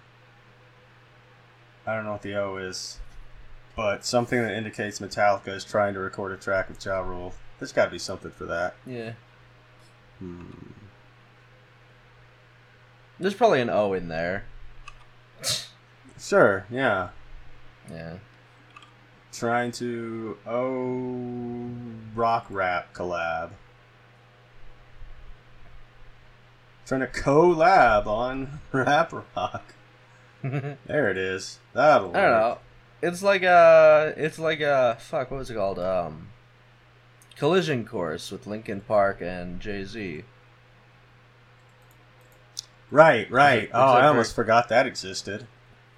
I 1.85 1.95
don't 1.95 2.05
know 2.05 2.11
what 2.13 2.21
the 2.21 2.35
O 2.35 2.57
is, 2.57 2.99
but 3.77 4.03
something 4.03 4.41
that 4.41 4.53
indicates 4.53 4.99
Metallica 4.99 5.49
is 5.49 5.63
trying 5.63 5.93
to 5.93 5.99
record 6.01 6.33
a 6.33 6.37
track 6.37 6.67
with 6.67 6.83
Ja 6.83 6.99
Rule. 6.99 7.33
There's 7.59 7.71
got 7.71 7.85
to 7.85 7.91
be 7.91 7.99
something 7.99 8.31
for 8.31 8.45
that. 8.45 8.75
Yeah, 8.85 9.13
Hmm. 10.19 10.51
there's 13.19 13.33
probably 13.35 13.61
an 13.61 13.69
O 13.69 13.93
in 13.93 14.09
there. 14.09 14.43
Sure, 16.19 16.65
yeah. 16.69 17.09
Yeah. 17.89 18.17
Trying 19.31 19.71
to 19.73 20.37
oh 20.47 21.71
rock 22.15 22.47
rap 22.49 22.93
collab. 22.93 23.51
Trying 26.87 27.01
to 27.01 27.07
collab 27.07 28.07
on 28.07 28.59
rap 28.71 29.13
rock. 29.35 29.73
There 30.43 31.09
it 31.11 31.17
is. 31.17 31.59
That'll 31.73 32.11
don't 32.11 32.31
know. 32.31 32.57
It's 33.01 33.21
like 33.21 33.43
a, 33.43 34.13
it's 34.17 34.39
like 34.39 34.59
a 34.61 34.97
fuck. 34.99 35.29
What 35.31 35.37
was 35.37 35.49
it 35.51 35.55
called? 35.55 35.77
Um, 35.79 36.29
Collision 37.37 37.85
Course 37.85 38.31
with 38.31 38.47
Linkin 38.47 38.81
Park 38.81 39.21
and 39.21 39.59
Jay 39.59 39.83
Z. 39.83 40.23
Right, 42.89 43.29
right. 43.29 43.63
It- 43.63 43.69
Oh, 43.73 43.93
I 43.93 44.01
for- 44.01 44.07
almost 44.07 44.35
forgot 44.35 44.69
that 44.69 44.87
existed. 44.87 45.45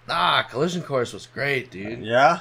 Ah, 0.09 0.45
Collision 0.49 0.81
Course 0.81 1.13
was 1.13 1.27
great, 1.27 1.69
dude. 1.69 2.01
Yeah. 2.03 2.39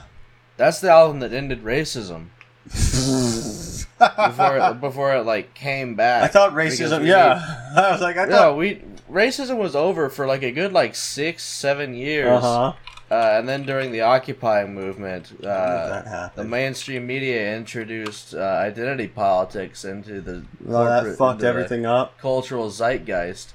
That's 0.57 0.81
the 0.81 0.91
album 0.91 1.21
that 1.21 1.33
ended 1.33 1.63
racism 1.63 2.29
before 2.65 4.57
it, 4.57 4.81
before 4.81 5.15
it 5.15 5.25
like 5.27 5.55
came 5.55 5.95
back. 5.95 6.25
I 6.25 6.29
thought 6.29 6.53
racism. 6.55 7.07
Yeah, 7.07 7.41
I 7.77 7.93
was 7.93 8.01
like, 8.01 8.17
I 8.17 8.25
No, 8.25 8.31
thought. 8.37 8.57
we 8.57 8.83
racism 9.11 9.57
was 9.59 9.77
over 9.77 10.09
for 10.09 10.27
like 10.27 10.43
a 10.43 10.51
good 10.51 10.73
like 10.73 10.95
six, 10.97 11.45
seven 11.45 11.95
years, 11.95 12.43
Uh 12.43 12.73
huh. 12.73 12.73
Uh, 13.11 13.37
and 13.39 13.49
then 13.49 13.65
during 13.65 13.91
the 13.93 14.01
Occupy 14.03 14.67
movement, 14.67 15.33
uh, 15.45 16.29
the 16.35 16.45
mainstream 16.45 17.07
media 17.07 17.57
introduced 17.57 18.35
uh, 18.35 18.39
identity 18.39 19.09
politics 19.09 19.85
into 19.85 20.21
the 20.21 20.45
Well, 20.63 20.85
that 20.85 21.17
fucked 21.17 21.43
everything 21.43 21.87
up. 21.87 22.19
cultural 22.19 22.71
zeitgeist, 22.71 23.53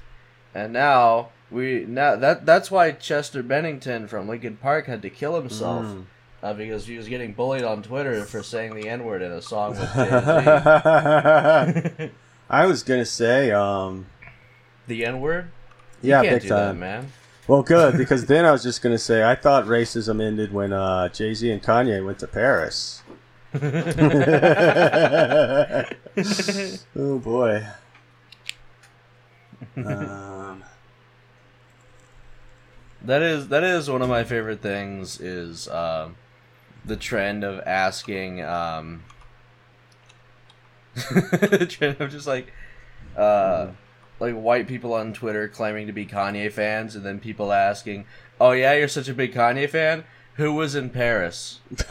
and 0.54 0.72
now 0.72 1.28
we 1.50 1.84
now 1.86 2.16
that 2.16 2.46
that's 2.46 2.70
why 2.70 2.92
Chester 2.92 3.42
Bennington 3.42 4.08
from 4.08 4.28
Linkin 4.28 4.56
Park 4.56 4.86
had 4.86 5.02
to 5.02 5.10
kill 5.10 5.38
himself. 5.40 5.84
Mm. 5.86 6.04
Uh, 6.42 6.52
because 6.52 6.86
he 6.86 6.98
was 6.98 7.08
getting 7.08 7.32
bullied 7.32 7.64
on 7.64 7.82
Twitter 7.82 8.22
for 8.26 8.42
saying 8.42 8.74
the 8.74 8.86
N 8.86 9.04
word 9.04 9.22
in 9.22 9.32
a 9.32 9.40
song 9.40 9.70
with 9.70 9.90
Jay 9.94 10.10
I 12.50 12.66
was 12.66 12.82
gonna 12.82 13.06
say, 13.06 13.50
um, 13.50 14.04
the 14.86 15.06
N 15.06 15.22
word? 15.22 15.50
yeah, 16.02 16.20
big 16.20 16.42
do 16.42 16.48
that, 16.50 16.66
time. 16.66 16.80
man. 16.80 17.12
Well, 17.46 17.62
good 17.62 17.96
because 17.98 18.26
then 18.26 18.44
I 18.44 18.52
was 18.52 18.62
just 18.62 18.82
gonna 18.82 18.98
say 18.98 19.22
I 19.22 19.34
thought 19.34 19.64
racism 19.66 20.22
ended 20.22 20.52
when 20.52 20.72
uh, 20.72 21.08
Jay 21.10 21.34
Z 21.34 21.50
and 21.50 21.62
Kanye 21.62 22.04
went 22.04 22.18
to 22.20 22.26
Paris. 22.26 23.02
oh 26.96 27.18
boy. 27.18 27.66
Um, 29.84 30.64
That 33.02 33.20
is 33.22 33.48
that 33.48 33.62
is 33.64 33.90
one 33.90 34.00
of 34.00 34.08
my 34.08 34.24
favorite 34.24 34.62
things 34.62 35.20
is 35.20 35.68
um, 35.68 36.16
the 36.84 36.96
trend 36.96 37.44
of 37.44 37.60
asking 37.66 38.42
um, 38.42 39.02
the 40.94 41.66
trend 41.68 42.00
of 42.00 42.10
just 42.10 42.26
like 42.26 42.50
uh, 43.16 43.68
like 44.20 44.34
white 44.34 44.66
people 44.68 44.92
on 44.94 45.12
Twitter 45.12 45.48
claiming 45.48 45.86
to 45.86 45.92
be 45.92 46.06
Kanye 46.06 46.50
fans 46.52 46.94
and 46.96 47.04
then 47.04 47.20
people 47.20 47.52
asking, 47.52 48.06
"Oh 48.40 48.52
yeah, 48.52 48.74
you're 48.74 48.88
such 48.88 49.08
a 49.08 49.14
big 49.14 49.34
Kanye 49.34 49.68
fan? 49.68 50.04
Who 50.36 50.52
was 50.52 50.74
in 50.74 50.90
Paris?" 50.90 51.60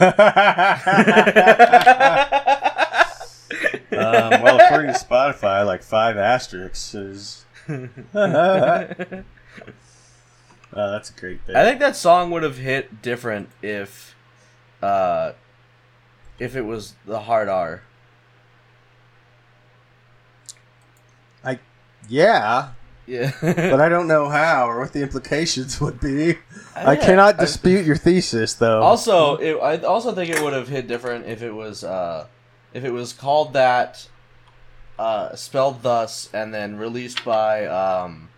well, 3.92 4.60
according 4.60 4.92
to 4.92 4.98
Spotify, 4.98 5.64
like 5.66 5.82
five 5.82 6.16
asterisks 6.16 6.94
is. 6.94 7.44
Oh, 10.76 10.90
that's 10.90 11.10
a 11.10 11.12
great 11.12 11.46
bit. 11.46 11.54
I 11.54 11.64
think 11.64 11.78
that 11.78 11.94
song 11.94 12.32
would 12.32 12.42
have 12.42 12.58
hit 12.58 13.00
different 13.00 13.48
if 13.62 14.16
uh, 14.82 15.32
if 16.38 16.56
it 16.56 16.62
was 16.62 16.94
the 17.06 17.20
hard 17.20 17.48
R. 17.48 17.82
yeah, 22.08 22.70
Yeah, 23.06 23.32
but 23.42 23.80
I 23.80 23.88
don't 23.88 24.06
know 24.08 24.28
how 24.28 24.68
or 24.68 24.80
what 24.80 24.92
the 24.92 25.02
implications 25.02 25.80
would 25.80 26.00
be. 26.00 26.38
I 26.76 26.94
Yeah, 26.94 27.04
cannot 27.06 27.34
I- 27.38 27.44
dispute 27.44 27.84
your 27.84 27.96
thesis, 27.96 28.54
though. 28.54 28.82
Also, 28.82 29.36
it, 29.36 29.54
I 29.60 29.76
also 29.86 30.12
think 30.14 30.30
it 30.34 30.40
would 30.42 30.52
have 30.54 30.68
hit 30.68 30.86
different 30.88 31.26
if 31.26 31.42
it 31.42 31.52
was 31.52 31.84
uh, 31.84 32.26
if 32.72 32.82
it 32.84 32.90
was 32.92 33.12
called 33.12 33.52
that, 33.52 34.08
uh, 34.98 35.34
spelled 35.36 35.82
thus, 35.82 36.28
and 36.32 36.52
then 36.54 36.76
released 36.76 37.24
by 37.24 37.66
um, 37.66 38.28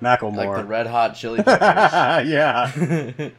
like 0.00 0.20
the 0.20 0.26
Macklemore. 0.26 0.68
Red 0.68 0.86
Hot 0.88 1.14
Chili 1.14 1.42
Peppers. 1.44 2.28
yeah. 2.28 2.70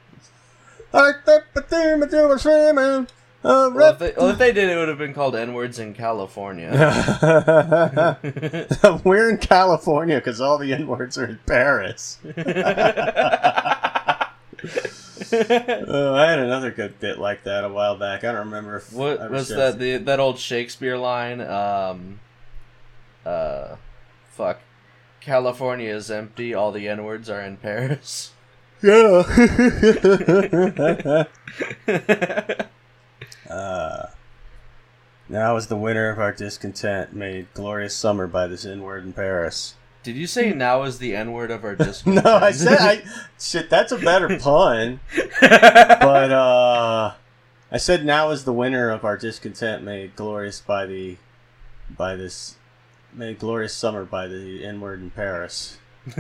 Like 3.44 3.54
the 3.54 3.72
theme 3.72 3.74
of 3.74 3.74
the 3.74 3.74
swimming, 3.74 3.76
uh, 3.76 3.76
well, 3.76 3.92
if 3.94 4.00
they, 4.00 4.14
well, 4.18 4.30
if 4.30 4.38
they 4.38 4.52
did, 4.54 4.70
it 4.70 4.78
would 4.78 4.88
have 4.88 4.98
been 4.98 5.14
called 5.14 5.36
N 5.36 5.54
words 5.54 5.80
in 5.80 5.94
California. 5.94 6.72
We're 9.04 9.30
in 9.30 9.38
California 9.38 10.18
because 10.18 10.40
all 10.42 10.58
the 10.58 10.74
N 10.74 10.88
words 10.88 11.18
are 11.18 11.26
in 11.26 11.40
Paris. 11.46 12.20
Oh, 15.36 16.14
I 16.14 16.30
had 16.30 16.40
another 16.40 16.70
good 16.72 17.00
bit 17.00 17.18
like 17.18 17.44
that 17.44 17.64
a 17.64 17.70
while 17.70 17.98
back. 17.98 18.24
I 18.24 18.32
don't 18.32 18.46
remember 18.46 18.78
if 18.78 18.94
what 18.94 19.32
was 19.32 19.50
that? 19.50 19.80
The 19.80 19.98
that 19.98 20.20
old 20.20 20.38
Shakespeare 20.38 20.98
line? 20.98 21.42
Um, 21.42 22.20
uh, 23.26 23.78
fuck. 24.32 24.60
California 25.22 25.94
is 25.94 26.12
empty. 26.12 26.54
All 26.54 26.72
the 26.72 26.88
N 26.88 27.04
words 27.04 27.30
are 27.30 27.42
in 27.42 27.58
Paris. 27.58 28.32
Yeah. 28.82 29.24
Uh, 33.50 34.08
now 35.30 35.56
is 35.56 35.68
the 35.68 35.76
winner 35.76 36.10
of 36.10 36.20
our 36.20 36.32
discontent 36.32 37.14
made 37.14 37.48
glorious 37.54 37.96
summer 37.96 38.28
by 38.28 38.48
this 38.48 38.66
N 38.66 38.82
word 38.82 39.04
in 39.04 39.14
Paris. 39.14 39.76
Did 40.04 40.16
you 40.16 40.28
say 40.28 40.52
now 40.52 40.84
is 40.84 41.00
the 41.00 41.16
N 41.16 41.32
word 41.32 41.50
of 41.50 41.64
our 41.64 41.76
disc? 41.76 42.06
No, 42.08 42.22
I 42.26 42.52
said 42.52 42.78
I 42.80 43.04
shit. 43.40 43.70
That's 43.70 43.92
a 43.92 43.98
better 43.98 44.38
pun. 44.40 45.00
But 45.40 46.32
uh, 46.32 47.14
I 47.72 47.78
said 47.78 48.06
now 48.06 48.30
is 48.32 48.44
the 48.44 48.54
winner 48.54 48.90
of 48.90 49.06
our 49.06 49.18
discontent 49.18 49.84
made 49.84 50.16
glorious 50.16 50.60
by 50.60 50.86
the 50.86 51.18
by 51.90 52.16
this 52.16 52.56
made 53.14 53.40
glorious 53.40 53.74
summer 53.74 54.04
by 54.04 54.28
the 54.28 54.64
inward 54.64 55.02
in 55.02 55.10
Paris. 55.12 55.78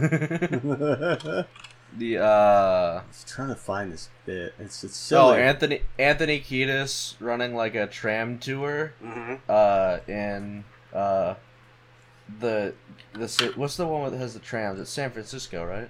The 1.97 2.17
uh 2.17 3.01
was 3.07 3.23
trying 3.27 3.49
to 3.49 3.55
find 3.55 3.91
this 3.91 4.09
bit. 4.25 4.55
It's 4.59 4.83
it's 4.83 4.95
so. 4.97 5.29
oh. 5.29 5.33
Anthony 5.33 5.81
Anthony 5.99 6.39
Kiedis 6.39 7.15
running 7.19 7.53
like 7.55 7.75
a 7.75 7.85
tram 7.87 8.39
tour 8.39 8.93
Mhm. 9.03 9.39
uh 9.47 9.99
in 10.07 10.63
uh 10.93 11.35
the 12.39 12.73
the 13.13 13.53
what's 13.55 13.77
the 13.77 13.85
one 13.85 14.11
that 14.11 14.17
has 14.17 14.33
the 14.33 14.39
trams? 14.39 14.79
It's 14.79 14.89
San 14.89 15.11
Francisco, 15.11 15.63
right? 15.65 15.89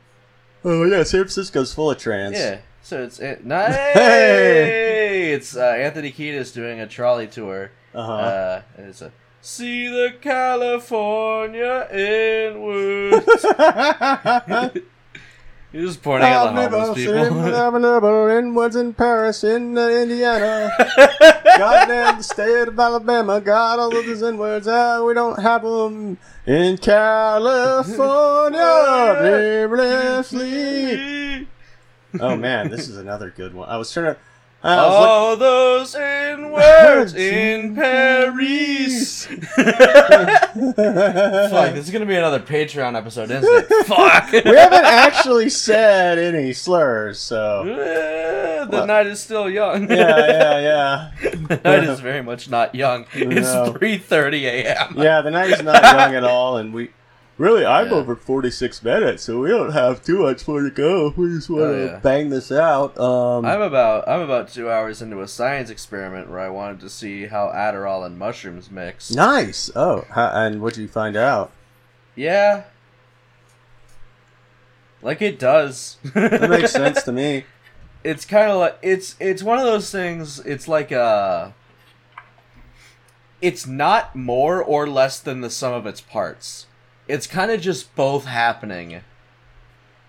Oh 0.66 0.84
yeah, 0.84 1.04
San 1.04 1.22
Francisco's 1.22 1.74
full 1.74 1.92
of 1.92 1.98
trams. 1.98 2.38
Yeah. 2.38 2.60
So 2.82 3.02
it's 3.04 3.20
it, 3.20 3.46
nice. 3.46 3.76
It's 3.96 5.56
uh, 5.56 5.62
Anthony 5.62 6.12
Kiedis 6.12 6.54
doing 6.54 6.80
a 6.82 6.88
trolley 6.88 7.28
tour. 7.28 7.72
Uh-huh. 7.96 8.12
Uh, 8.14 8.62
and 8.78 8.88
it's 8.88 9.02
a 9.02 9.12
see 9.42 9.88
the 9.88 10.14
California 10.22 11.88
inward. 11.94 13.24
He's 15.74 15.88
just 15.88 16.04
pointing 16.04 16.30
at 16.30 16.54
the 16.54 16.70
homeless 16.70 16.96
people. 16.96 17.80
never 17.80 18.38
inwards 18.38 18.76
in 18.76 18.94
Paris, 18.94 19.44
in 19.44 19.76
uh, 19.76 19.88
Indiana. 19.88 20.72
Goddamn 21.58 22.18
the 22.18 22.24
state 22.24 22.68
of 22.68 22.80
Alabama, 22.80 23.42
got 23.42 23.80
all 23.80 23.98
of 23.98 24.06
these 24.06 24.22
inwards. 24.22 24.68
Uh, 24.68 25.04
we 25.04 25.16
don't 25.16 25.42
have 25.42 25.64
them 25.64 26.20
in 26.46 26.78
California. 26.78 27.88
Bravely. 29.68 31.48
oh 32.20 32.38
man, 32.38 32.70
this 32.70 32.88
is 32.88 32.98
another 32.98 33.32
good 33.32 33.56
one. 33.56 33.68
I 33.68 33.78
was 33.78 33.92
trying 33.92 34.14
to. 34.14 34.20
I 34.66 34.78
was 34.78 35.00
look- 35.00 35.10
All 35.10 35.36
those 35.38 35.96
inwards 35.96 37.14
in 37.16 37.76
Paris. 37.76 39.26
Fuck, 39.26 40.54
this 41.74 41.86
is 41.86 41.90
gonna 41.92 42.06
be 42.06 42.16
another 42.16 42.40
Patreon 42.40 42.98
episode, 42.98 43.30
isn't 43.32 43.44
it? 43.46 43.68
Fuck. 43.88 44.32
we 44.32 44.56
haven't 44.56 44.86
actually 44.86 45.50
said 45.50 46.18
any 46.18 46.54
slurs, 46.54 47.20
so 47.20 47.64
Eh, 47.64 48.64
the 48.66 48.70
Well- 48.72 48.88
night 48.88 49.08
is 49.08 49.20
still 49.20 49.50
young. 49.50 49.90
yeah, 49.92 50.28
yeah, 50.28 50.60
yeah. 50.60 51.12
the 51.48 51.60
night 51.64 51.84
is 51.84 52.00
very 52.00 52.24
much 52.24 52.50
not 52.50 52.74
young. 52.74 53.06
It's 53.14 53.54
No. 53.54 53.74
3:30 53.74 54.44
a.m. 54.44 54.96
Yeah, 54.98 55.22
the 55.22 55.32
night 55.32 55.50
is 55.52 55.62
not 55.64 55.84
young 55.84 56.16
at 56.16 56.24
all, 56.24 56.58
and 56.58 56.74
we 56.74 56.90
really 57.38 57.66
I'm 57.66 57.88
Yeah. 57.88 57.94
over 57.96 58.16
46 58.16 58.84
minutes, 58.84 59.24
so 59.24 59.40
we 59.40 59.50
don't 59.50 59.72
have 59.72 60.04
too 60.04 60.20
much 60.20 60.48
more 60.48 60.62
to 60.62 60.70
go. 60.70 61.14
We 61.18 61.30
just 61.30 61.50
want 61.50 61.64
Oh, 61.64 61.72
to 61.74 61.86
yeah. 61.94 62.00
bang 62.00 62.30
this 62.30 62.52
out. 62.52 62.98
Um, 63.00 63.46
I'm 63.46 63.62
about 63.62 64.08
I'm 64.08 64.22
about 64.22 64.50
two 64.50 64.70
hours 64.70 65.02
into 65.02 65.22
a 65.22 65.28
science 65.28 65.70
experiment 65.70 66.30
where 66.30 66.40
I 66.40 66.50
wanted 66.50 66.80
to 66.82 66.90
see 66.90 67.26
how 67.28 67.48
Adderall 67.54 68.06
and 68.06 68.18
mushrooms 68.18 68.70
mix. 68.72 69.12
nice. 69.12 69.72
Oh, 69.76 70.06
and 70.16 70.62
what 70.62 70.74
did 70.76 70.82
you 70.82 70.88
find 70.88 71.16
out? 71.16 71.52
Yeah, 72.16 72.64
like 75.02 75.22
it 75.22 75.40
does. 75.40 75.98
That 76.14 76.50
makes 76.50 76.72
sense 76.84 77.04
to 77.04 77.12
me. 77.12 77.46
It's 78.04 78.26
kind 78.26 78.52
of 78.52 78.58
like 78.58 78.78
it's 78.82 79.16
it's 79.20 79.42
one 79.42 79.58
of 79.58 79.66
those 79.66 79.90
things. 79.92 80.40
It's 80.40 80.68
like 80.68 80.92
a. 80.92 81.54
It's 83.42 83.68
not 83.68 84.16
more 84.16 84.64
or 84.64 84.88
less 84.88 85.20
than 85.20 85.42
the 85.42 85.50
sum 85.50 85.74
of 85.74 85.86
its 85.86 86.00
parts. 86.00 86.68
It's 87.08 87.28
kind 87.28 87.52
of 87.52 87.60
just 87.62 87.96
both 87.96 88.26
happening. 88.26 89.02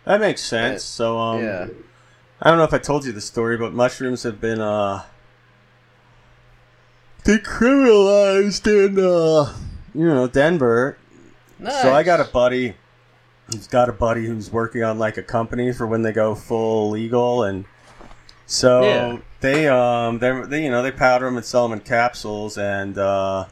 That 0.05 0.21
makes 0.21 0.43
sense. 0.43 0.83
So, 0.85 1.19
um, 1.19 1.43
yeah. 1.43 1.67
I 2.41 2.49
don't 2.51 2.59
know 2.59 2.65
if 2.65 2.75
I 2.75 2.79
told 2.79 3.05
you 3.05 3.13
the 3.13 3.21
story, 3.21 3.57
but 3.57 3.73
mushrooms 3.73 4.23
have 4.25 4.41
been 4.41 4.61
uh 4.61 5.05
decriminalized 7.25 8.67
in 8.67 8.99
uh 8.99 9.55
you 9.95 10.07
know 10.07 10.27
Denver. 10.27 10.99
Nice. 11.59 11.83
So 11.83 11.93
I 11.95 12.03
got 12.03 12.21
a 12.21 12.25
buddy 12.25 12.75
who's 13.51 13.67
got 13.67 13.89
a 13.89 13.93
buddy 13.93 14.27
who's 14.27 14.51
working 14.51 14.83
on 14.83 14.99
like 14.99 15.17
a 15.17 15.23
company 15.23 15.73
for 15.73 15.87
when 15.87 16.03
they 16.03 16.13
go 16.13 16.35
full 16.35 16.91
legal, 16.91 17.43
and 17.45 17.65
so 18.47 18.83
Yeah. 18.83 19.19
they 19.41 19.69
um 19.69 20.19
they 20.19 20.63
you 20.65 20.71
know 20.71 20.83
they 20.83 20.93
powder 20.93 21.25
them 21.27 21.37
and 21.37 21.47
sell 21.47 21.67
them 21.69 21.79
in 21.79 21.85
capsules, 21.85 22.59
and 22.59 22.99
uh, 22.99 23.47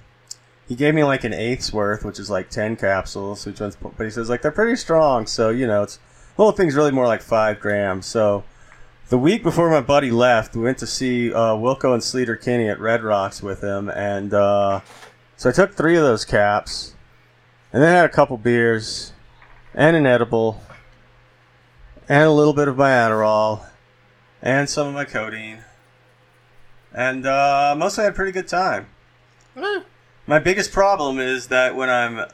he 0.69 0.75
gave 0.75 0.95
me 0.95 1.05
like 1.05 1.25
an 1.25 1.33
eighth's 1.33 1.73
worth, 1.73 2.05
which 2.05 2.19
is 2.19 2.31
like 2.31 2.51
ten 2.51 2.77
capsules, 2.77 3.45
which 3.47 3.61
one's 3.61 3.77
but 3.77 4.05
he 4.05 4.11
says 4.11 4.29
like 4.29 4.43
they're 4.43 4.51
pretty 4.51 4.77
strong, 4.77 5.27
so 5.27 5.51
you 5.51 5.67
know 5.67 5.83
it's 5.83 5.99
the 6.37 6.43
whole 6.43 6.53
thing's 6.53 6.75
really 6.75 6.93
more 6.93 7.07
like 7.07 7.23
five 7.23 7.61
grams, 7.61 8.07
so. 8.07 8.45
The 9.09 9.19
week 9.19 9.43
before 9.43 9.69
my 9.69 9.83
buddy 9.83 10.11
left, 10.11 10.57
we 10.57 10.63
went 10.63 10.79
to 10.79 10.87
see 10.87 11.35
uh, 11.35 11.55
Wilco 11.55 11.93
and 11.93 12.03
Sleater 12.03 12.41
Kinney 12.41 12.71
at 12.71 12.81
Red 12.81 13.03
Rocks 13.03 13.43
with 13.43 13.63
him, 13.63 13.91
and 13.91 14.33
uh, 14.33 14.81
so 15.37 15.51
I 15.51 15.53
took 15.53 15.75
three 15.75 15.97
of 15.97 16.03
those 16.03 16.25
caps, 16.25 16.95
and 17.75 17.83
then 17.83 17.95
had 17.95 18.07
a 18.07 18.09
couple 18.09 18.39
beers, 18.39 19.13
and 19.75 19.97
an 19.97 20.07
edible, 20.07 20.63
and 22.09 22.23
a 22.23 22.31
little 22.31 22.55
bit 22.55 22.69
of 22.69 22.79
my 22.79 22.89
Adderall, 22.89 23.67
and 24.41 24.71
some 24.71 24.87
of 24.87 24.95
my 24.95 25.05
codeine, 25.05 25.59
and 26.95 27.27
uh, 27.27 27.75
mostly 27.77 28.05
had 28.05 28.15
a 28.15 28.17
pretty 28.17 28.33
good 28.33 28.49
time. 28.49 28.87
Eh. 29.57 29.81
My 30.27 30.39
biggest 30.39 30.73
problem 30.73 31.19
is 31.19 31.49
that 31.49 31.75
when 31.75 31.91
I'm 31.91 32.27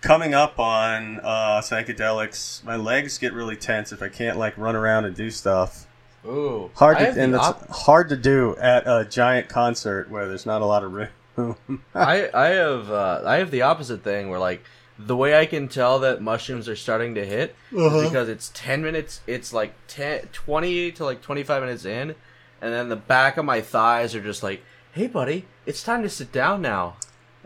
coming 0.00 0.34
up 0.34 0.58
on 0.58 1.20
uh, 1.20 1.60
psychedelics, 1.60 2.64
my 2.64 2.76
legs 2.76 3.18
get 3.18 3.32
really 3.32 3.56
tense 3.56 3.92
if 3.92 4.02
I 4.02 4.08
can't 4.08 4.38
like 4.38 4.56
run 4.58 4.74
around 4.76 5.04
and 5.04 5.14
do 5.14 5.30
stuff. 5.30 5.86
Ooh. 6.26 6.70
Hard 6.74 6.98
to, 6.98 7.08
and 7.10 7.34
it's 7.34 7.44
op- 7.44 7.68
hard 7.70 8.08
to 8.10 8.16
do 8.16 8.56
at 8.56 8.84
a 8.86 9.04
giant 9.08 9.48
concert 9.48 10.10
where 10.10 10.26
there's 10.26 10.46
not 10.46 10.62
a 10.62 10.66
lot 10.66 10.82
of 10.84 10.92
room. 10.92 11.56
I 11.94 12.28
I 12.34 12.46
have 12.48 12.90
uh, 12.90 13.22
I 13.24 13.36
have 13.36 13.52
the 13.52 13.62
opposite 13.62 14.02
thing 14.02 14.28
where 14.28 14.40
like 14.40 14.64
the 14.98 15.16
way 15.16 15.38
I 15.38 15.46
can 15.46 15.68
tell 15.68 16.00
that 16.00 16.20
mushrooms 16.20 16.68
are 16.68 16.74
starting 16.74 17.14
to 17.14 17.24
hit 17.24 17.54
Uh-huh. 17.72 17.98
is 18.00 18.08
because 18.10 18.28
it's 18.28 18.50
10 18.52 18.82
minutes 18.82 19.20
it's 19.28 19.52
like 19.52 19.72
10 19.86 20.22
20 20.32 20.90
to 20.92 21.04
like 21.04 21.22
25 21.22 21.62
minutes 21.62 21.84
in 21.84 22.16
and 22.60 22.72
then 22.74 22.88
the 22.88 22.96
back 22.96 23.36
of 23.36 23.44
my 23.44 23.60
thighs 23.60 24.16
are 24.16 24.20
just 24.20 24.42
like 24.42 24.60
hey 24.94 25.06
buddy 25.06 25.44
it's 25.66 25.84
time 25.84 26.02
to 26.02 26.08
sit 26.08 26.32
down 26.32 26.60
now 26.60 26.96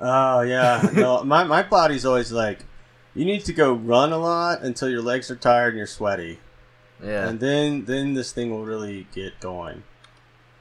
Oh 0.04 0.40
yeah, 0.40 0.90
no, 0.94 1.22
my 1.22 1.44
my 1.44 1.62
body's 1.62 2.04
always 2.04 2.32
like, 2.32 2.64
you 3.14 3.24
need 3.24 3.44
to 3.44 3.52
go 3.52 3.72
run 3.72 4.12
a 4.12 4.18
lot 4.18 4.62
until 4.62 4.88
your 4.90 5.00
legs 5.00 5.30
are 5.30 5.36
tired 5.36 5.68
and 5.68 5.78
you're 5.78 5.86
sweaty, 5.86 6.40
yeah. 7.02 7.28
And 7.28 7.38
then 7.38 7.84
then 7.84 8.14
this 8.14 8.32
thing 8.32 8.50
will 8.50 8.64
really 8.64 9.06
get 9.14 9.38
going. 9.40 9.84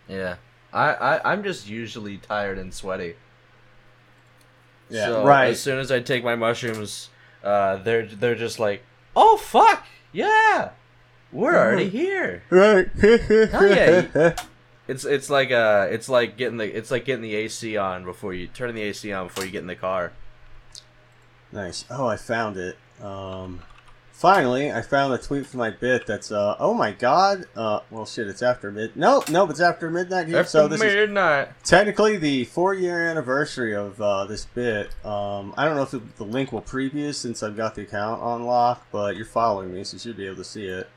yeah. 0.08 0.36
I, 0.74 0.94
I 0.94 1.34
I'm 1.34 1.44
just 1.44 1.68
usually 1.68 2.18
tired 2.18 2.58
and 2.58 2.74
sweaty. 2.74 3.16
Yeah, 4.89 5.08
so 5.08 5.26
right. 5.26 5.50
as 5.50 5.60
soon 5.60 5.80
as 5.80 5.92
I 5.92 6.00
take 6.00 6.24
my 6.24 6.36
mushrooms 6.36 7.10
uh 7.44 7.78
they're 7.78 8.06
they're 8.06 8.36
just 8.36 8.60
like 8.60 8.84
oh 9.16 9.38
fuck! 9.38 9.86
Yeah! 10.14 10.72
We're 11.32 11.58
already 11.58 11.89
here! 11.89 12.44
Right. 12.50 12.89
yeah, 13.04 14.36
It's 14.92 15.06
it's 15.06 15.30
like 15.30 15.52
uh 15.52 15.88
it's 15.89 16.10
like 16.10 16.36
getting 16.36 16.58
the 16.58 16.66
it's 16.66 16.92
like 16.92 17.06
getting 17.06 17.22
the 17.22 17.34
AC 17.34 17.78
on 17.78 18.04
before 18.04 18.34
you 18.34 18.48
turning 18.48 18.76
the 18.76 18.82
AC 18.82 19.10
on 19.14 19.28
before 19.28 19.46
you 19.46 19.52
get 19.52 19.62
in 19.62 19.68
the 19.68 19.76
car. 19.76 20.12
nice. 21.54 21.86
Oh, 21.89 22.08
I 22.08 22.18
found 22.18 22.58
it. 22.58 22.76
Um, 23.02 23.62
finally, 24.12 24.70
I 24.70 24.82
found 24.82 25.14
a 25.14 25.18
tweet 25.18 25.48
from 25.48 25.60
my 25.60 25.70
bit 25.70 26.06
that's 26.06 26.30
uh 26.30 26.58
oh 26.60 26.74
my 26.74 26.92
god. 26.92 27.46
Uh, 27.56 27.80
well 27.89 28.06
shit, 28.06 28.28
it's 28.28 28.42
after 28.42 28.70
mid. 28.70 28.98
No, 28.98 29.24
no, 29.30 29.50
it's 29.50 29.62
after 29.62 29.89
midnight 29.89 30.28
here. 30.28 30.44
so 30.44 30.68
this 30.68 30.82
is 30.82 30.94
midnight. 30.94 31.48
technically 31.64 32.18
the 32.18 32.44
four 32.44 32.74
year 32.74 33.08
anniversary 33.08 33.74
of 33.74 34.02
uh, 34.02 34.26
this 34.26 34.44
bit. 34.44 34.94
Um, 35.06 35.54
I 35.56 35.64
don't 35.64 35.78
know 35.78 35.84
if 35.84 35.92
the, 35.92 36.02
the 36.18 36.26
link 36.26 36.52
will 36.52 36.62
preview 36.62 37.16
since 37.16 37.44
I've 37.44 37.56
got 37.56 37.76
the 37.76 37.84
account 37.84 38.22
on 38.22 38.44
lock, 38.44 38.86
but 38.92 39.16
you're 39.16 39.26
following 39.26 39.74
me, 39.74 39.86
so 39.86 39.96
you 39.96 40.00
should 40.00 40.18
be 40.18 40.26
able 40.26 40.36
to 40.36 40.44
see 40.44 40.66
it. 40.66 40.89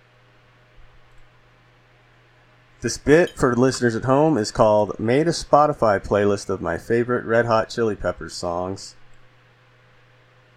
This 2.85 2.99
bit 2.99 3.30
for 3.30 3.57
listeners 3.57 3.97
at 3.97 4.05
home 4.05 4.37
is 4.37 4.51
called 4.51 5.01
Made 5.01 5.26
a 5.26 5.30
Spotify 5.30 5.99
playlist 5.99 6.51
of 6.51 6.61
my 6.61 6.76
favorite 6.76 7.24
Red 7.24 7.47
Hot 7.47 7.70
Chili 7.70 7.97
Peppers 7.97 8.35
songs. 8.35 8.95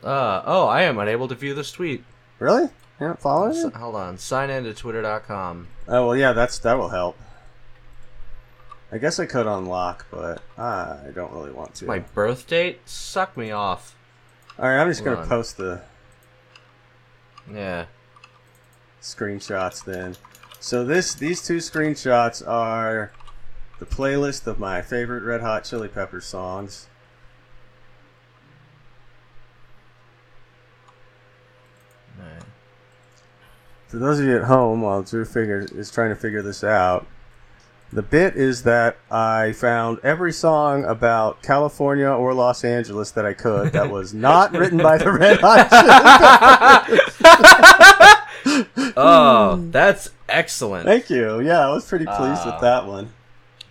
Uh 0.04 0.42
oh, 0.46 0.68
I 0.68 0.82
am 0.82 1.00
unable 1.00 1.30
to 1.30 1.36
view 1.36 1.54
this 1.54 1.72
tweet. 1.72 2.04
Really? 2.38 2.68
You're 3.00 3.08
not 3.08 3.22
following 3.22 3.52
S- 3.56 3.64
it? 3.64 3.76
hold 3.76 3.96
on. 3.96 4.18
Sign 4.18 4.50
in 4.50 4.66
to 4.66 4.74
twitter.com. 4.74 5.70
Oh 5.88 6.08
well, 6.08 6.18
yeah, 6.18 6.34
that's 6.34 6.60
that 6.60 6.78
will 6.78 6.90
help. 6.90 7.18
I 8.92 8.98
guess 8.98 9.20
I 9.22 9.26
could 9.26 9.48
unlock, 9.48 10.06
but 10.12 10.42
I 10.58 10.98
don't 11.16 11.32
really 11.32 11.52
want 11.54 11.76
to. 11.76 11.86
My 11.86 12.00
birth 12.00 12.46
date? 12.46 12.82
Suck 12.84 13.38
me 13.38 13.52
off. 13.52 13.96
All 14.60 14.66
right, 14.66 14.82
I'm 14.82 14.90
just 14.90 15.02
Hold 15.06 15.16
gonna 15.16 15.28
post 15.30 15.56
the 15.56 15.80
Yeah. 17.50 17.86
screenshots 19.02 19.86
then. 19.86 20.18
So 20.60 20.84
this 20.84 21.14
these 21.14 21.46
two 21.46 21.58
screenshots 21.58 22.46
are 22.48 23.12
the 23.80 23.86
playlist 23.86 24.48
of 24.48 24.60
my 24.60 24.82
favorite 24.82 25.24
Red 25.24 25.42
Hot 25.42 25.64
Chili 25.64 25.88
Peppers 25.88 26.26
songs. 26.26 26.88
Alright. 32.20 32.44
For 33.88 33.98
those 33.98 34.20
of 34.20 34.26
you 34.26 34.36
at 34.36 34.46
home, 34.46 34.82
while 34.82 35.04
Drew 35.04 35.26
figure 35.26 35.68
is 35.76 35.92
trying 35.92 36.10
to 36.10 36.16
figure 36.16 36.42
this 36.42 36.64
out, 36.64 37.06
the 37.94 38.02
bit 38.02 38.36
is 38.36 38.64
that 38.64 38.98
I 39.10 39.54
found 39.54 40.00
every 40.04 40.34
song 40.34 40.84
about 40.84 41.42
California 41.42 42.10
or 42.10 42.34
Los 42.34 42.66
Angeles 42.66 43.12
that 43.12 43.26
I 43.26 43.34
could 43.34 43.72
that 43.74 43.90
was 43.90 44.14
not 44.14 44.52
written 44.58 44.80
by 44.80 44.98
the 44.98 45.12
Red 45.12 45.40
Hot 45.40 45.70
Chili 45.70 46.98
Peppers. 46.98 47.94
Oh, 48.98 49.58
that's 49.72 50.10
excellent. 50.30 50.86
Thank 50.86 51.10
you. 51.10 51.40
Yeah, 51.42 51.68
I 51.68 51.72
was 51.72 51.86
pretty 51.86 52.06
pleased 52.06 52.42
Ah. 52.44 52.52
with 52.52 52.62
that 52.62 52.86
one. 52.88 53.14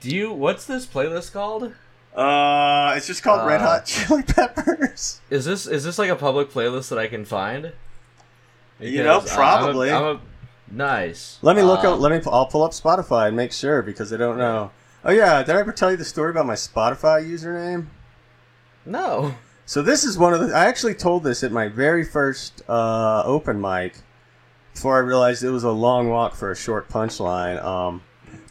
Do 0.00 0.14
you? 0.14 0.32
What's 0.32 0.66
this 0.66 0.86
playlist 0.86 1.32
called? 1.32 1.72
Uh, 2.14 2.94
it's 2.96 3.06
just 3.06 3.22
called 3.22 3.46
Red 3.46 3.60
Uh, 3.60 3.66
Hot 3.66 3.86
Chili 3.86 4.22
Peppers. 4.22 5.20
Is 5.30 5.44
this 5.44 5.66
is 5.66 5.84
this 5.84 5.98
like 5.98 6.08
a 6.10 6.16
public 6.16 6.50
playlist 6.50 6.88
that 6.88 6.98
I 6.98 7.08
can 7.08 7.24
find? 7.26 7.72
You 8.80 9.02
know, 9.02 9.20
Because 9.20 9.36
I- 9.36 9.42
I'm 9.42 9.58
a- 9.58 9.62
probably. 9.62 9.90
I'm 9.92 10.04
a- 10.04 10.20
nice. 10.70 11.38
Let 11.42 11.56
me 11.56 11.62
look 11.62 11.84
Uh, 11.84 11.94
up. 11.94 12.00
Let 12.00 12.12
me. 12.12 12.20
I'll 12.30 12.46
pull 12.46 12.62
up 12.62 12.72
Spotify 12.72 13.26
and 13.28 13.36
make 13.36 13.52
sure 13.52 13.82
because 13.82 14.12
I 14.12 14.16
don't 14.16 14.38
know. 14.38 14.70
Oh 15.04 15.10
yeah, 15.12 15.42
did 15.42 15.54
I 15.56 15.60
ever 15.60 15.72
tell 15.72 15.90
you 15.90 15.96
the 15.96 16.04
story 16.04 16.30
about 16.30 16.46
my 16.46 16.54
Spotify 16.54 17.22
username? 17.26 17.86
No. 18.84 19.34
So 19.66 19.82
this 19.82 20.04
is 20.04 20.16
one 20.16 20.32
of 20.32 20.40
the. 20.40 20.54
I 20.54 20.66
actually 20.66 20.94
told 20.94 21.22
this 21.24 21.42
at 21.44 21.52
my 21.52 21.68
very 21.68 22.04
first 22.04 22.62
uh, 22.68 23.22
open 23.24 23.60
mic 23.60 23.94
before 24.76 24.96
I 24.96 25.00
realized 25.00 25.42
it 25.42 25.48
was 25.48 25.64
a 25.64 25.70
long 25.70 26.10
walk 26.10 26.34
for 26.34 26.50
a 26.50 26.54
short 26.56 26.86
punchline. 26.90 27.62
Um, 27.64 28.02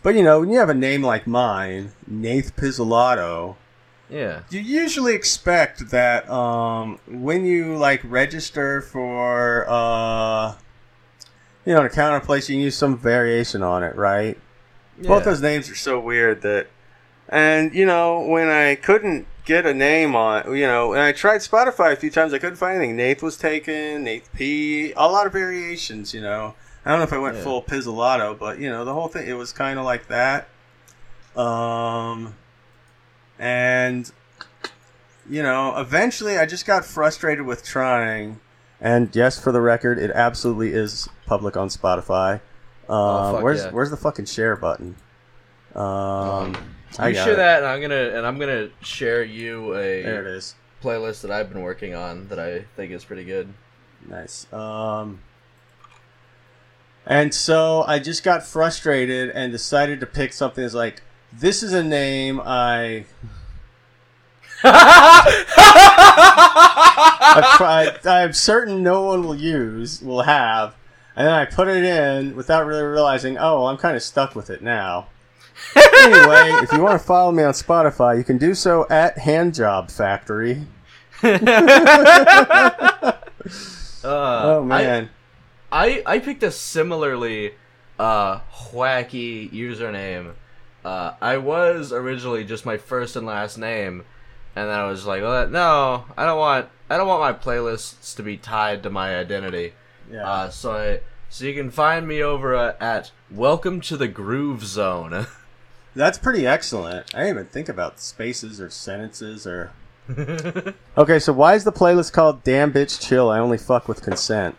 but 0.02 0.16
you 0.16 0.24
know, 0.24 0.40
when 0.40 0.50
you 0.50 0.58
have 0.58 0.70
a 0.70 0.74
name 0.74 1.04
like 1.04 1.28
mine, 1.28 1.92
Nath 2.08 2.56
Pizzolato, 2.56 3.58
Yeah. 4.10 4.40
you 4.50 4.60
usually 4.60 5.14
expect 5.14 5.92
that 5.92 6.28
um, 6.28 6.98
when 7.08 7.46
you 7.46 7.78
like 7.78 8.02
register 8.04 8.82
for 8.82 9.70
uh, 9.70 10.56
you 11.64 11.74
know 11.76 11.82
an 11.82 11.86
account 11.86 12.16
or 12.16 12.26
place, 12.26 12.50
you 12.50 12.56
can 12.56 12.64
use 12.64 12.76
some 12.76 12.98
variation 12.98 13.62
on 13.62 13.84
it, 13.84 13.96
right? 13.96 14.36
yeah. 15.00 15.08
Both 15.08 15.26
those 15.26 15.42
names 15.44 15.70
are 15.70 15.76
so 15.76 16.00
weird 16.00 16.42
that, 16.42 16.66
and 17.30 17.72
you 17.76 17.86
know, 17.86 18.22
when 18.22 18.48
I 18.50 18.74
couldn't 18.76 19.28
get 19.46 19.66
a 19.66 19.74
name 19.74 20.16
on, 20.16 20.56
you 20.56 20.66
know, 20.68 20.94
and 20.94 21.02
I 21.02 21.12
tried 21.12 21.38
Spotify 21.42 21.94
a 21.94 21.96
few 21.96 22.10
times, 22.10 22.34
I 22.34 22.40
couldn't 22.40 22.56
find 22.58 22.78
anything. 22.78 22.96
Nath 22.98 23.22
was 23.22 23.38
taken, 23.38 24.04
Nath 24.04 24.30
P, 24.34 24.92
a 24.94 25.08
lot 25.08 25.28
of 25.28 25.34
variations, 25.34 26.14
you 26.14 26.22
know. 26.22 26.56
I 26.86 26.90
don't 26.92 27.00
know 27.00 27.04
if 27.06 27.14
I 27.14 27.18
went 27.18 27.38
Yeah. 27.38 27.44
full 27.44 27.62
Pizzolato, 27.64 28.38
but 28.38 28.60
you 28.60 28.70
know, 28.70 28.86
the 28.86 28.94
whole 28.94 29.08
thing 29.08 29.28
it 29.28 29.34
was 29.34 29.52
kind 29.54 29.80
of 29.80 29.86
like 29.86 30.08
that. 30.08 30.48
Um, 31.36 32.36
and 33.40 34.12
you 35.30 35.42
know, 35.42 35.76
eventually, 35.78 36.38
I 36.38 36.46
just 36.46 36.66
got 36.68 36.86
frustrated 36.86 37.46
with 37.46 37.64
trying. 37.64 38.40
And 38.80 39.10
yes, 39.16 39.40
for 39.42 39.52
the 39.52 39.62
record, 39.62 39.98
it 39.98 40.12
absolutely 40.12 40.74
is 40.74 41.10
public 41.26 41.58
on 41.58 41.70
Spotify. 41.70 42.36
Um, 42.36 42.42
Oh, 42.90 43.40
where's 43.42 43.64
yeah. 43.64 43.72
where's 43.72 43.90
the 43.90 43.98
fucking 43.98 44.26
share 44.26 44.56
button? 44.56 44.96
Um, 45.74 46.56
I 47.00 47.10
you 47.10 47.16
share 47.16 47.34
it. 47.34 47.38
that, 47.38 47.58
and 47.60 47.68
I'm 47.68 47.82
gonna 47.82 48.18
and 48.18 48.26
I'm 48.26 48.38
gonna 48.40 48.70
share 48.82 49.24
you 49.24 49.74
a 49.76 50.02
There 50.04 50.22
it 50.22 50.28
is. 50.28 50.56
playlist 50.84 51.22
that 51.22 51.32
I've 51.32 51.52
been 51.52 51.62
working 51.62 51.94
on 51.96 52.28
that 52.30 52.40
I 52.40 52.66
think 52.76 52.92
is 52.92 53.04
pretty 53.06 53.24
good. 53.24 53.54
Nice. 54.08 54.52
Um, 54.54 55.22
and 57.06 57.34
so 57.34 57.84
I 57.88 58.00
just 58.00 58.24
got 58.24 58.46
frustrated 58.46 59.30
and 59.32 59.52
decided 59.52 60.00
to 60.00 60.06
pick 60.06 60.34
something 60.34 60.64
that's 60.64 60.74
like, 60.74 61.02
this 61.34 61.64
is 61.64 61.74
a 61.74 61.84
name 61.84 62.40
I 62.44 63.06
I'm 68.08 68.34
certain 68.34 68.82
no 68.84 69.04
one 69.04 69.24
will 69.24 69.36
use, 69.36 70.02
will 70.02 70.24
have, 70.24 70.76
and 71.16 71.28
then 71.28 71.34
I 71.34 71.46
put 71.46 71.68
it 71.68 71.84
in 71.84 72.36
without 72.36 72.66
really 72.66 72.84
realizing, 72.84 73.38
oh, 73.38 73.66
I'm 73.66 73.78
kind 73.78 73.96
of 73.96 74.04
stuck 74.04 74.36
with 74.36 74.50
it 74.50 74.62
now. 74.62 75.08
Anyway, 75.76 76.60
if 76.64 76.72
you 76.72 76.82
want 76.82 77.00
to 77.00 77.06
follow 77.06 77.32
me 77.32 77.44
on 77.44 77.54
Spotify, 77.54 78.18
you 78.18 78.24
can 78.24 78.38
do 78.38 78.54
so 78.54 78.86
at 78.90 79.18
Handjob 79.18 79.92
Factory. 79.92 80.64
Uh, 84.04 84.42
oh 84.44 84.64
man, 84.64 85.10
I 85.72 86.04
I 86.06 86.20
picked 86.20 86.44
a 86.44 86.52
similarly 86.52 87.56
uh, 87.98 88.42
wacky 88.72 89.52
username. 89.52 90.34
Uh, 90.84 91.14
I 91.20 91.38
was 91.38 91.92
originally 91.92 92.44
just 92.44 92.68
my 92.68 92.78
first 92.78 93.16
and 93.16 93.26
last 93.26 93.58
name, 93.58 94.04
and 94.56 94.70
then 94.70 94.78
I 94.78 94.86
was 94.86 95.08
like, 95.08 95.24
well, 95.24 95.48
no, 95.50 96.06
I 96.16 96.26
don't 96.26 96.38
want 96.38 96.68
I 96.88 96.98
don't 96.98 97.08
want 97.08 97.22
my 97.22 97.34
playlists 97.34 98.16
to 98.18 98.22
be 98.22 98.38
tied 98.38 98.84
to 98.84 98.92
my 98.92 99.18
identity. 99.18 99.74
yeah. 100.12 100.30
Uh, 100.30 100.50
so 100.52 100.74
I 100.74 101.00
so 101.30 101.46
you 101.46 101.56
can 101.56 101.72
find 101.72 102.08
me 102.08 102.22
over 102.22 102.56
uh, 102.56 102.76
at 102.80 103.10
Welcome 103.32 103.82
to 103.82 103.98
the 103.98 104.08
Groove 104.08 104.64
Zone. 104.66 105.26
That's 105.96 106.18
pretty 106.18 106.46
excellent. 106.46 107.14
I 107.16 107.20
didn't 107.20 107.36
even 107.36 107.46
think 107.48 107.70
about 107.70 108.00
spaces 108.00 108.60
or 108.60 108.70
sentences 108.70 109.48
or. 109.48 109.72
Okay, 110.98 111.20
so 111.20 111.34
why 111.34 111.56
is 111.56 111.64
the 111.64 111.74
playlist 111.74 112.14
called 112.14 112.44
"Damn 112.44 112.72
Bitch 112.72 113.06
Chill"? 113.06 113.30
I 113.30 113.40
only 113.40 113.58
fuck 113.58 113.88
with 113.88 114.02
consent. 114.02 114.56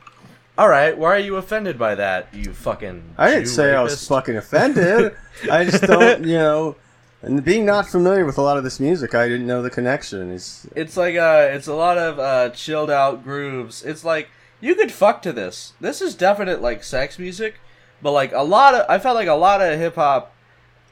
All 0.59 0.69
right, 0.69 0.97
why 0.97 1.15
are 1.15 1.19
you 1.19 1.37
offended 1.37 1.79
by 1.79 1.95
that? 1.95 2.29
You 2.35 2.53
fucking. 2.53 3.15
I 3.17 3.29
didn't 3.31 3.45
Jew 3.45 3.51
say 3.51 3.75
I 3.75 3.83
was 3.83 4.07
fucking 4.09 4.37
offended. 4.37 5.15
I 5.51 5.65
just 5.65 5.83
don't, 5.87 6.25
you 6.25 6.37
know, 6.37 6.77
and 7.23 7.45
being 7.45 7.65
not 7.65 7.89
familiar 7.89 8.25
with 8.25 8.39
a 8.39 8.43
lot 8.43 8.57
of 8.57 8.65
this 8.65 8.79
music, 8.81 9.15
I 9.15 9.29
didn't 9.29 9.47
know 9.47 9.63
the 9.63 9.71
connection. 9.71 10.31
Is 10.31 10.67
It's 10.75 10.97
like 10.97 11.17
uh, 11.17 11.49
it's 11.51 11.67
a 11.67 11.75
lot 11.75 11.99
of 11.99 12.19
uh, 12.19 12.51
chilled 12.51 12.91
out 12.91 13.25
grooves. 13.25 13.83
It's 13.85 14.05
like 14.05 14.29
you 14.61 14.75
could 14.75 14.93
fuck 14.93 15.23
to 15.23 15.33
this. 15.33 15.73
This 15.81 16.01
is 16.01 16.15
definite 16.15 16.63
like 16.63 16.85
sex 16.85 17.19
music, 17.19 17.61
but 18.03 18.13
like 18.13 18.33
a 18.33 18.43
lot 18.43 18.75
of 18.75 18.87
I 18.89 18.99
felt 18.99 19.17
like 19.17 19.29
a 19.29 19.35
lot 19.35 19.61
of 19.61 19.79
hip 19.79 19.97
hop, 19.97 20.35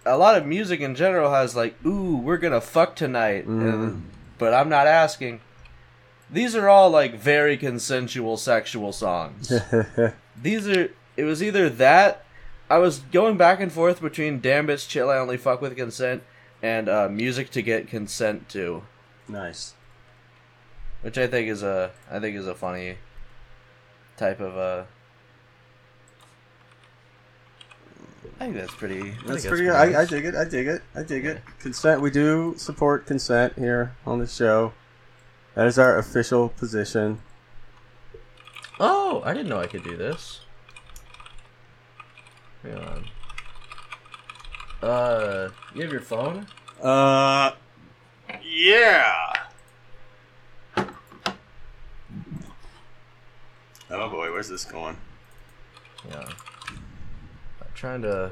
a 0.06 0.16
lot 0.16 0.36
of 0.36 0.46
music 0.46 0.80
in 0.80 0.94
general 0.94 1.32
has 1.32 1.56
like, 1.56 1.74
ooh, 1.84 2.16
we're 2.16 2.36
gonna 2.36 2.60
fuck 2.60 2.96
tonight, 2.96 3.46
and, 3.46 4.10
but 4.38 4.52
I'm 4.54 4.68
not 4.68 4.86
asking. 4.86 5.40
These 6.30 6.56
are 6.56 6.68
all 6.68 6.90
like 6.90 7.14
very 7.14 7.56
consensual 7.56 8.36
sexual 8.36 8.92
songs. 8.92 9.52
These 10.40 10.68
are. 10.68 10.90
It 11.16 11.24
was 11.24 11.42
either 11.42 11.68
that. 11.70 12.24
I 12.70 12.78
was 12.78 13.00
going 13.12 13.36
back 13.36 13.60
and 13.60 13.70
forth 13.70 14.00
between 14.00 14.40
"Damn 14.40 14.66
Bitch 14.66 14.88
Chill," 14.88 15.10
I 15.10 15.18
only 15.18 15.36
fuck 15.36 15.60
with 15.60 15.76
consent, 15.76 16.22
and 16.62 16.88
uh, 16.88 17.08
music 17.08 17.50
to 17.50 17.62
get 17.62 17.88
consent 17.88 18.48
to 18.50 18.82
nice. 19.28 19.74
which 21.02 21.18
I 21.18 21.26
think 21.26 21.48
is 21.48 21.62
a 21.62 21.92
I 22.10 22.18
think 22.18 22.36
is 22.36 22.46
a 22.46 22.54
funny 22.54 22.96
type 24.16 24.40
of 24.40 24.56
uh. 24.56 24.84
I 28.40 28.44
think 28.44 28.56
that's 28.56 28.74
pretty. 28.74 29.00
Think 29.00 29.26
That's 29.26 29.46
pretty 29.46 29.64
good. 29.64 29.74
I, 29.74 30.02
I 30.02 30.04
dig 30.04 30.24
it. 30.24 30.34
I 30.34 30.44
dig 30.44 30.66
it. 30.66 30.82
I 30.94 31.02
dig 31.02 31.24
it. 31.24 31.40
Consent. 31.60 32.00
We 32.00 32.10
do 32.10 32.54
support 32.56 33.06
consent 33.06 33.54
here 33.56 33.94
on 34.04 34.18
the 34.18 34.26
show. 34.26 34.72
That 35.54 35.66
is 35.66 35.78
our 35.78 35.98
official 35.98 36.48
position. 36.48 37.20
Oh, 38.80 39.22
I 39.24 39.32
didn't 39.32 39.48
know 39.48 39.60
I 39.60 39.68
could 39.68 39.84
do 39.84 39.96
this. 39.96 40.40
Hang 42.64 42.74
on. 42.74 43.04
Uh, 44.82 45.50
you 45.74 45.82
have 45.82 45.92
your 45.92 46.00
phone? 46.00 46.46
Uh, 46.82 47.52
yeah. 48.42 49.32
Oh 53.96 54.08
boy, 54.10 54.32
where's 54.32 54.48
this 54.48 54.64
going? 54.64 54.96
Yeah. 56.08 56.28
I'm 57.84 58.00
trying 58.00 58.12
to 58.12 58.30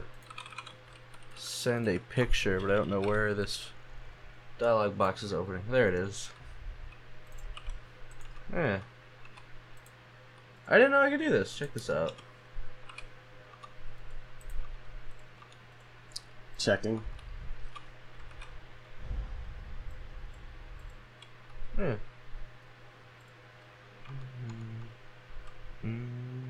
send 1.37 1.87
a 1.87 1.99
picture, 1.99 2.59
but 2.59 2.71
I 2.71 2.75
don't 2.75 2.89
know 2.89 3.03
where 3.03 3.35
this 3.35 3.69
dialog 4.59 4.97
box 4.97 5.23
is 5.23 5.35
opening. 5.35 5.63
There 5.71 5.89
it 5.89 5.95
is. 5.95 6.31
Yeah. 8.51 8.79
I 10.67 10.77
didn't 10.77 10.93
know 10.93 11.03
I 11.03 11.11
could 11.11 11.21
do 11.21 11.29
this. 11.29 11.55
Check 11.55 11.75
this 11.75 11.91
out. 11.91 12.15
Checking. 16.57 17.03
Yeah. 21.77 21.97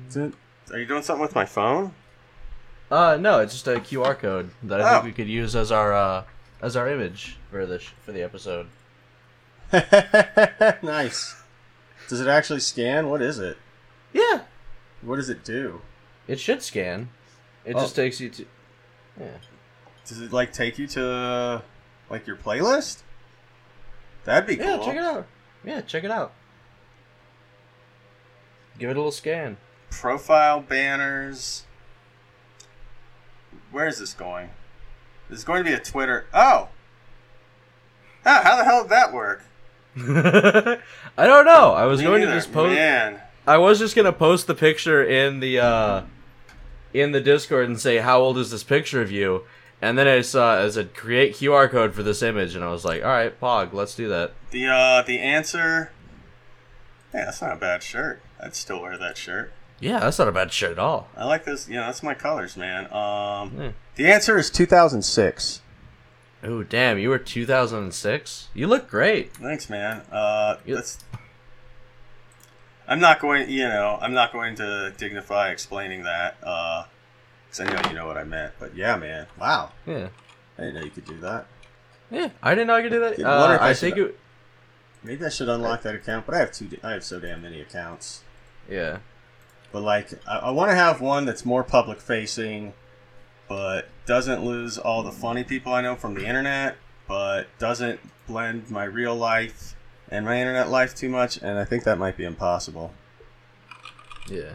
Is 0.07 0.15
it- 0.15 0.33
Are 0.71 0.79
you 0.79 0.85
doing 0.85 1.03
something 1.03 1.21
with 1.21 1.35
my 1.35 1.43
phone? 1.45 1.93
Uh, 2.93 3.17
no, 3.17 3.39
it's 3.39 3.53
just 3.53 3.67
a 3.67 3.75
QR 3.79 4.15
code 4.17 4.51
that 4.61 4.79
I 4.79 4.89
Oh. 4.89 4.93
think 4.93 5.05
we 5.05 5.11
could 5.13 5.27
use 5.27 5.55
as 5.55 5.71
our 5.71 5.93
uh, 5.93 6.23
as 6.61 6.75
our 6.75 6.87
image 6.87 7.37
for 7.49 7.65
the 7.65 7.79
sh- 7.79 7.93
for 8.05 8.11
the 8.11 8.21
episode. 8.21 8.67
nice. 10.83 11.35
Does 12.07 12.21
it 12.21 12.27
actually 12.27 12.59
scan? 12.59 13.09
What 13.09 13.21
is 13.21 13.39
it? 13.39 13.57
Yeah, 14.13 14.41
What 15.01 15.15
does 15.15 15.29
it 15.29 15.43
do? 15.43 15.81
it 16.27 16.39
should 16.39 16.61
scan. 16.61 17.09
It 17.65 17.75
Oh. 17.75 17.79
just 17.79 17.95
takes 17.95 18.19
you 18.21 18.29
to. 18.29 18.45
Yeah. 19.19 19.27
Does 20.05 20.21
it 20.21 20.31
like 20.31 20.53
take 20.53 20.77
you 20.77 20.85
to 20.89 21.63
like 22.11 22.27
your 22.27 22.35
playlist? 22.35 23.01
That'd 24.25 24.45
be 24.47 24.57
cool. 24.57 24.67
Yeah, 24.67 24.85
check 24.85 24.95
it 24.97 25.03
out. 25.03 25.27
Yeah, 25.63 25.81
check 25.81 26.03
it 26.03 26.11
out. 26.11 26.31
Give 28.77 28.89
it 28.89 28.93
a 28.93 28.99
little 28.99 29.11
scan. 29.11 29.57
Profile 29.89 30.59
banners. 30.61 31.63
Where 33.73 33.87
is 33.87 33.97
this 33.99 34.13
going? 34.13 34.51
This 35.29 35.39
is 35.39 35.43
going 35.43 35.63
to 35.63 35.69
be 35.69 35.73
a 35.73 35.79
Twitter. 35.79 36.27
Oh. 36.33 36.69
How, 38.23 38.41
how 38.43 38.55
the 38.55 38.63
hell 38.63 38.83
did 38.83 38.91
that 38.91 39.11
work? 39.11 39.43
I 39.97 41.27
don't 41.27 41.45
know. 41.45 41.73
I 41.73 41.85
was 41.85 41.99
Me 41.99 42.05
going 42.05 42.21
neither. 42.21 42.31
to 42.33 42.37
just 42.37 42.53
post. 42.53 42.75
Man. 42.75 43.19
I 43.45 43.57
was 43.57 43.77
just 43.77 43.95
gonna 43.95 44.13
post 44.13 44.47
the 44.47 44.55
picture 44.55 45.03
in 45.03 45.39
the 45.41 45.59
uh, 45.59 46.01
in 46.93 47.11
the 47.11 47.19
Discord 47.19 47.67
and 47.67 47.79
say 47.79 47.97
how 47.97 48.21
old 48.21 48.37
is 48.37 48.49
this 48.51 48.63
picture 48.63 49.01
of 49.01 49.11
you, 49.11 49.43
and 49.81 49.97
then 49.97 50.07
I 50.07 50.21
saw 50.21 50.55
as 50.57 50.77
a 50.77 50.85
create 50.85 51.35
QR 51.35 51.69
code 51.69 51.93
for 51.93 52.01
this 52.03 52.23
image, 52.23 52.55
and 52.55 52.63
I 52.63 52.71
was 52.71 52.85
like, 52.85 53.03
all 53.03 53.09
right, 53.09 53.37
Pog, 53.39 53.73
let's 53.73 53.95
do 53.95 54.07
that. 54.07 54.31
The 54.51 54.67
uh 54.67 55.01
the 55.03 55.19
answer. 55.19 55.91
Yeah, 57.13 57.25
that's 57.25 57.41
not 57.41 57.53
a 57.57 57.59
bad 57.59 57.83
shirt. 57.83 58.21
I'd 58.41 58.55
still 58.55 58.81
wear 58.81 58.97
that 58.97 59.17
shirt. 59.17 59.51
Yeah, 59.83 59.99
that's 59.99 60.17
not 60.17 60.27
a 60.27 60.31
bad 60.31 60.51
shirt 60.51 60.71
at 60.71 60.79
all. 60.79 61.09
I 61.17 61.25
like 61.25 61.43
this. 61.45 61.67
You 61.67 61.75
know, 61.75 61.85
that's 61.87 62.01
my 62.03 62.13
colors, 62.13 62.55
man. 62.55 62.85
Um, 62.93 63.51
Yeah. 63.59 63.71
the 63.95 64.07
answer 64.11 64.37
is 64.37 64.49
2006. 64.49 65.61
Oh 66.43 66.63
damn, 66.63 66.97
you 66.99 67.09
were 67.09 67.17
2006. 67.19 68.47
You 68.53 68.67
look 68.67 68.89
great. 68.89 69.33
Thanks, 69.35 69.69
man. 69.69 70.01
Uh, 70.11 70.57
You- 70.65 70.75
that's. 70.75 70.99
I'm 72.87 72.99
not 72.99 73.19
going. 73.19 73.49
You 73.49 73.67
know, 73.69 73.97
I'm 74.01 74.13
not 74.13 74.33
going 74.33 74.55
to 74.55 74.93
dignify 74.97 75.49
explaining 75.51 76.03
that. 76.03 76.35
Uh, 76.43 76.85
because 77.45 77.59
I 77.61 77.65
know 77.81 77.89
you 77.89 77.95
know 77.95 78.07
what 78.07 78.17
I 78.17 78.23
meant. 78.23 78.53
But 78.59 78.75
yeah, 78.75 78.97
man. 78.97 79.27
Wow. 79.39 79.71
Yeah, 79.85 80.09
I 80.57 80.61
didn't 80.61 80.75
know 80.75 80.81
you 80.83 80.91
could 80.91 81.05
do 81.05 81.17
that. 81.19 81.45
yeah. 82.09 82.29
I 82.41 82.55
didn't 82.55 82.67
know 82.67 82.75
I 82.75 82.81
could 82.81 82.91
do 82.91 82.99
that. 82.99 83.19
Yeah, 83.19 83.29
I 83.31 83.39
wonder 83.39 83.55
Uh, 83.55 83.65
I 83.65 83.69
I 83.69 83.73
should- 83.73 83.79
think 83.93 83.97
it. 83.97 84.19
Maybe 85.03 85.25
I 85.25 85.29
should 85.29 85.49
unlock 85.49 85.81
that 85.83 85.95
account. 85.95 86.25
But 86.25 86.35
I 86.35 86.39
have 86.39 86.51
two. 86.51 86.69
I 86.83 86.91
have 86.91 87.03
so 87.03 87.19
damn 87.19 87.41
many 87.41 87.59
accounts. 87.61 88.21
Yeah. 88.69 88.99
But 89.73 89.81
like, 89.81 90.13
I, 90.25 90.37
I 90.37 90.51
want 90.51 90.71
to 90.71 90.75
have 90.75 91.01
one 91.01 91.25
that's 91.25 91.43
more 91.43 91.63
public 91.63 91.99
facing, 91.99 92.73
but 93.49 93.89
doesn't 94.05 94.45
lose 94.45 94.77
all 94.77 95.03
the 95.03 95.11
funny 95.11 95.43
people 95.43 95.73
I 95.73 95.81
know 95.81 95.95
from 95.95 96.13
the 96.13 96.25
internet, 96.25 96.77
but 97.07 97.47
doesn't 97.59 97.99
blend 98.27 98.69
my 98.69 98.85
real 98.85 99.15
life 99.15 99.75
and 100.09 100.25
my 100.25 100.39
internet 100.39 100.69
life 100.69 100.95
too 100.95 101.09
much. 101.09 101.37
And 101.37 101.57
I 101.57 101.65
think 101.65 101.83
that 101.83 101.97
might 101.97 102.15
be 102.15 102.23
impossible. 102.23 102.93
Yeah. 104.29 104.51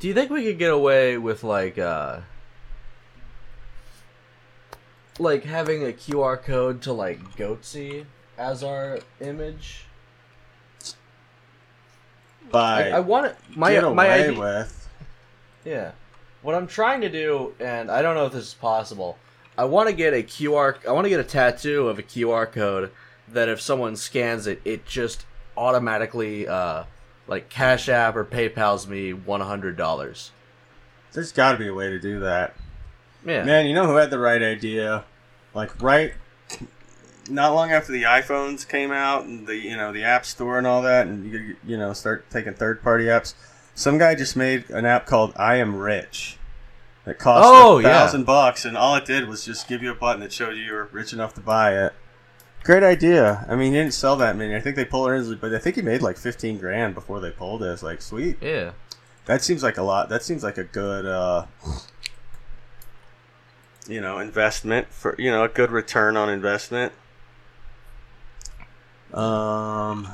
Do 0.00 0.08
you 0.08 0.14
think 0.14 0.30
we 0.30 0.42
could 0.42 0.58
get 0.58 0.72
away 0.72 1.16
with 1.16 1.44
like 1.44 1.78
uh 1.78 2.20
like 5.18 5.44
having 5.44 5.84
a 5.84 5.92
QR 5.92 6.42
code 6.42 6.82
to 6.82 6.92
like 6.92 7.36
Goatse 7.36 8.06
as 8.36 8.64
our 8.64 8.98
image? 9.20 9.84
By 12.52 12.90
I, 12.90 12.96
I 12.96 13.00
want 13.00 13.26
it. 13.26 13.36
My 13.56 13.72
get 13.72 13.82
my 13.94 14.06
away 14.06 14.28
idea. 14.28 14.38
with. 14.38 14.88
Yeah. 15.64 15.92
What 16.42 16.54
I'm 16.54 16.66
trying 16.66 17.00
to 17.02 17.08
do, 17.08 17.54
and 17.60 17.90
I 17.90 18.02
don't 18.02 18.14
know 18.14 18.26
if 18.26 18.32
this 18.32 18.48
is 18.48 18.54
possible. 18.54 19.16
I 19.56 19.64
want 19.64 19.88
to 19.88 19.94
get 19.94 20.12
a 20.12 20.22
QR. 20.22 20.76
I 20.86 20.92
want 20.92 21.04
to 21.04 21.08
get 21.08 21.20
a 21.20 21.24
tattoo 21.24 21.88
of 21.88 21.98
a 21.98 22.02
QR 22.02 22.50
code 22.50 22.90
that 23.28 23.48
if 23.48 23.60
someone 23.60 23.96
scans 23.96 24.46
it, 24.46 24.60
it 24.64 24.86
just 24.86 25.24
automatically 25.56 26.48
uh 26.48 26.84
like 27.26 27.48
Cash 27.48 27.88
App 27.88 28.16
or 28.16 28.24
PayPal's 28.24 28.86
me 28.86 29.12
one 29.12 29.40
hundred 29.40 29.76
dollars. 29.76 30.30
There's 31.12 31.32
got 31.32 31.52
to 31.52 31.58
be 31.58 31.68
a 31.68 31.74
way 31.74 31.90
to 31.90 32.00
do 32.00 32.20
that. 32.20 32.54
Yeah. 33.24 33.44
Man, 33.44 33.66
you 33.66 33.74
know 33.74 33.86
who 33.86 33.96
had 33.96 34.10
the 34.10 34.18
right 34.18 34.42
idea? 34.42 35.04
Like 35.54 35.80
right 35.82 36.14
not 37.28 37.54
long 37.54 37.70
after 37.70 37.92
the 37.92 38.02
iPhones 38.04 38.68
came 38.68 38.90
out 38.90 39.24
and 39.24 39.46
the 39.46 39.56
you 39.56 39.76
know 39.76 39.92
the 39.92 40.04
App 40.04 40.24
Store 40.26 40.58
and 40.58 40.66
all 40.66 40.82
that, 40.82 41.06
and 41.06 41.30
you 41.32 41.56
you 41.64 41.76
know 41.76 41.92
start 41.92 42.28
taking 42.30 42.54
third 42.54 42.82
party 42.82 43.04
apps. 43.04 43.34
Some 43.74 43.96
guy 43.98 44.14
just 44.14 44.36
made 44.36 44.68
an 44.70 44.84
app 44.84 45.06
called 45.06 45.32
I 45.36 45.56
Am 45.56 45.76
Rich. 45.76 46.38
That 47.04 47.18
cost 47.18 47.44
Oh, 47.46 47.78
a 47.78 47.82
yeah. 47.82 47.88
thousand 47.88 48.24
bucks, 48.24 48.64
and 48.64 48.76
all 48.76 48.94
it 48.96 49.04
did 49.04 49.26
was 49.26 49.44
just 49.44 49.66
give 49.66 49.82
you 49.82 49.90
a 49.90 49.94
button 49.94 50.20
that 50.20 50.32
showed 50.32 50.56
you 50.56 50.62
you 50.64 50.72
were 50.72 50.88
rich 50.92 51.12
enough 51.12 51.34
to 51.34 51.40
buy 51.40 51.76
it. 51.86 51.92
Great 52.64 52.84
idea. 52.84 53.44
I 53.48 53.56
mean, 53.56 53.72
he 53.72 53.78
didn't 53.78 53.94
sell 53.94 54.14
that 54.16 54.36
many. 54.36 54.54
I 54.54 54.60
think 54.60 54.76
they 54.76 54.84
pulled 54.84 55.10
it 55.10 55.14
in, 55.14 55.36
but 55.38 55.52
I 55.52 55.58
think 55.58 55.74
he 55.76 55.82
made 55.82 56.00
like 56.02 56.16
fifteen 56.16 56.58
grand 56.58 56.94
before 56.94 57.18
they 57.18 57.30
pulled 57.32 57.62
it. 57.64 57.66
It's 57.66 57.82
like 57.82 58.00
sweet. 58.02 58.36
Yeah. 58.40 58.72
That 59.26 59.42
seems 59.42 59.62
like 59.64 59.78
a 59.78 59.82
lot. 59.82 60.08
That 60.10 60.22
seems 60.22 60.44
like 60.44 60.58
a 60.58 60.64
good, 60.64 61.06
uh, 61.06 61.46
you 63.88 64.00
know, 64.00 64.18
investment 64.18 64.88
for 64.92 65.16
you 65.18 65.30
know 65.30 65.44
a 65.44 65.48
good 65.48 65.70
return 65.70 66.16
on 66.16 66.28
investment. 66.28 66.92
Um, 69.12 70.08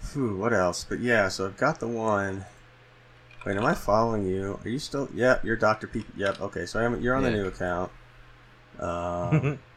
phew, 0.00 0.36
what 0.36 0.52
else? 0.52 0.84
But 0.88 1.00
yeah, 1.00 1.28
so 1.28 1.46
I've 1.46 1.56
got 1.56 1.80
the 1.80 1.88
one. 1.88 2.44
Wait, 3.46 3.56
am 3.56 3.64
I 3.64 3.74
following 3.74 4.26
you? 4.26 4.58
Are 4.64 4.68
you 4.68 4.78
still? 4.78 5.08
Yep, 5.14 5.44
you're 5.44 5.56
Doctor 5.56 5.86
P. 5.86 6.04
Yep. 6.16 6.40
Okay, 6.40 6.66
so 6.66 6.80
I'm, 6.80 7.00
you're 7.00 7.14
on 7.14 7.22
the 7.22 7.30
new 7.30 7.46
account. 7.46 7.92
Um, 8.80 9.58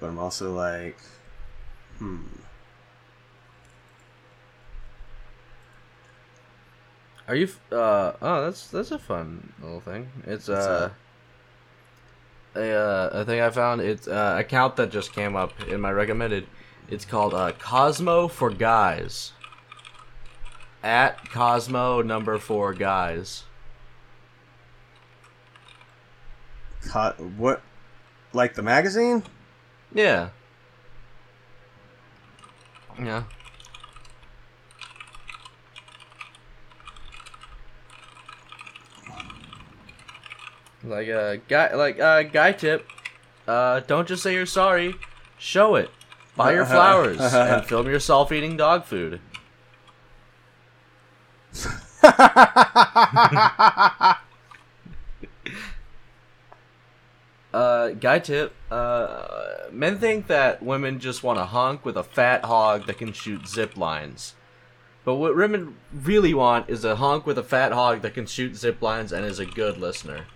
but 0.00 0.08
I'm 0.08 0.18
also 0.18 0.54
like, 0.54 0.98
hmm. 1.98 2.22
Are 7.26 7.34
you? 7.34 7.48
Uh, 7.72 8.12
oh, 8.20 8.44
that's 8.44 8.68
that's 8.68 8.90
a 8.90 8.98
fun 8.98 9.54
little 9.62 9.80
thing. 9.80 10.10
It's 10.26 10.48
What's 10.48 10.66
uh, 10.66 10.90
a 12.54 12.72
uh, 12.72 13.10
a 13.12 13.24
thing 13.24 13.40
I 13.40 13.50
found. 13.50 13.80
It's 13.80 14.06
uh, 14.08 14.36
account 14.38 14.76
that 14.76 14.90
just 14.90 15.12
came 15.12 15.36
up 15.36 15.52
in 15.68 15.80
my 15.80 15.90
recommended. 15.90 16.46
It's 16.88 17.04
called 17.04 17.34
uh, 17.34 17.52
Cosmo 17.58 18.28
for 18.28 18.50
Guys. 18.50 19.32
At 20.82 21.30
Cosmo 21.30 22.02
number 22.02 22.38
four 22.38 22.74
guys. 22.74 23.44
Co- 26.90 27.14
what? 27.38 27.62
Like 28.34 28.54
the 28.54 28.62
magazine? 28.62 29.22
Yeah. 29.94 30.28
Yeah. 32.98 33.24
Like 40.84 41.08
a 41.08 41.20
uh, 41.20 41.36
guy, 41.48 41.74
like 41.74 41.98
uh, 41.98 42.24
guy 42.24 42.52
tip. 42.52 42.86
Uh, 43.48 43.80
don't 43.80 44.06
just 44.06 44.22
say 44.22 44.34
you're 44.34 44.46
sorry. 44.46 44.94
Show 45.38 45.76
it. 45.76 45.90
Buy 46.36 46.52
your 46.52 46.66
flowers 46.66 47.20
and 47.20 47.64
film 47.66 47.86
yourself 47.86 48.32
eating 48.32 48.56
dog 48.56 48.84
food. 48.84 49.20
Uh, 57.54 57.90
guy 57.90 58.18
tip. 58.18 58.52
Uh, 58.68 59.68
men 59.70 59.96
think 59.96 60.26
that 60.26 60.60
women 60.60 60.98
just 60.98 61.22
want 61.22 61.38
a 61.38 61.44
hunk 61.44 61.84
with 61.84 61.96
a 61.96 62.02
fat 62.02 62.44
hog 62.44 62.86
that 62.86 62.98
can 62.98 63.12
shoot 63.12 63.46
zip 63.46 63.76
lines. 63.76 64.34
But 65.04 65.14
what 65.14 65.36
women 65.36 65.76
really 65.92 66.34
want 66.34 66.68
is 66.68 66.84
a 66.84 66.96
hunk 66.96 67.26
with 67.26 67.38
a 67.38 67.44
fat 67.44 67.70
hog 67.70 68.02
that 68.02 68.14
can 68.14 68.26
shoot 68.26 68.56
zip 68.56 68.82
lines 68.82 69.12
and 69.12 69.24
is 69.24 69.38
a 69.38 69.46
good 69.46 69.78
listener. 69.78 70.26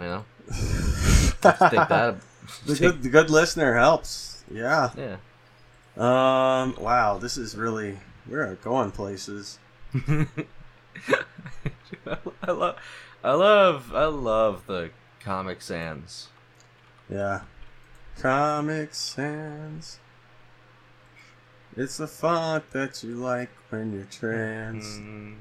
You 0.00 0.06
know? 0.06 0.24
The 2.64 2.76
good, 2.76 3.02
the 3.02 3.10
good 3.10 3.28
listener 3.28 3.76
helps. 3.76 4.42
Yeah. 4.50 4.90
Yeah. 4.96 5.16
Um. 5.96 6.74
Wow. 6.80 7.18
This 7.18 7.36
is 7.36 7.54
really 7.54 7.98
we're 8.28 8.54
going 8.56 8.90
places. 8.90 9.58
I 9.94 10.10
love, 12.50 12.76
I 13.24 13.32
love, 13.32 13.94
I 13.94 14.04
love 14.06 14.66
the 14.66 14.90
Comic 15.20 15.62
Sans. 15.62 16.28
Yeah. 17.10 17.42
Comic 18.18 18.94
Sans. 18.94 19.98
It's 21.76 21.96
the 21.96 22.06
font 22.06 22.70
that 22.72 23.02
you 23.02 23.14
like 23.14 23.50
when 23.70 23.92
you're 23.92 24.04
trans. 24.04 24.98
Mm. 24.98 25.36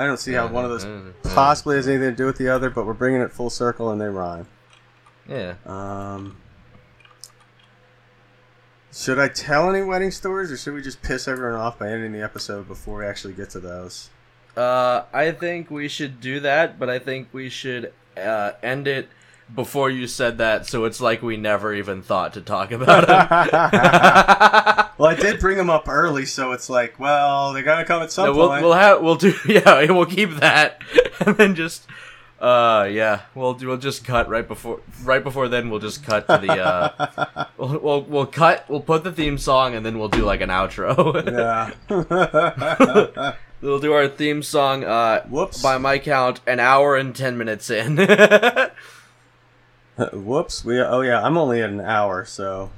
I 0.00 0.06
don't 0.06 0.16
see 0.16 0.32
how 0.32 0.46
one 0.46 0.64
of 0.64 0.70
those 0.70 0.86
possibly 1.24 1.76
has 1.76 1.86
anything 1.86 2.08
to 2.08 2.16
do 2.16 2.24
with 2.24 2.38
the 2.38 2.48
other, 2.48 2.70
but 2.70 2.86
we're 2.86 2.94
bringing 2.94 3.20
it 3.20 3.30
full 3.32 3.50
circle 3.50 3.90
and 3.90 4.00
they 4.00 4.06
rhyme. 4.06 4.46
Yeah. 5.28 5.56
Um. 5.66 6.38
Should 8.94 9.18
I 9.18 9.28
tell 9.28 9.68
any 9.68 9.82
wedding 9.82 10.10
stories, 10.10 10.50
or 10.50 10.56
should 10.56 10.72
we 10.72 10.80
just 10.80 11.02
piss 11.02 11.28
everyone 11.28 11.60
off 11.60 11.78
by 11.78 11.90
ending 11.90 12.12
the 12.12 12.22
episode 12.22 12.66
before 12.66 13.00
we 13.00 13.04
actually 13.04 13.34
get 13.34 13.50
to 13.50 13.60
those? 13.60 14.08
Uh, 14.56 15.02
I 15.12 15.32
think 15.32 15.70
we 15.70 15.86
should 15.86 16.18
do 16.18 16.40
that, 16.40 16.78
but 16.78 16.88
I 16.88 16.98
think 16.98 17.28
we 17.32 17.50
should 17.50 17.92
uh, 18.16 18.52
end 18.62 18.88
it 18.88 19.10
before 19.54 19.90
you 19.90 20.06
said 20.06 20.38
that, 20.38 20.66
so 20.66 20.86
it's 20.86 21.02
like 21.02 21.20
we 21.20 21.36
never 21.36 21.74
even 21.74 22.00
thought 22.00 22.32
to 22.32 22.40
talk 22.40 22.72
about 22.72 23.04
it. 23.04 24.76
Well, 25.00 25.08
I 25.08 25.14
did 25.14 25.40
bring 25.40 25.56
them 25.56 25.70
up 25.70 25.88
early, 25.88 26.26
so 26.26 26.52
it's 26.52 26.68
like, 26.68 27.00
well, 27.00 27.54
they're 27.54 27.62
gonna 27.62 27.86
come 27.86 28.02
at 28.02 28.12
some 28.12 28.26
No, 28.26 28.32
we'll 28.34 28.48
point. 28.48 28.62
we'll 28.62 28.74
have 28.74 29.00
we'll 29.00 29.14
do 29.14 29.32
yeah 29.48 29.90
we'll 29.90 30.04
keep 30.04 30.32
that 30.40 30.82
and 31.26 31.38
then 31.38 31.54
just 31.54 31.86
uh 32.38 32.86
yeah 32.90 33.22
we'll 33.34 33.54
do 33.54 33.68
we'll 33.68 33.78
just 33.78 34.04
cut 34.04 34.28
right 34.28 34.46
before 34.46 34.80
right 35.02 35.24
before 35.24 35.48
then 35.48 35.70
we'll 35.70 35.80
just 35.80 36.04
cut 36.04 36.28
to 36.28 36.36
the 36.36 36.52
uh 36.52 37.46
we'll, 37.56 37.78
we'll 37.78 38.02
we'll 38.02 38.26
cut 38.26 38.68
we'll 38.68 38.82
put 38.82 39.02
the 39.02 39.10
theme 39.10 39.38
song 39.38 39.74
and 39.74 39.86
then 39.86 39.98
we'll 39.98 40.08
do 40.08 40.22
like 40.22 40.42
an 40.42 40.50
outro 40.50 40.94
yeah. 41.88 43.34
we'll 43.62 43.80
do 43.80 43.94
our 43.94 44.06
theme 44.06 44.42
song 44.42 44.84
uh 44.84 45.22
Whoops. 45.30 45.62
by 45.62 45.78
my 45.78 45.98
count 45.98 46.42
an 46.46 46.60
hour 46.60 46.94
and 46.94 47.16
10 47.16 47.38
minutes 47.38 47.70
in 47.70 47.96
Whoops. 50.12 50.62
We. 50.62 50.78
Oh 50.78 51.00
yeah. 51.00 51.22
I'm 51.22 51.38
only 51.38 51.62
at 51.62 51.70
an 51.70 51.80
hour, 51.80 52.26
so 52.26 52.70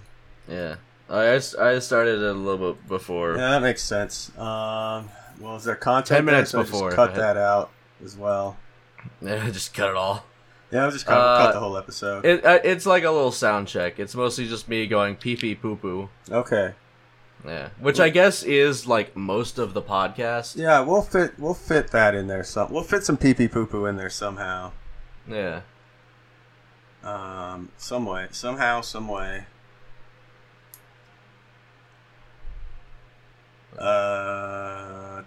yeah 0.48 0.76
I, 1.12 1.34
I 1.34 1.78
started 1.78 2.22
a 2.22 2.32
little 2.32 2.72
bit 2.72 2.88
before 2.88 3.36
yeah, 3.36 3.50
that 3.50 3.62
makes 3.62 3.82
sense. 3.82 4.30
Um. 4.38 5.10
Well, 5.40 5.56
is 5.56 5.64
there 5.64 5.74
content? 5.74 6.18
10 6.18 6.24
minutes 6.24 6.52
there? 6.52 6.64
So 6.64 6.70
before. 6.70 6.92
Cut 6.92 7.14
that 7.16 7.36
out 7.36 7.70
as 8.04 8.16
well. 8.16 8.56
yeah 9.20 9.50
just 9.52 9.74
cut 9.74 9.90
it 9.90 9.96
all 9.96 10.24
Yeah, 10.70 10.84
I'll 10.84 10.90
just 10.90 11.04
cut, 11.06 11.18
Uh, 11.18 11.38
cut 11.46 11.52
the 11.52 11.60
whole 11.60 11.76
episode. 11.76 12.24
it, 12.24 12.42
it's 12.64 12.86
like 12.86 13.02
a 13.04 13.10
little 13.10 13.32
sound 13.32 13.68
check 13.68 13.98
it's 13.98 14.14
mostly 14.14 14.46
just 14.46 14.68
me 14.68 14.86
going 14.86 15.16
pee 15.16 15.36
pee 15.36 15.54
poo 15.54 15.76
poo 15.76 16.08
okay. 16.30 16.74
Yeah, 17.44 17.70
which 17.80 17.98
I 17.98 18.08
guess 18.08 18.44
is 18.44 18.86
like 18.86 19.16
most 19.16 19.58
of 19.58 19.74
the 19.74 19.82
podcast. 19.82 20.56
Yeah, 20.56 20.78
we'll 20.80 21.02
fit. 21.02 21.36
We'll 21.40 21.54
fit 21.54 21.90
that 21.90 22.14
in 22.14 22.28
there. 22.28 22.44
Some. 22.44 22.72
We'll 22.72 22.84
fit 22.84 23.02
some 23.02 23.16
pee 23.16 23.34
pee 23.34 23.48
poo 23.48 23.66
poo 23.66 23.86
in 23.86 23.96
there 23.96 24.10
somehow. 24.10 24.70
Yeah. 25.28 25.62
Um. 27.02 27.70
Some 27.76 28.06
way. 28.06 28.28
Somehow. 28.30 28.80
Some 28.82 29.08
way. 29.08 29.46
Uh. 33.78 35.22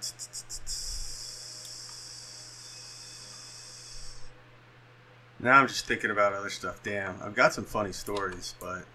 Now 5.40 5.60
I'm 5.60 5.68
just 5.68 5.86
thinking 5.86 6.12
about 6.12 6.34
other 6.34 6.50
stuff. 6.50 6.80
Damn, 6.84 7.16
I've 7.22 7.36
got 7.36 7.54
some 7.54 7.66
funny 7.66 7.92
stories, 7.92 8.56
but 8.60 8.86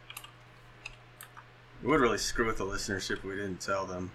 it 1.82 1.86
would 1.86 2.00
really 2.00 2.18
screw 2.18 2.46
with 2.46 2.58
the 2.58 2.64
listenership 2.64 3.18
if 3.18 3.24
we 3.24 3.36
didn't 3.36 3.60
tell 3.60 3.86
them. 3.86 4.10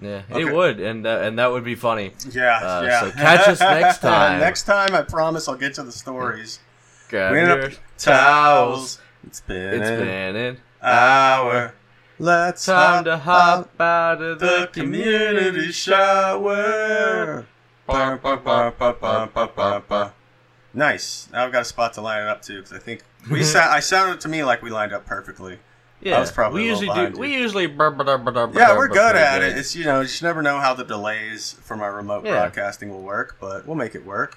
Yeah, 0.00 0.22
Okay. 0.30 0.42
it 0.42 0.52
would, 0.52 0.80
and 0.80 1.06
uh, 1.06 1.20
and 1.22 1.38
that 1.38 1.50
would 1.52 1.64
be 1.64 1.74
funny. 1.74 2.12
Yeah, 2.30 2.58
Uh, 2.58 2.82
yeah. 2.82 3.00
so 3.00 3.10
catch 3.12 3.48
us 3.48 3.60
next 3.60 3.98
time. 4.00 4.40
next 4.40 4.64
time, 4.64 4.94
I 4.94 5.02
promise 5.02 5.48
I'll 5.48 5.54
get 5.56 5.74
to 5.74 5.82
the 5.84 5.92
stories. 5.92 6.58
Grab 7.08 7.32
We 7.32 7.38
end 7.40 7.48
your 7.48 7.64
up 7.66 7.72
towels. 7.96 9.00
It's 9.26 9.40
been 9.40 9.80
It's 9.80 9.88
been 9.90 10.36
an 10.36 10.60
hour. 10.82 11.74
Let's 12.18 12.64
time 12.66 13.04
to 13.04 13.16
hop 13.18 13.70
hop 13.76 13.80
out 13.80 14.22
of 14.22 14.38
the 14.38 14.68
community 14.72 15.72
shower. 15.72 17.46
Ba, 17.86 18.18
ba, 18.22 19.82
ba. 19.88 20.14
Nice. 20.72 21.28
Now 21.32 21.44
I've 21.44 21.52
got 21.52 21.62
a 21.62 21.64
spot 21.64 21.92
to 21.94 22.00
line 22.00 22.22
it 22.22 22.28
up 22.28 22.42
to 22.42 22.54
because 22.56 22.72
I 22.72 22.78
think 22.78 23.02
we 23.30 23.42
sa- 23.42 23.70
I 23.70 23.80
sounded 23.80 24.20
to 24.22 24.28
me 24.28 24.42
like 24.44 24.62
we 24.62 24.70
lined 24.70 24.92
up 24.92 25.06
perfectly. 25.06 25.58
Yeah, 26.00 26.20
was 26.20 26.30
probably 26.32 26.62
we 26.62 26.68
a 26.68 26.70
usually 26.72 26.88
do. 26.94 27.12
you. 27.14 27.18
We 27.18 27.32
usually. 27.34 27.64
Yeah, 27.64 27.76
we're 27.78 28.88
brr, 28.88 28.88
good 28.88 29.16
at 29.16 29.38
brr. 29.38 29.46
it. 29.46 29.56
It's 29.58 29.74
you 29.74 29.84
know, 29.84 30.00
you 30.00 30.06
just 30.06 30.22
never 30.22 30.42
know 30.42 30.58
how 30.58 30.74
the 30.74 30.84
delays 30.84 31.54
from 31.62 31.80
our 31.80 31.94
remote 31.94 32.24
Yeah. 32.24 32.32
broadcasting 32.32 32.90
will 32.90 33.02
work, 33.02 33.36
but 33.40 33.66
we'll 33.66 33.76
make 33.76 33.94
it 33.94 34.04
work. 34.04 34.36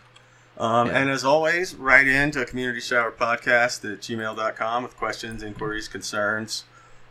Um, 0.57 0.88
Yeah. 0.88 0.99
And 0.99 1.09
as 1.09 1.23
always, 1.25 1.75
write 1.75 2.07
in 2.07 2.32
to 2.32 2.45
community 2.45 2.80
shower 2.80 3.11
podcast 3.11 3.84
at 3.91 3.99
gmail.com 4.01 4.84
with 4.84 4.95
questions, 4.97 5.43
inquiries, 5.43 5.88
concerns. 5.88 6.63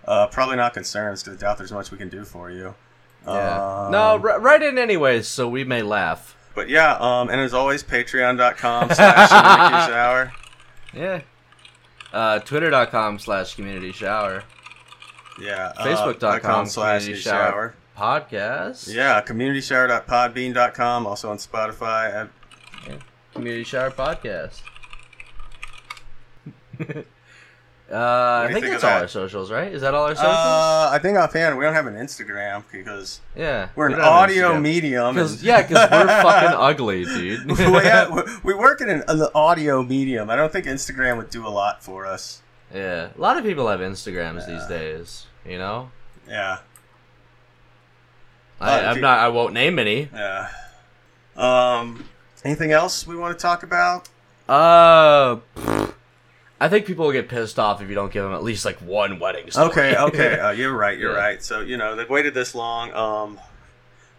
Uh, 0.07 0.27
probably 0.29 0.57
not 0.57 0.73
concerns 0.75 1.23
because 1.23 1.39
I 1.39 1.41
doubt 1.41 1.59
there's 1.59 1.73
much 1.73 1.91
we 1.91 1.99
can 1.99 2.09
do 2.09 2.25
for 2.25 2.51
you. 2.51 2.75
Yeah. 3.27 3.85
Um, 3.87 3.93
no, 3.93 4.21
r- 4.23 4.41
write 4.41 4.63
in 4.63 4.79
anyways, 4.79 5.27
so 5.27 5.49
we 5.49 5.65
may 5.65 5.83
laugh. 5.83 6.37
But 6.55 6.69
yeah, 6.69 6.97
um, 7.01 7.29
and 7.29 7.41
as 7.41 7.53
always, 7.53 7.83
patreon.com 7.83 8.91
slash 8.95 9.29
community 9.31 9.93
shower. 9.93 10.33
Yeah. 10.95 11.21
Uh, 12.13 12.39
Twitter.com 12.39 13.19
slash 13.19 13.55
community 13.57 13.93
shower. 13.93 14.45
Yeah. 15.41 15.73
uh, 15.77 15.85
Facebook.com 15.85 16.41
.com 16.41 16.67
slash 16.67 17.03
community 17.03 17.23
shower. 17.23 17.75
Podcast. 17.99 18.93
Yeah, 18.95 19.21
community 19.23 19.61
communityshower.podbean.com, 19.61 21.07
also 21.07 21.31
on 21.31 21.39
Spotify. 21.39 22.15
Uh, 22.25 22.27
Community 23.33 23.65
Shower 23.65 23.91
Podcast. 23.91 24.63
uh, 27.91 27.95
I 27.95 28.49
think 28.49 28.61
think 28.65 28.73
that's 28.73 28.85
all 28.85 28.91
that? 28.91 29.03
our 29.03 29.09
socials, 29.09 29.51
right? 29.53 29.73
Is 29.73 29.83
that 29.83 29.95
all 29.95 30.05
our 30.05 30.15
socials? 30.17 30.35
Uh, 30.35 30.91
I 30.93 30.99
think 31.01 31.17
offhand, 31.19 31.57
we 31.57 31.65
don't 31.65 31.75
have 31.75 31.87
an 31.87 31.95
Instagram 31.95 32.65
because 32.73 33.21
yeah. 33.37 33.69
we're 33.77 33.89
we 33.89 33.95
an 33.95 34.01
audio 34.01 34.59
medium. 34.59 35.15
Cause, 35.15 35.35
and- 35.35 35.43
yeah, 35.43 35.63
because 35.63 35.89
we're 35.91 36.07
fucking 36.23 36.57
ugly, 36.59 37.05
dude. 37.05 37.47
well, 37.59 37.85
yeah, 37.85 38.09
we- 38.15 38.23
we 38.43 38.55
work 38.55 38.81
in 38.81 38.89
an, 38.91 39.05
an 39.07 39.23
audio 39.35 39.83
medium. 39.83 40.31
I 40.31 40.37
don't 40.37 40.53
think 40.53 40.67
Instagram 40.67 41.17
would 41.19 41.31
do 41.31 41.47
a 41.47 41.51
lot 41.51 41.83
for 41.85 42.07
us. 42.07 42.43
yeah. 42.75 43.11
A 43.17 43.21
lot 43.21 43.37
of 43.37 43.45
people 43.45 43.69
have 43.69 43.79
Instagrams 43.81 44.49
Yeah. 44.49 44.55
these 44.59 44.67
days, 44.67 45.27
you 45.45 45.59
know? 45.59 45.91
Yeah, 46.29 46.59
I, 48.61 48.81
Uh, 48.81 48.89
I'm 48.89 48.95
do- 48.97 49.01
not, 49.03 49.19
I 49.21 49.29
won't 49.29 49.53
name 49.53 49.79
any. 49.79 50.09
yeah. 50.13 50.49
Um, 51.37 52.09
anything 52.45 52.73
else 52.73 53.07
we 53.07 53.15
want 53.17 53.39
to 53.39 53.41
talk 53.43 53.63
about? 53.63 54.09
Uh, 54.49 55.37
I 56.61 56.69
think 56.69 56.87
people 56.87 57.05
will 57.05 57.13
get 57.13 57.29
pissed 57.29 57.59
off 57.59 57.83
if 57.83 57.89
you 57.89 57.95
don't 57.95 58.11
give 58.13 58.25
them 58.25 58.33
at 58.33 58.43
least 58.43 58.65
like 58.65 58.79
one 58.79 59.19
wedding 59.19 59.51
story. 59.51 59.69
Okay, 59.71 59.97
okay. 59.99 60.39
Uh, 60.39 60.51
you're 60.53 60.75
right. 60.75 60.99
You're 60.99 61.13
Yeah. 61.13 61.19
right. 61.19 61.43
So 61.43 61.61
you 61.61 61.77
know 61.77 61.95
they've 61.97 62.09
waited 62.09 62.33
this 62.35 62.55
long. 62.55 62.93
Um, 62.95 63.39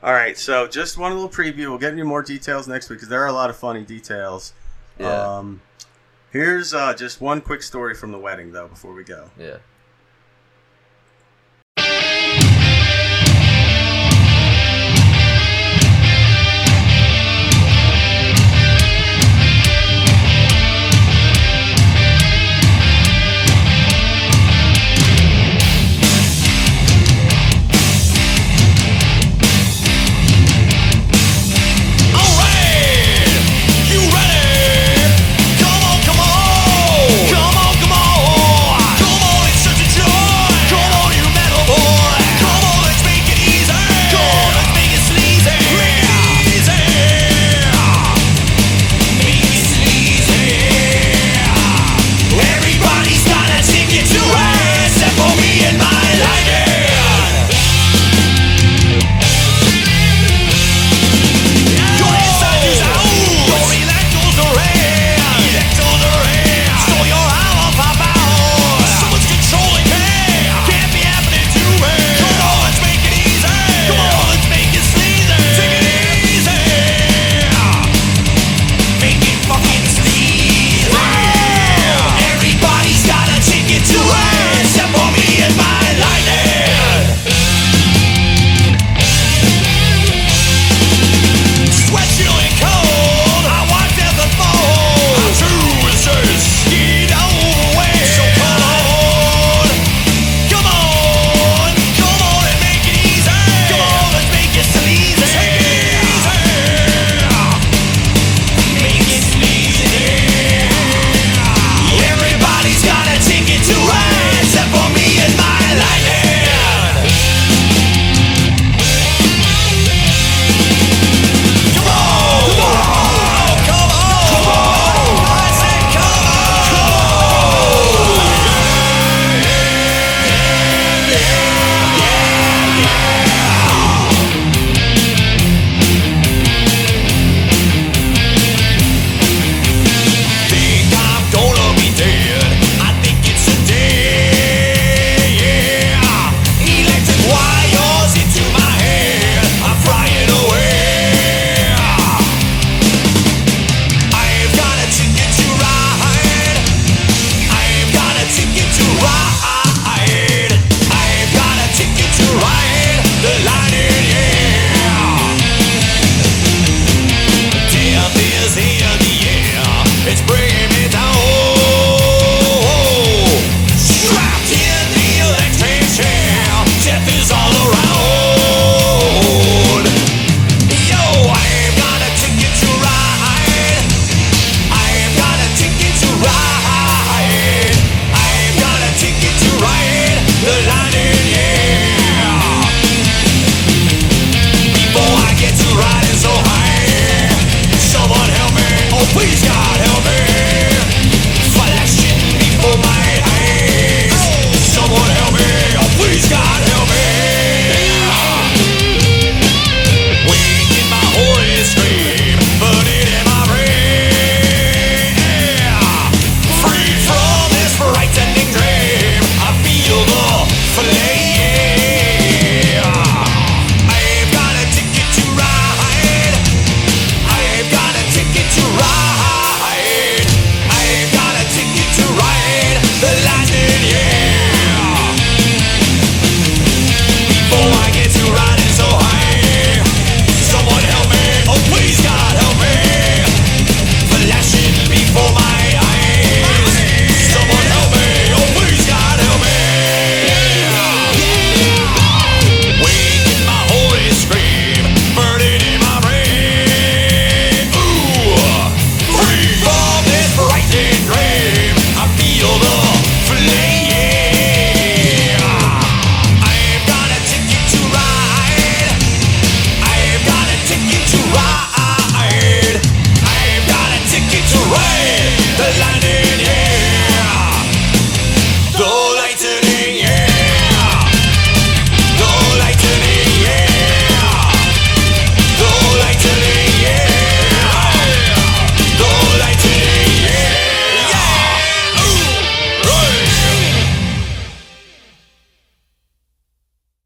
all 0.03 0.13
right. 0.13 0.37
So 0.37 0.67
just 0.67 0.97
one 0.97 1.13
little 1.13 1.29
preview. 1.29 1.69
We'll 1.69 1.79
get 1.79 1.93
into 1.93 2.05
more 2.05 2.21
details 2.21 2.67
next 2.67 2.89
week 2.89 2.99
because 2.99 3.09
there 3.09 3.23
are 3.23 3.27
a 3.27 3.31
lot 3.33 3.49
of 3.49 3.57
funny 3.57 3.83
details. 3.83 4.53
Yeah. 4.99 5.37
Um, 5.37 5.61
here's 6.31 6.73
uh, 6.73 6.93
just 6.93 7.21
one 7.21 7.41
quick 7.41 7.63
story 7.63 7.95
from 7.95 8.11
the 8.11 8.19
wedding 8.19 8.51
though 8.51 8.67
before 8.67 8.93
we 8.93 9.03
go. 9.03 9.31
yeah. 9.39 9.57